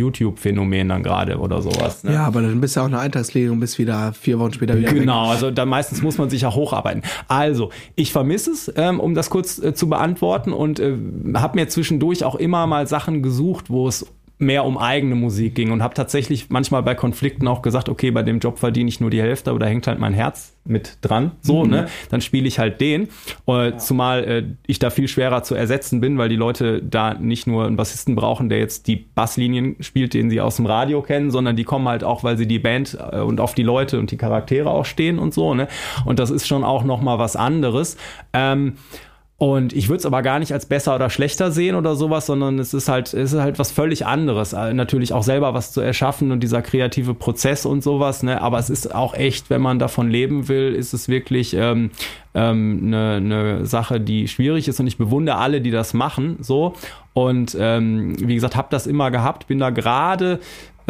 [0.50, 2.04] YouTube-Phänomen dann gerade oder sowas.
[2.04, 2.14] Ne?
[2.14, 5.00] Ja, aber dann bist du auch eine Eintagslegung, bist wieder vier Wochen später wieder Genau,
[5.00, 7.02] Genau, also da meistens muss man sich ja hocharbeiten.
[7.28, 10.96] Also, ich vermisse es, ähm, um das kurz äh, zu beantworten und äh,
[11.34, 14.06] habe mir zwischendurch auch immer mal Sachen gesucht, wo es
[14.40, 18.22] mehr um eigene Musik ging und habe tatsächlich manchmal bei Konflikten auch gesagt, okay, bei
[18.22, 21.32] dem Job verdiene ich nur die Hälfte, aber da hängt halt mein Herz mit dran,
[21.42, 21.70] so, mhm.
[21.70, 21.88] ne?
[22.10, 23.08] Dann spiele ich halt den,
[23.46, 27.46] äh, zumal äh, ich da viel schwerer zu ersetzen bin, weil die Leute da nicht
[27.46, 31.30] nur einen Bassisten brauchen, der jetzt die Basslinien spielt, den sie aus dem Radio kennen,
[31.30, 34.10] sondern die kommen halt auch, weil sie die Band äh, und auf die Leute und
[34.10, 35.68] die Charaktere auch stehen und so, ne?
[36.06, 37.96] Und das ist schon auch noch mal was anderes.
[38.32, 38.74] Ähm,
[39.40, 42.58] und ich würde es aber gar nicht als besser oder schlechter sehen oder sowas, sondern
[42.58, 44.52] es ist halt, es ist halt was völlig anderes.
[44.52, 48.42] Äh, natürlich auch selber was zu erschaffen und dieser kreative Prozess und sowas, ne?
[48.42, 51.90] Aber es ist auch echt, wenn man davon leben will, ist es wirklich ähm,
[52.34, 54.78] ähm, eine, eine Sache, die schwierig ist.
[54.78, 56.74] Und ich bewundere alle, die das machen, so.
[57.14, 60.40] Und ähm, wie gesagt, habe das immer gehabt, bin da gerade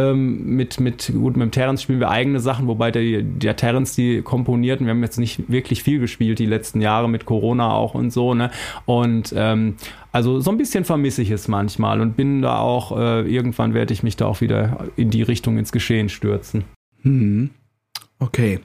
[0.01, 4.23] ähm, mit, mit, gut, mit Terence spielen wir eigene Sachen, wobei der, der Terence die
[4.23, 7.95] komponiert und wir haben jetzt nicht wirklich viel gespielt die letzten Jahre mit Corona auch
[7.95, 8.51] und so, ne?
[8.87, 9.77] Und ähm,
[10.13, 13.93] also so ein bisschen vermisse ich es manchmal und bin da auch, äh, irgendwann werde
[13.93, 16.65] ich mich da auch wieder in die Richtung ins Geschehen stürzen.
[17.03, 17.51] Hm.
[18.19, 18.61] Okay.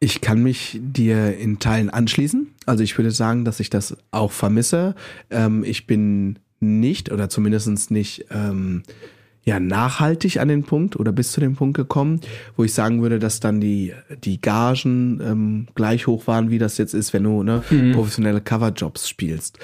[0.00, 2.48] Ich kann mich dir in Teilen anschließen.
[2.66, 4.94] Also ich würde sagen, dass ich das auch vermisse.
[5.30, 8.82] Ähm, ich bin nicht oder zumindest nicht ähm,
[9.44, 12.20] ja nachhaltig an den Punkt oder bis zu dem Punkt gekommen,
[12.56, 13.92] wo ich sagen würde, dass dann die
[14.24, 17.92] die Gagen ähm, gleich hoch waren, wie das jetzt ist, wenn du ne, mhm.
[17.92, 19.58] professionelle Coverjobs spielst.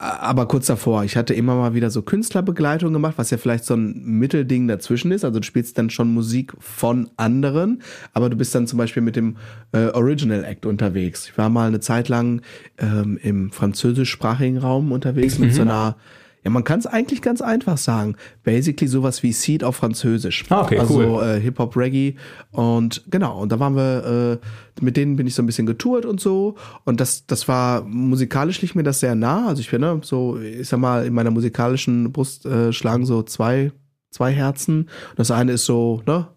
[0.00, 3.74] Aber kurz davor, ich hatte immer mal wieder so Künstlerbegleitung gemacht, was ja vielleicht so
[3.74, 5.24] ein Mittelding dazwischen ist.
[5.24, 9.16] Also du spielst dann schon Musik von anderen, aber du bist dann zum Beispiel mit
[9.16, 9.38] dem
[9.72, 11.26] äh, Original Act unterwegs.
[11.26, 12.42] Ich war mal eine Zeit lang
[12.78, 15.46] ähm, im französischsprachigen Raum unterwegs mhm.
[15.46, 15.96] mit so einer
[16.44, 18.16] ja, man kann es eigentlich ganz einfach sagen.
[18.44, 20.44] Basically sowas wie Seed auf Französisch.
[20.48, 21.22] Ah, okay, also cool.
[21.22, 22.14] äh, Hip-Hop, Reggae
[22.52, 23.40] und genau.
[23.40, 26.54] Und da waren wir, äh, mit denen bin ich so ein bisschen getourt und so.
[26.84, 29.48] Und das, das war musikalisch liegt mir das sehr nah.
[29.48, 33.72] Also ich finde, so, ich sag mal, in meiner musikalischen Brust äh, schlagen so zwei,
[34.10, 34.88] zwei Herzen.
[35.16, 36.28] Das eine ist so, ne,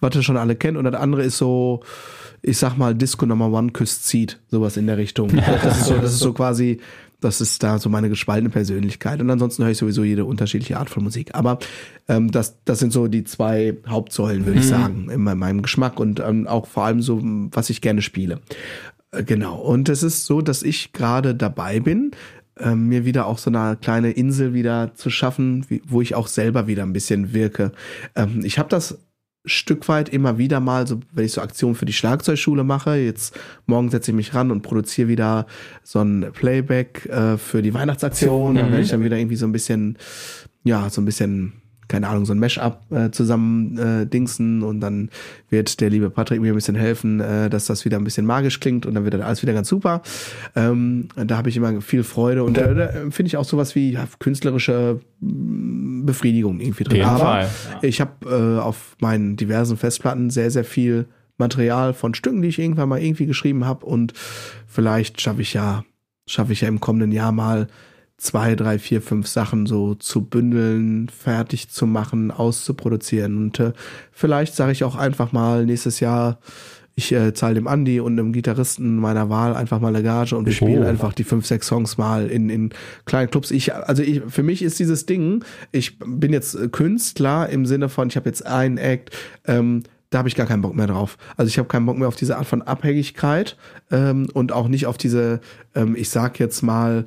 [0.00, 1.82] was wir schon alle kennen, und das andere ist so,
[2.42, 5.28] ich sag mal, Disco Number One küsst zieht, sowas in der Richtung.
[5.62, 6.80] Das ist so, das ist so quasi
[7.20, 9.20] das ist da so meine gespaltene Persönlichkeit.
[9.20, 11.34] Und ansonsten höre ich sowieso jede unterschiedliche Art von Musik.
[11.34, 11.58] Aber
[12.08, 14.62] ähm, das, das sind so die zwei Hauptsäulen, würde mhm.
[14.62, 18.40] ich sagen, in meinem Geschmack und ähm, auch vor allem so, was ich gerne spiele.
[19.12, 19.56] Äh, genau.
[19.56, 22.12] Und es ist so, dass ich gerade dabei bin,
[22.58, 26.26] äh, mir wieder auch so eine kleine Insel wieder zu schaffen, wie, wo ich auch
[26.26, 27.72] selber wieder ein bisschen wirke.
[28.14, 28.98] Ähm, ich habe das
[29.44, 33.38] Stück weit immer wieder mal, so wenn ich so Aktionen für die Schlagzeugschule mache, jetzt
[33.66, 35.46] morgen setze ich mich ran und produziere wieder
[35.82, 38.56] so ein Playback äh, für die Weihnachtsaktion, mhm.
[38.56, 39.96] dann werde ich dann wieder irgendwie so ein bisschen,
[40.64, 41.54] ja, so ein bisschen
[41.90, 45.10] keine Ahnung, so ein Mashup äh, zusammen äh, dingsen und dann
[45.50, 48.60] wird der liebe Patrick mir ein bisschen helfen, äh, dass das wieder ein bisschen magisch
[48.60, 50.00] klingt und dann wird alles wieder ganz super.
[50.54, 53.90] Ähm, da habe ich immer viel Freude und äh, da finde ich auch sowas wie
[53.90, 57.02] ja, künstlerische mm, Befriedigung irgendwie drin.
[57.02, 57.48] Aber Fall,
[57.82, 61.06] ich habe äh, auf meinen diversen Festplatten sehr, sehr viel
[61.38, 64.12] Material von Stücken, die ich irgendwann mal irgendwie geschrieben habe und
[64.68, 65.82] vielleicht schaffe ich ja,
[66.28, 67.66] schaffe ich ja im kommenden Jahr mal
[68.20, 73.36] zwei, drei, vier, fünf Sachen so zu bündeln, fertig zu machen, auszuproduzieren.
[73.38, 73.72] Und äh,
[74.12, 76.38] vielleicht sage ich auch einfach mal nächstes Jahr,
[76.94, 80.44] ich äh, zahle dem Andi und einem Gitarristen meiner Wahl einfach mal eine Gage und
[80.44, 80.56] wir oh.
[80.56, 82.70] spielen einfach die fünf, sechs Songs mal in, in
[83.06, 83.50] kleinen Clubs.
[83.50, 85.42] Ich, also ich, für mich ist dieses Ding,
[85.72, 89.16] ich bin jetzt Künstler im Sinne von, ich habe jetzt einen Act,
[89.46, 91.16] ähm, da habe ich gar keinen Bock mehr drauf.
[91.38, 93.56] Also ich habe keinen Bock mehr auf diese Art von Abhängigkeit
[93.90, 95.40] ähm, und auch nicht auf diese,
[95.74, 97.06] ähm, ich sag jetzt mal,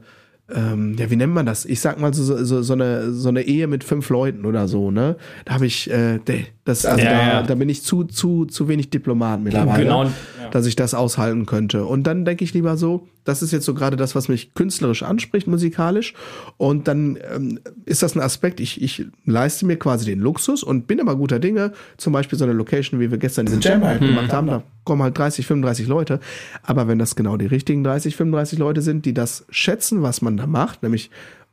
[0.54, 1.64] ähm, ja, wie nennt man das?
[1.64, 4.92] Ich sag mal so, so, so, eine, so eine Ehe mit fünf Leuten oder so,
[4.92, 5.16] ne?
[5.46, 6.20] Da habe ich, äh,
[6.66, 7.44] das, also ja, da, ja.
[7.44, 10.12] da bin ich zu, zu, zu wenig Diplomat mittlerweile, genau.
[10.44, 10.50] Ja.
[10.50, 11.86] dass ich das aushalten könnte.
[11.86, 15.04] Und dann denke ich lieber so, das ist jetzt so gerade das, was mich künstlerisch
[15.04, 16.14] anspricht, musikalisch.
[16.58, 20.88] Und dann ähm, ist das ein Aspekt, ich, ich leiste mir quasi den Luxus und
[20.88, 21.74] bin aber guter Dinge.
[21.98, 25.02] Zum Beispiel so eine Location, wie wir gestern diesen Jam halt gemacht haben, da kommen
[25.02, 26.20] halt 30, 35 Leute.
[26.64, 30.38] Aber wenn das genau die richtigen 30, 35 Leute sind, die das schätzen, was man
[30.38, 31.10] da macht, nämlich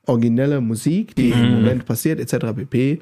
[0.07, 1.45] originelle Musik, die mhm.
[1.45, 2.47] im Moment passiert, etc.
[2.57, 3.01] pp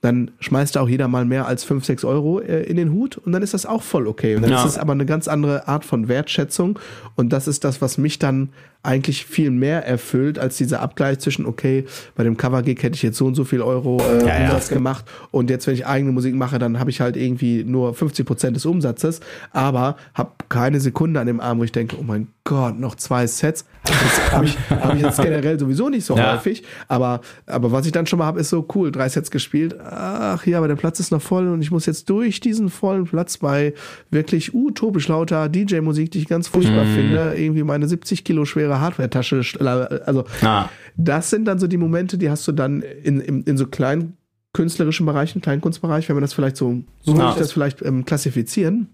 [0.00, 3.18] dann schmeißt da auch jeder mal mehr als 5, 6 Euro äh, in den Hut
[3.18, 4.36] und dann ist das auch voll okay.
[4.36, 4.58] Und dann ja.
[4.58, 6.78] ist es aber eine ganz andere Art von Wertschätzung
[7.16, 8.50] und das ist das, was mich dann
[8.82, 13.18] eigentlich viel mehr erfüllt als dieser Abgleich zwischen, okay, bei dem Cover-Gig hätte ich jetzt
[13.18, 14.76] so und so viel Euro äh, ja, Umsatz ja.
[14.76, 18.24] gemacht und jetzt, wenn ich eigene Musik mache, dann habe ich halt irgendwie nur 50
[18.24, 19.20] Prozent des Umsatzes,
[19.52, 23.26] aber habe keine Sekunde an dem Arm, wo ich denke, oh mein Gott, noch zwei
[23.26, 23.64] Sets.
[24.32, 26.34] Habe ich, hab ich jetzt generell sowieso nicht so ja.
[26.34, 29.78] häufig, aber, aber was ich dann schon mal habe, ist so cool, drei Sets gespielt,
[29.78, 33.04] ach ja, aber der Platz ist noch voll und ich muss jetzt durch diesen vollen
[33.04, 33.74] Platz bei
[34.10, 36.94] wirklich utopisch lauter DJ-Musik, die ich ganz furchtbar mm.
[36.94, 39.42] finde, irgendwie meine 70 Kilo schwere ihre Hardware-Tasche.
[40.06, 40.68] Also ah.
[40.96, 44.16] das sind dann so die Momente, die hast du dann in, in, in so kleinen
[44.52, 48.88] künstlerischen Bereichen, Kleinkunstbereich, wenn man das vielleicht so, so würde ich das vielleicht ähm, klassifizieren.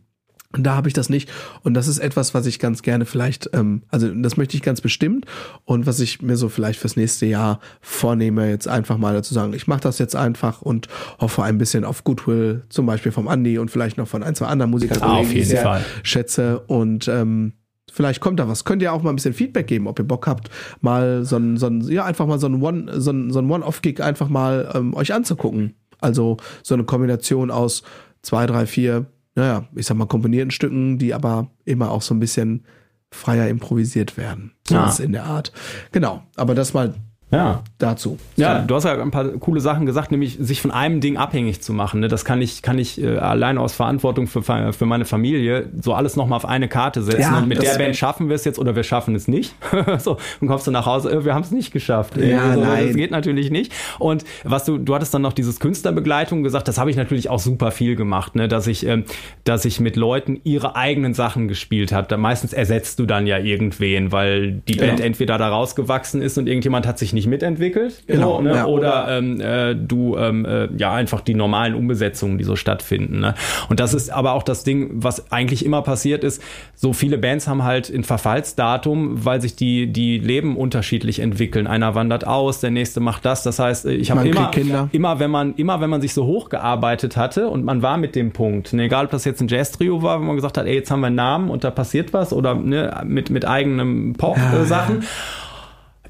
[0.52, 1.30] Und da habe ich das nicht.
[1.64, 4.80] Und das ist etwas, was ich ganz gerne vielleicht, ähm, also das möchte ich ganz
[4.80, 5.26] bestimmt
[5.64, 9.52] und was ich mir so vielleicht fürs nächste Jahr vornehme, jetzt einfach mal dazu sagen,
[9.54, 13.58] ich mache das jetzt einfach und hoffe ein bisschen auf Goodwill, zum Beispiel vom Andi
[13.58, 15.84] und vielleicht noch von ein, zwei anderen Musikern, ah, die ich sehr Fall.
[16.02, 16.60] schätze.
[16.60, 17.52] Und ähm,
[17.90, 18.64] Vielleicht kommt da was.
[18.64, 21.56] Könnt ihr auch mal ein bisschen Feedback geben, ob ihr Bock habt, mal so ein,
[21.56, 24.70] so ein ja, einfach mal so ein One, so ein, so ein One-Off-Gig einfach mal
[24.74, 25.74] ähm, euch anzugucken.
[26.00, 27.82] Also so eine Kombination aus
[28.22, 32.20] zwei, drei, vier, naja, ich sag mal, komponierten Stücken, die aber immer auch so ein
[32.20, 32.64] bisschen
[33.10, 34.52] freier improvisiert werden.
[34.68, 34.92] Ja.
[34.98, 35.52] in der Art.
[35.92, 36.22] Genau.
[36.34, 36.94] Aber das mal
[37.30, 37.62] ja.
[37.78, 38.18] dazu.
[38.36, 41.60] Ja, du hast ja ein paar coole Sachen gesagt, nämlich sich von einem Ding abhängig
[41.60, 42.00] zu machen.
[42.00, 42.08] Ne?
[42.08, 46.16] Das kann ich, kann ich äh, allein aus Verantwortung für, für meine Familie so alles
[46.16, 47.20] nochmal auf eine Karte setzen.
[47.20, 49.54] Ja, und mit der Band schaffen wir es jetzt oder wir schaffen es nicht.
[49.98, 52.16] so, und kommst du nach Hause, äh, wir haben es nicht geschafft.
[52.16, 52.86] Ja, so, nein.
[52.86, 53.72] Das geht natürlich nicht.
[53.98, 57.40] Und was du, du hattest dann noch dieses Künstlerbegleitung gesagt, das habe ich natürlich auch
[57.40, 58.48] super viel gemacht, ne?
[58.48, 59.04] dass ich, ähm,
[59.44, 62.16] dass ich mit Leuten ihre eigenen Sachen gespielt habe.
[62.16, 64.76] Meistens ersetzt du dann ja irgendwen, weil die.
[64.86, 68.04] Band entweder da rausgewachsen ist und irgendjemand hat sich nicht mitentwickelt.
[68.06, 68.40] Genau.
[68.40, 68.54] Ne?
[68.54, 68.66] Ja.
[68.66, 73.18] Oder ähm, äh, du ähm, äh, ja einfach die normalen Umbesetzungen, die so stattfinden.
[73.18, 73.34] Ne?
[73.68, 76.42] Und das ist aber auch das Ding, was eigentlich immer passiert ist.
[76.74, 81.66] So viele Bands haben halt ein Verfallsdatum, weil sich die, die Leben unterschiedlich entwickeln.
[81.66, 83.42] Einer wandert aus, der nächste macht das.
[83.42, 84.50] Das heißt, ich habe immer,
[84.92, 88.32] immer, wenn man, immer wenn man sich so hochgearbeitet hatte und man war mit dem
[88.32, 90.90] Punkt, ne, egal ob das jetzt ein Jazz-Trio war, wenn man gesagt hat, ey, jetzt
[90.90, 95.00] haben wir einen Namen und da passiert was oder ne, mit, mit eigenem Pop-Sachen.
[95.00, 95.06] Ja.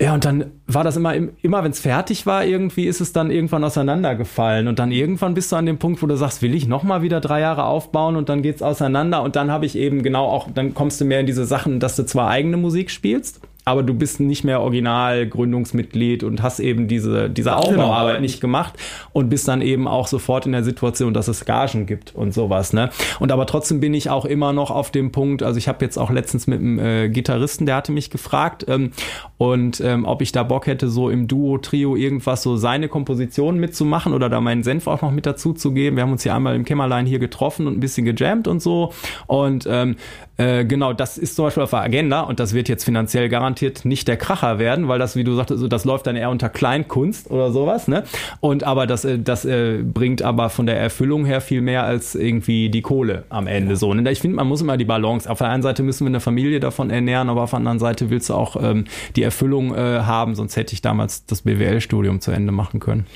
[0.01, 3.31] Ja, und dann war das immer, immer wenn es fertig war, irgendwie ist es dann
[3.31, 4.69] irgendwann auseinandergefallen.
[4.69, 7.21] Und dann irgendwann bist du an dem Punkt, wo du sagst, will ich nochmal wieder
[7.21, 9.23] drei Jahre aufbauen und dann geht's auseinander.
[9.23, 11.97] Und dann habe ich eben genau auch, dann kommst du mehr in diese Sachen, dass
[11.97, 16.87] du zwar eigene Musik spielst, aber du bist nicht mehr original Gründungsmitglied und hast eben
[16.87, 17.63] diese, diese genau.
[17.63, 18.21] Aufbauarbeit genau.
[18.21, 18.75] nicht gemacht
[19.13, 22.73] und bist dann eben auch sofort in der Situation, dass es Gagen gibt und sowas.
[22.73, 22.91] Ne?
[23.19, 25.99] Und aber trotzdem bin ich auch immer noch auf dem Punkt, also ich habe jetzt
[25.99, 28.93] auch letztens mit einem äh, Gitarristen, der hatte mich gefragt ähm,
[29.37, 33.59] und ähm, ob ich da Bock hätte, so im Duo, Trio irgendwas, so seine Komposition
[33.59, 35.97] mitzumachen oder da meinen Senf auch noch mit dazu zu geben.
[35.97, 38.93] Wir haben uns hier einmal im Kämmerlein hier getroffen und ein bisschen gejammt und so
[39.27, 39.97] und ähm,
[40.37, 43.56] äh, genau, das ist zum Beispiel auf der Agenda und das wird jetzt finanziell garantiert
[43.57, 46.49] garantiert nicht der Kracher werden, weil das, wie du sagtest, das läuft dann eher unter
[46.49, 48.05] Kleinkunst oder sowas, ne?
[48.41, 52.15] Und aber das, äh, das äh, bringt aber von der Erfüllung her viel mehr als
[52.15, 53.77] irgendwie die Kohle am Ende ja.
[53.77, 53.95] so.
[53.95, 54.11] Ne?
[54.11, 55.31] Ich finde, man muss immer die Balance.
[55.31, 58.11] Auf der einen Seite müssen wir eine Familie davon ernähren, aber auf der anderen Seite
[58.11, 58.85] willst du auch ähm,
[59.17, 63.07] die Erfüllung äh, haben, sonst hätte ich damals das BWL-Studium zu Ende machen können.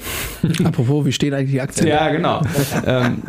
[0.65, 1.89] Apropos, wie stehen eigentlich die Aktien?
[1.89, 2.41] Ja, genau.
[2.87, 3.23] ähm,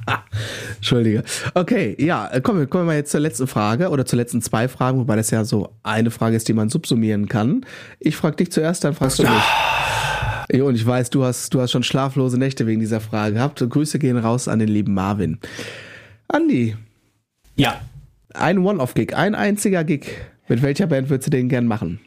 [0.76, 1.22] Entschuldige.
[1.54, 4.40] Okay, ja, äh, kommen wir, kommen wir mal jetzt zur letzten Frage oder zur letzten
[4.40, 7.64] zwei Fragen, wobei das ja so eine Frage ist, die man subsumieren kann.
[7.98, 10.62] Ich frage dich zuerst, dann fragst du mich.
[10.62, 13.64] Und ich weiß, du hast, du hast schon schlaflose Nächte wegen dieser Frage gehabt.
[13.68, 15.38] Grüße gehen raus an den lieben Marvin.
[16.28, 16.76] Andi.
[17.56, 17.80] Ja.
[18.34, 20.06] Ein One-Off-Gig, ein einziger Gig.
[20.48, 22.00] Mit welcher Band würdest du den gern machen?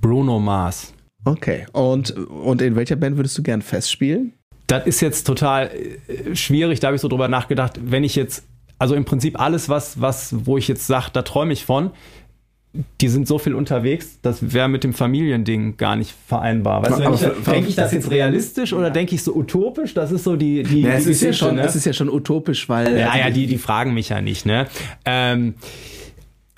[0.00, 0.92] Bruno Mars.
[1.24, 1.66] Okay.
[1.72, 4.32] Und, und in welcher Band würdest du gern festspielen?
[4.66, 8.46] Das ist jetzt total äh, schwierig, da habe ich so drüber nachgedacht, wenn ich jetzt,
[8.78, 11.90] also im Prinzip alles, was, was, wo ich jetzt sage, da träume ich von,
[13.00, 16.82] die sind so viel unterwegs, das wäre mit dem Familiending gar nicht vereinbar.
[16.82, 19.94] Weißt du, denke ich das jetzt realistisch oder denke ich so utopisch?
[19.94, 21.62] Das ist so die, die, ja, es die ist ja schon, ne?
[21.62, 22.98] Es ist ja schon utopisch, weil.
[22.98, 24.66] Ja, ja, die, die fragen mich ja nicht, ne?
[25.06, 25.54] Ähm,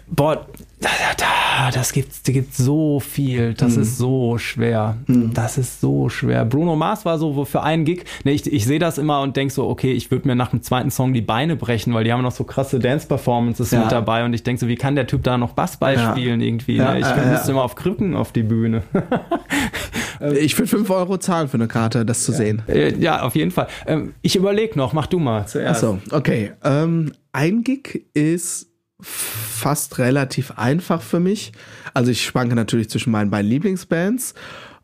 [0.09, 0.47] boah,
[0.81, 3.52] da, da, das gibt, da gibt so viel.
[3.52, 3.82] Das mhm.
[3.82, 4.97] ist so schwer.
[5.07, 5.35] Mhm.
[5.35, 6.47] Das ist so schwer.
[6.47, 8.05] Bruno Mars war so für einen Gig.
[8.24, 10.62] Ne, ich, ich sehe das immer und denke so, okay, ich würde mir nach dem
[10.62, 13.81] zweiten Song die Beine brechen, weil die haben noch so krasse Dance-Performances ja.
[13.81, 16.47] mit dabei und ich denke so, wie kann der Typ da noch Bass beispielen ja.
[16.47, 16.77] irgendwie?
[16.77, 17.01] Ja, ne?
[17.01, 18.82] Ich äh, müsste immer auf Krücken auf die Bühne.
[20.35, 22.62] ich würde 5 Euro zahlen für eine Karte, das zu sehen.
[22.69, 23.66] Äh, ja, auf jeden Fall.
[23.86, 25.85] Ähm, ich überlege noch, mach du mal zuerst.
[25.85, 26.52] Achso, okay.
[26.65, 28.70] Ähm, ein Gig ist
[29.02, 31.52] fast relativ einfach für mich.
[31.94, 34.35] Also ich schwanke natürlich zwischen meinen beiden Lieblingsbands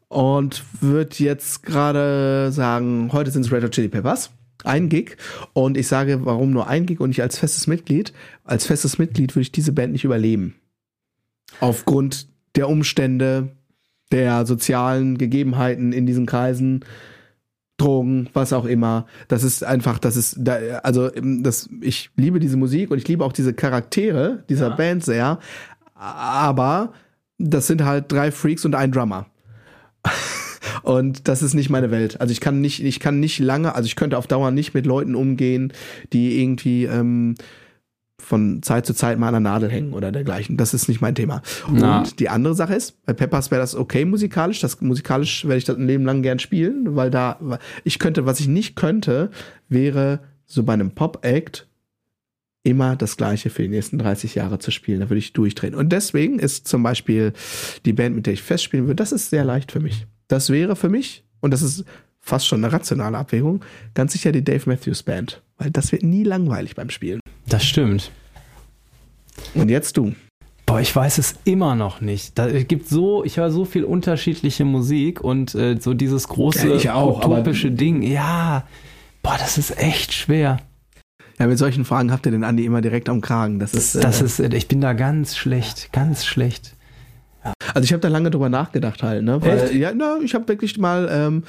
[0.08, 4.30] und würde jetzt gerade sagen, heute sind es Red Hot Chili Peppers.
[4.64, 5.16] Ein Gig.
[5.52, 8.12] Und ich sage, warum nur ein Gig und nicht als festes Mitglied?
[8.44, 10.56] Als festes Mitglied würde ich diese Band nicht überleben.
[11.60, 13.56] Aufgrund der Umstände,
[14.12, 16.84] der sozialen Gegebenheiten in diesen Kreisen.
[17.76, 19.06] Drogen, was auch immer.
[19.28, 23.24] Das ist einfach, das ist, da, also das, ich liebe diese Musik und ich liebe
[23.24, 24.76] auch diese Charaktere dieser ja.
[24.76, 25.38] Band sehr,
[25.94, 26.92] aber
[27.38, 29.26] das sind halt drei Freaks und ein Drummer.
[30.82, 32.20] Und das ist nicht meine Welt.
[32.20, 34.86] Also ich kann nicht, ich kann nicht lange, also ich könnte auf Dauer nicht mit
[34.86, 35.72] Leuten umgehen,
[36.12, 37.34] die irgendwie ähm,
[38.20, 40.56] von Zeit zu Zeit mal an der Nadel hängen oder dergleichen.
[40.56, 41.42] Das ist nicht mein Thema.
[41.70, 41.98] Na.
[41.98, 44.60] Und die andere Sache ist, bei Peppers wäre das okay musikalisch.
[44.60, 47.38] Das musikalisch werde ich das ein Leben lang gern spielen, weil da
[47.84, 49.30] ich könnte, was ich nicht könnte,
[49.68, 51.66] wäre so bei einem Pop-Act
[52.62, 55.00] immer das Gleiche für die nächsten 30 Jahre zu spielen.
[55.00, 55.74] Da würde ich durchdrehen.
[55.74, 57.32] Und deswegen ist zum Beispiel
[57.84, 60.06] die Band, mit der ich festspielen würde, das ist sehr leicht für mich.
[60.26, 61.84] Das wäre für mich, und das ist
[62.20, 63.64] fast schon eine rationale Abwägung,
[63.94, 65.42] ganz sicher die Dave Matthews Band.
[65.58, 67.20] Weil das wird nie langweilig beim Spielen.
[67.48, 68.10] Das stimmt.
[69.54, 70.14] Und jetzt du.
[70.66, 72.36] Boah, ich weiß es immer noch nicht.
[72.36, 76.94] Da gibt so, ich höre so viel unterschiedliche Musik und äh, so dieses große ja,
[76.94, 78.02] auch, utopische Ding.
[78.02, 78.64] Ja,
[79.22, 80.58] boah, das ist echt schwer.
[81.38, 83.60] Ja, mit solchen Fragen habt ihr den Andi immer direkt am Kragen.
[83.60, 86.75] Das ist, das äh, ist, ich bin da ganz schlecht, ganz schlecht.
[87.74, 89.42] Also ich habe da lange drüber nachgedacht halt, ne?
[89.42, 91.42] Weil, ja, na, ich habe wirklich mal, ähm,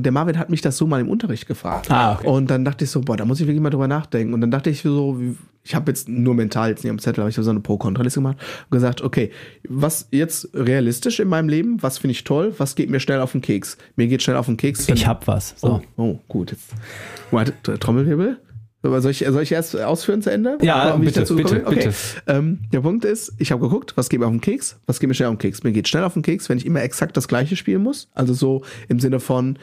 [0.00, 1.90] der Marvin hat mich das so mal im Unterricht gefragt.
[1.90, 2.26] Ah, okay.
[2.26, 4.34] Und dann dachte ich so, boah, da muss ich wirklich mal drüber nachdenken.
[4.34, 5.20] Und dann dachte ich so,
[5.66, 8.20] ich habe jetzt nur mental jetzt nicht am Zettel, aber ich habe so eine Pro-Kontra-Liste
[8.20, 9.32] gemacht und gesagt, okay,
[9.68, 13.32] was jetzt realistisch in meinem Leben, was finde ich toll, was geht mir schnell auf
[13.32, 13.76] den Keks?
[13.96, 14.88] Mir geht schnell auf den Keks.
[14.88, 15.54] Ich hab was.
[15.56, 15.82] So.
[15.96, 16.52] Oh, oh, gut.
[16.52, 16.70] Jetzt.
[17.32, 18.38] Warte, Trommelwirbel.
[19.00, 20.58] Soll ich, soll ich erst ausführen zu Ende?
[20.62, 21.74] Ja, bitte, bitte, okay.
[21.74, 21.94] bitte.
[22.26, 25.08] Ähm, der Punkt ist, ich habe geguckt, was geht mir auf den Keks, was geht
[25.08, 25.62] mir schnell auf den Keks.
[25.62, 28.08] Mir geht schnell auf den Keks, wenn ich immer exakt das gleiche spielen muss.
[28.14, 29.58] Also so im Sinne von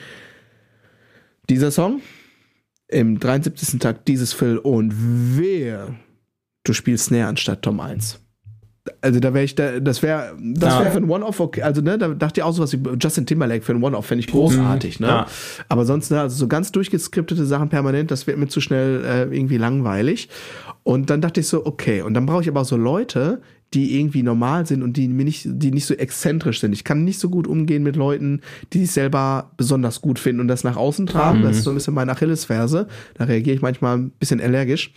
[1.49, 2.01] dieser Song,
[2.87, 3.79] im 73.
[3.79, 4.93] Takt dieses Fill und
[5.37, 5.95] wer
[6.63, 8.22] du spielst Snare anstatt Tom 1
[9.01, 11.61] also da wäre ich, da, das wäre, das wäre für ein One-Off okay.
[11.61, 14.27] Also ne, da dachte ich auch sowas wie Justin Timberlake für ein One-Off fände ich
[14.27, 15.05] großartig, mhm.
[15.05, 15.11] ne?
[15.11, 15.27] Ja.
[15.69, 19.35] Aber sonst ne, also so ganz durchgeskriptete Sachen permanent, das wird mir zu schnell äh,
[19.35, 20.27] irgendwie langweilig.
[20.83, 23.41] Und dann dachte ich so, okay, und dann brauche ich aber auch so Leute,
[23.73, 26.73] die irgendwie normal sind und die mir nicht, die nicht so exzentrisch sind.
[26.73, 28.41] Ich kann nicht so gut umgehen mit Leuten,
[28.71, 31.39] die sich selber besonders gut finden und das nach außen tragen.
[31.39, 31.43] Mhm.
[31.43, 32.87] Das ist so ein bisschen meine Achillesferse.
[33.15, 34.93] Da reagiere ich manchmal ein bisschen allergisch.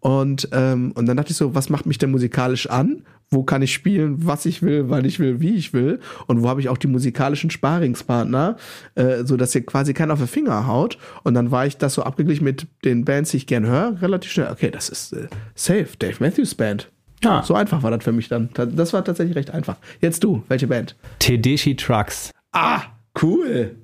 [0.00, 3.04] Und, ähm, und dann dachte ich so, was macht mich denn musikalisch an?
[3.30, 6.48] Wo kann ich spielen, was ich will, wann ich will, wie ich will und wo
[6.48, 8.56] habe ich auch die musikalischen Sparingspartner,
[8.94, 11.94] äh, so dass hier quasi keiner auf den Finger haut und dann war ich das
[11.94, 15.28] so abgeglichen mit den Bands, die ich gern höre, relativ schnell, okay, das ist äh,
[15.54, 16.90] safe, Dave Matthews Band.
[17.22, 17.42] Ja.
[17.42, 18.50] So einfach war das für mich dann.
[18.54, 19.76] Das war tatsächlich recht einfach.
[20.00, 20.94] Jetzt du, welche Band?
[21.18, 22.30] Tedeschi Trucks.
[22.52, 22.82] Ah,
[23.20, 23.74] cool.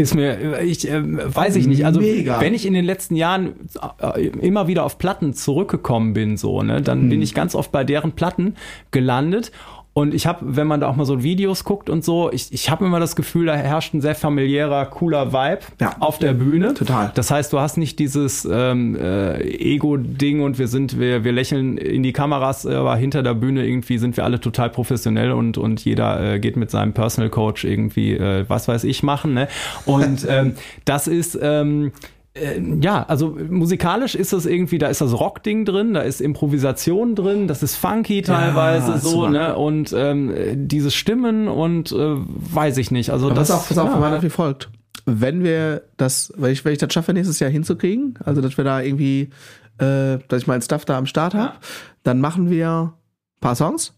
[0.00, 1.84] Ist mir, ich äh, weiß ich nicht.
[1.84, 2.40] Also Mega.
[2.40, 3.54] wenn ich in den letzten Jahren
[4.00, 7.08] äh, immer wieder auf Platten zurückgekommen bin, so, ne, dann mhm.
[7.08, 8.54] bin ich ganz oft bei deren Platten
[8.92, 9.50] gelandet
[9.98, 12.70] Und ich habe, wenn man da auch mal so Videos guckt und so, ich, ich
[12.70, 15.96] habe immer das Gefühl, da herrscht ein sehr familiärer, cooler Vibe Ja.
[15.98, 16.72] auf der Bühne.
[16.74, 17.10] Total.
[17.16, 21.78] Das heißt, du hast nicht dieses ähm, äh, Ego-Ding und wir sind, wir, wir lächeln
[21.78, 25.84] in die Kameras, aber hinter der Bühne irgendwie sind wir alle total professionell und, und
[25.84, 29.34] jeder äh, geht mit seinem Personal Coach irgendwie, äh, was weiß ich, machen.
[29.34, 29.48] Ne?
[29.84, 30.54] Und ähm,
[30.84, 31.90] das ist ähm,
[32.34, 37.14] äh, ja, also musikalisch ist das irgendwie, da ist das Rock-Ding drin, da ist Improvisation
[37.14, 39.56] drin, das ist funky teilweise Ja, so, ne?
[39.56, 43.10] Und ähm, diese Stimmen und äh, weiß ich nicht.
[43.10, 44.22] Also Aber das pass auf, pass auf, ja.
[44.22, 44.70] wie folgt.
[45.06, 48.64] Wenn wir das, wenn ich, wenn ich das schaffe, nächstes Jahr hinzukriegen, also dass wir
[48.64, 49.30] da irgendwie,
[49.78, 51.54] äh, dass ich meinen Stuff da am Start habe,
[52.02, 53.94] dann machen wir ein paar Songs.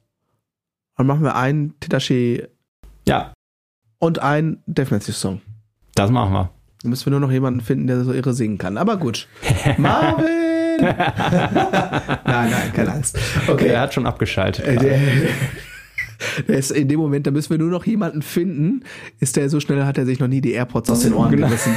[0.97, 2.44] Dann machen wir einen Titashi
[3.09, 3.32] ja,
[3.98, 5.40] und einen Deathmatch-Song.
[5.94, 6.51] das machen wir.
[6.82, 8.78] Dann müssen wir nur noch jemanden finden, der so irre singen kann.
[8.78, 9.28] Aber gut.
[9.77, 10.27] Marvin!
[10.81, 10.90] nein,
[12.24, 13.19] nein, keine Angst.
[13.47, 13.69] Okay.
[13.69, 14.65] Er hat schon abgeschaltet.
[16.39, 18.83] Äh, der, ist in dem Moment, da müssen wir nur noch jemanden finden.
[19.19, 21.47] Ist der so schnell, hat er sich noch nie die AirPods aus den Ohren Genau.
[21.49, 21.75] gerissen.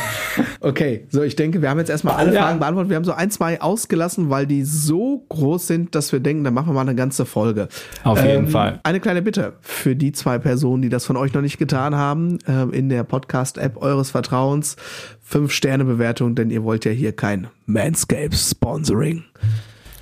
[0.60, 2.44] Okay, so ich denke, wir haben jetzt erstmal alle Ja.
[2.44, 2.90] Fragen beantwortet.
[2.90, 6.54] Wir haben so ein, zwei ausgelassen, weil die so groß sind, dass wir denken, dann
[6.54, 7.68] machen wir mal eine ganze Folge.
[8.04, 8.80] Auf jeden Fall.
[8.84, 12.40] Eine kleine Bitte für die zwei Personen, die das von euch noch nicht getan haben,
[12.48, 14.76] ähm, in der Podcast-App eures Vertrauens.
[15.22, 19.24] Fünf Sterne Bewertung, denn ihr wollt ja hier kein Manscapes-Sponsoring.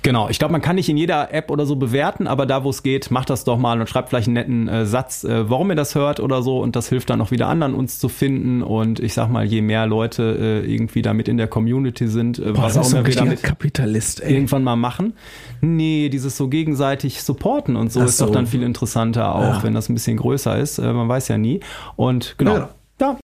[0.02, 2.70] Genau, ich glaube, man kann nicht in jeder App oder so bewerten, aber da, wo
[2.70, 5.70] es geht, macht das doch mal und schreibt vielleicht einen netten äh, Satz, äh, warum
[5.70, 8.62] ihr das hört oder so und das hilft dann auch wieder anderen, uns zu finden
[8.62, 12.56] und ich sag mal, je mehr Leute äh, irgendwie damit in der Community sind, äh,
[12.56, 14.34] was auch immer wir damit Kapitalist, ey.
[14.34, 15.14] irgendwann mal machen.
[15.60, 18.32] Nee, dieses so gegenseitig supporten und so Ach ist doch so.
[18.32, 19.62] dann viel interessanter auch, Ja.
[19.62, 20.78] wenn das ein bisschen größer ist.
[20.78, 21.60] Äh, man weiß ja nie.
[21.94, 22.56] Und genau.
[22.56, 22.68] Ja,
[23.00, 23.16] Ja,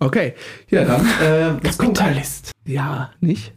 [0.00, 0.34] Okay,
[0.70, 1.06] ja dann.
[1.22, 1.68] Äh?
[1.68, 2.52] Kapitalist.
[2.66, 3.52] Ja, nicht?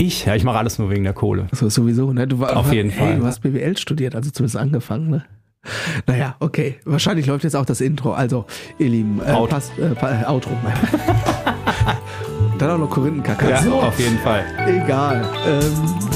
[0.00, 1.46] Ich, ja, ich mache alles nur wegen der Kohle.
[1.50, 2.26] Also sowieso, ne?
[2.26, 3.18] Du war, Auf jeden hey, Fall.
[3.20, 5.24] Du hast BWL studiert, also zumindest angefangen, ne?
[6.06, 6.76] Naja, okay.
[6.86, 8.12] Wahrscheinlich läuft jetzt auch das Intro.
[8.12, 8.46] Also,
[8.78, 9.50] ihr Lieben, äh, Out.
[9.50, 10.52] passt, äh, pa- äh, Outro.
[12.58, 13.48] Dann auch noch Korinthenkacker.
[13.50, 14.44] Ja, so, auf jeden Fall.
[14.66, 15.22] egal.
[15.46, 15.60] Ähm,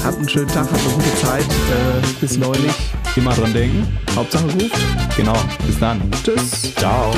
[0.03, 1.43] habt einen schönen Tag, habt eine gute Zeit.
[1.43, 2.73] Äh, bis neulich.
[3.15, 3.85] Immer dran denken.
[4.15, 4.77] Hauptsache ruft.
[5.15, 5.35] Genau.
[5.65, 6.01] Bis dann.
[6.23, 6.73] Tschüss.
[6.75, 7.11] Ciao.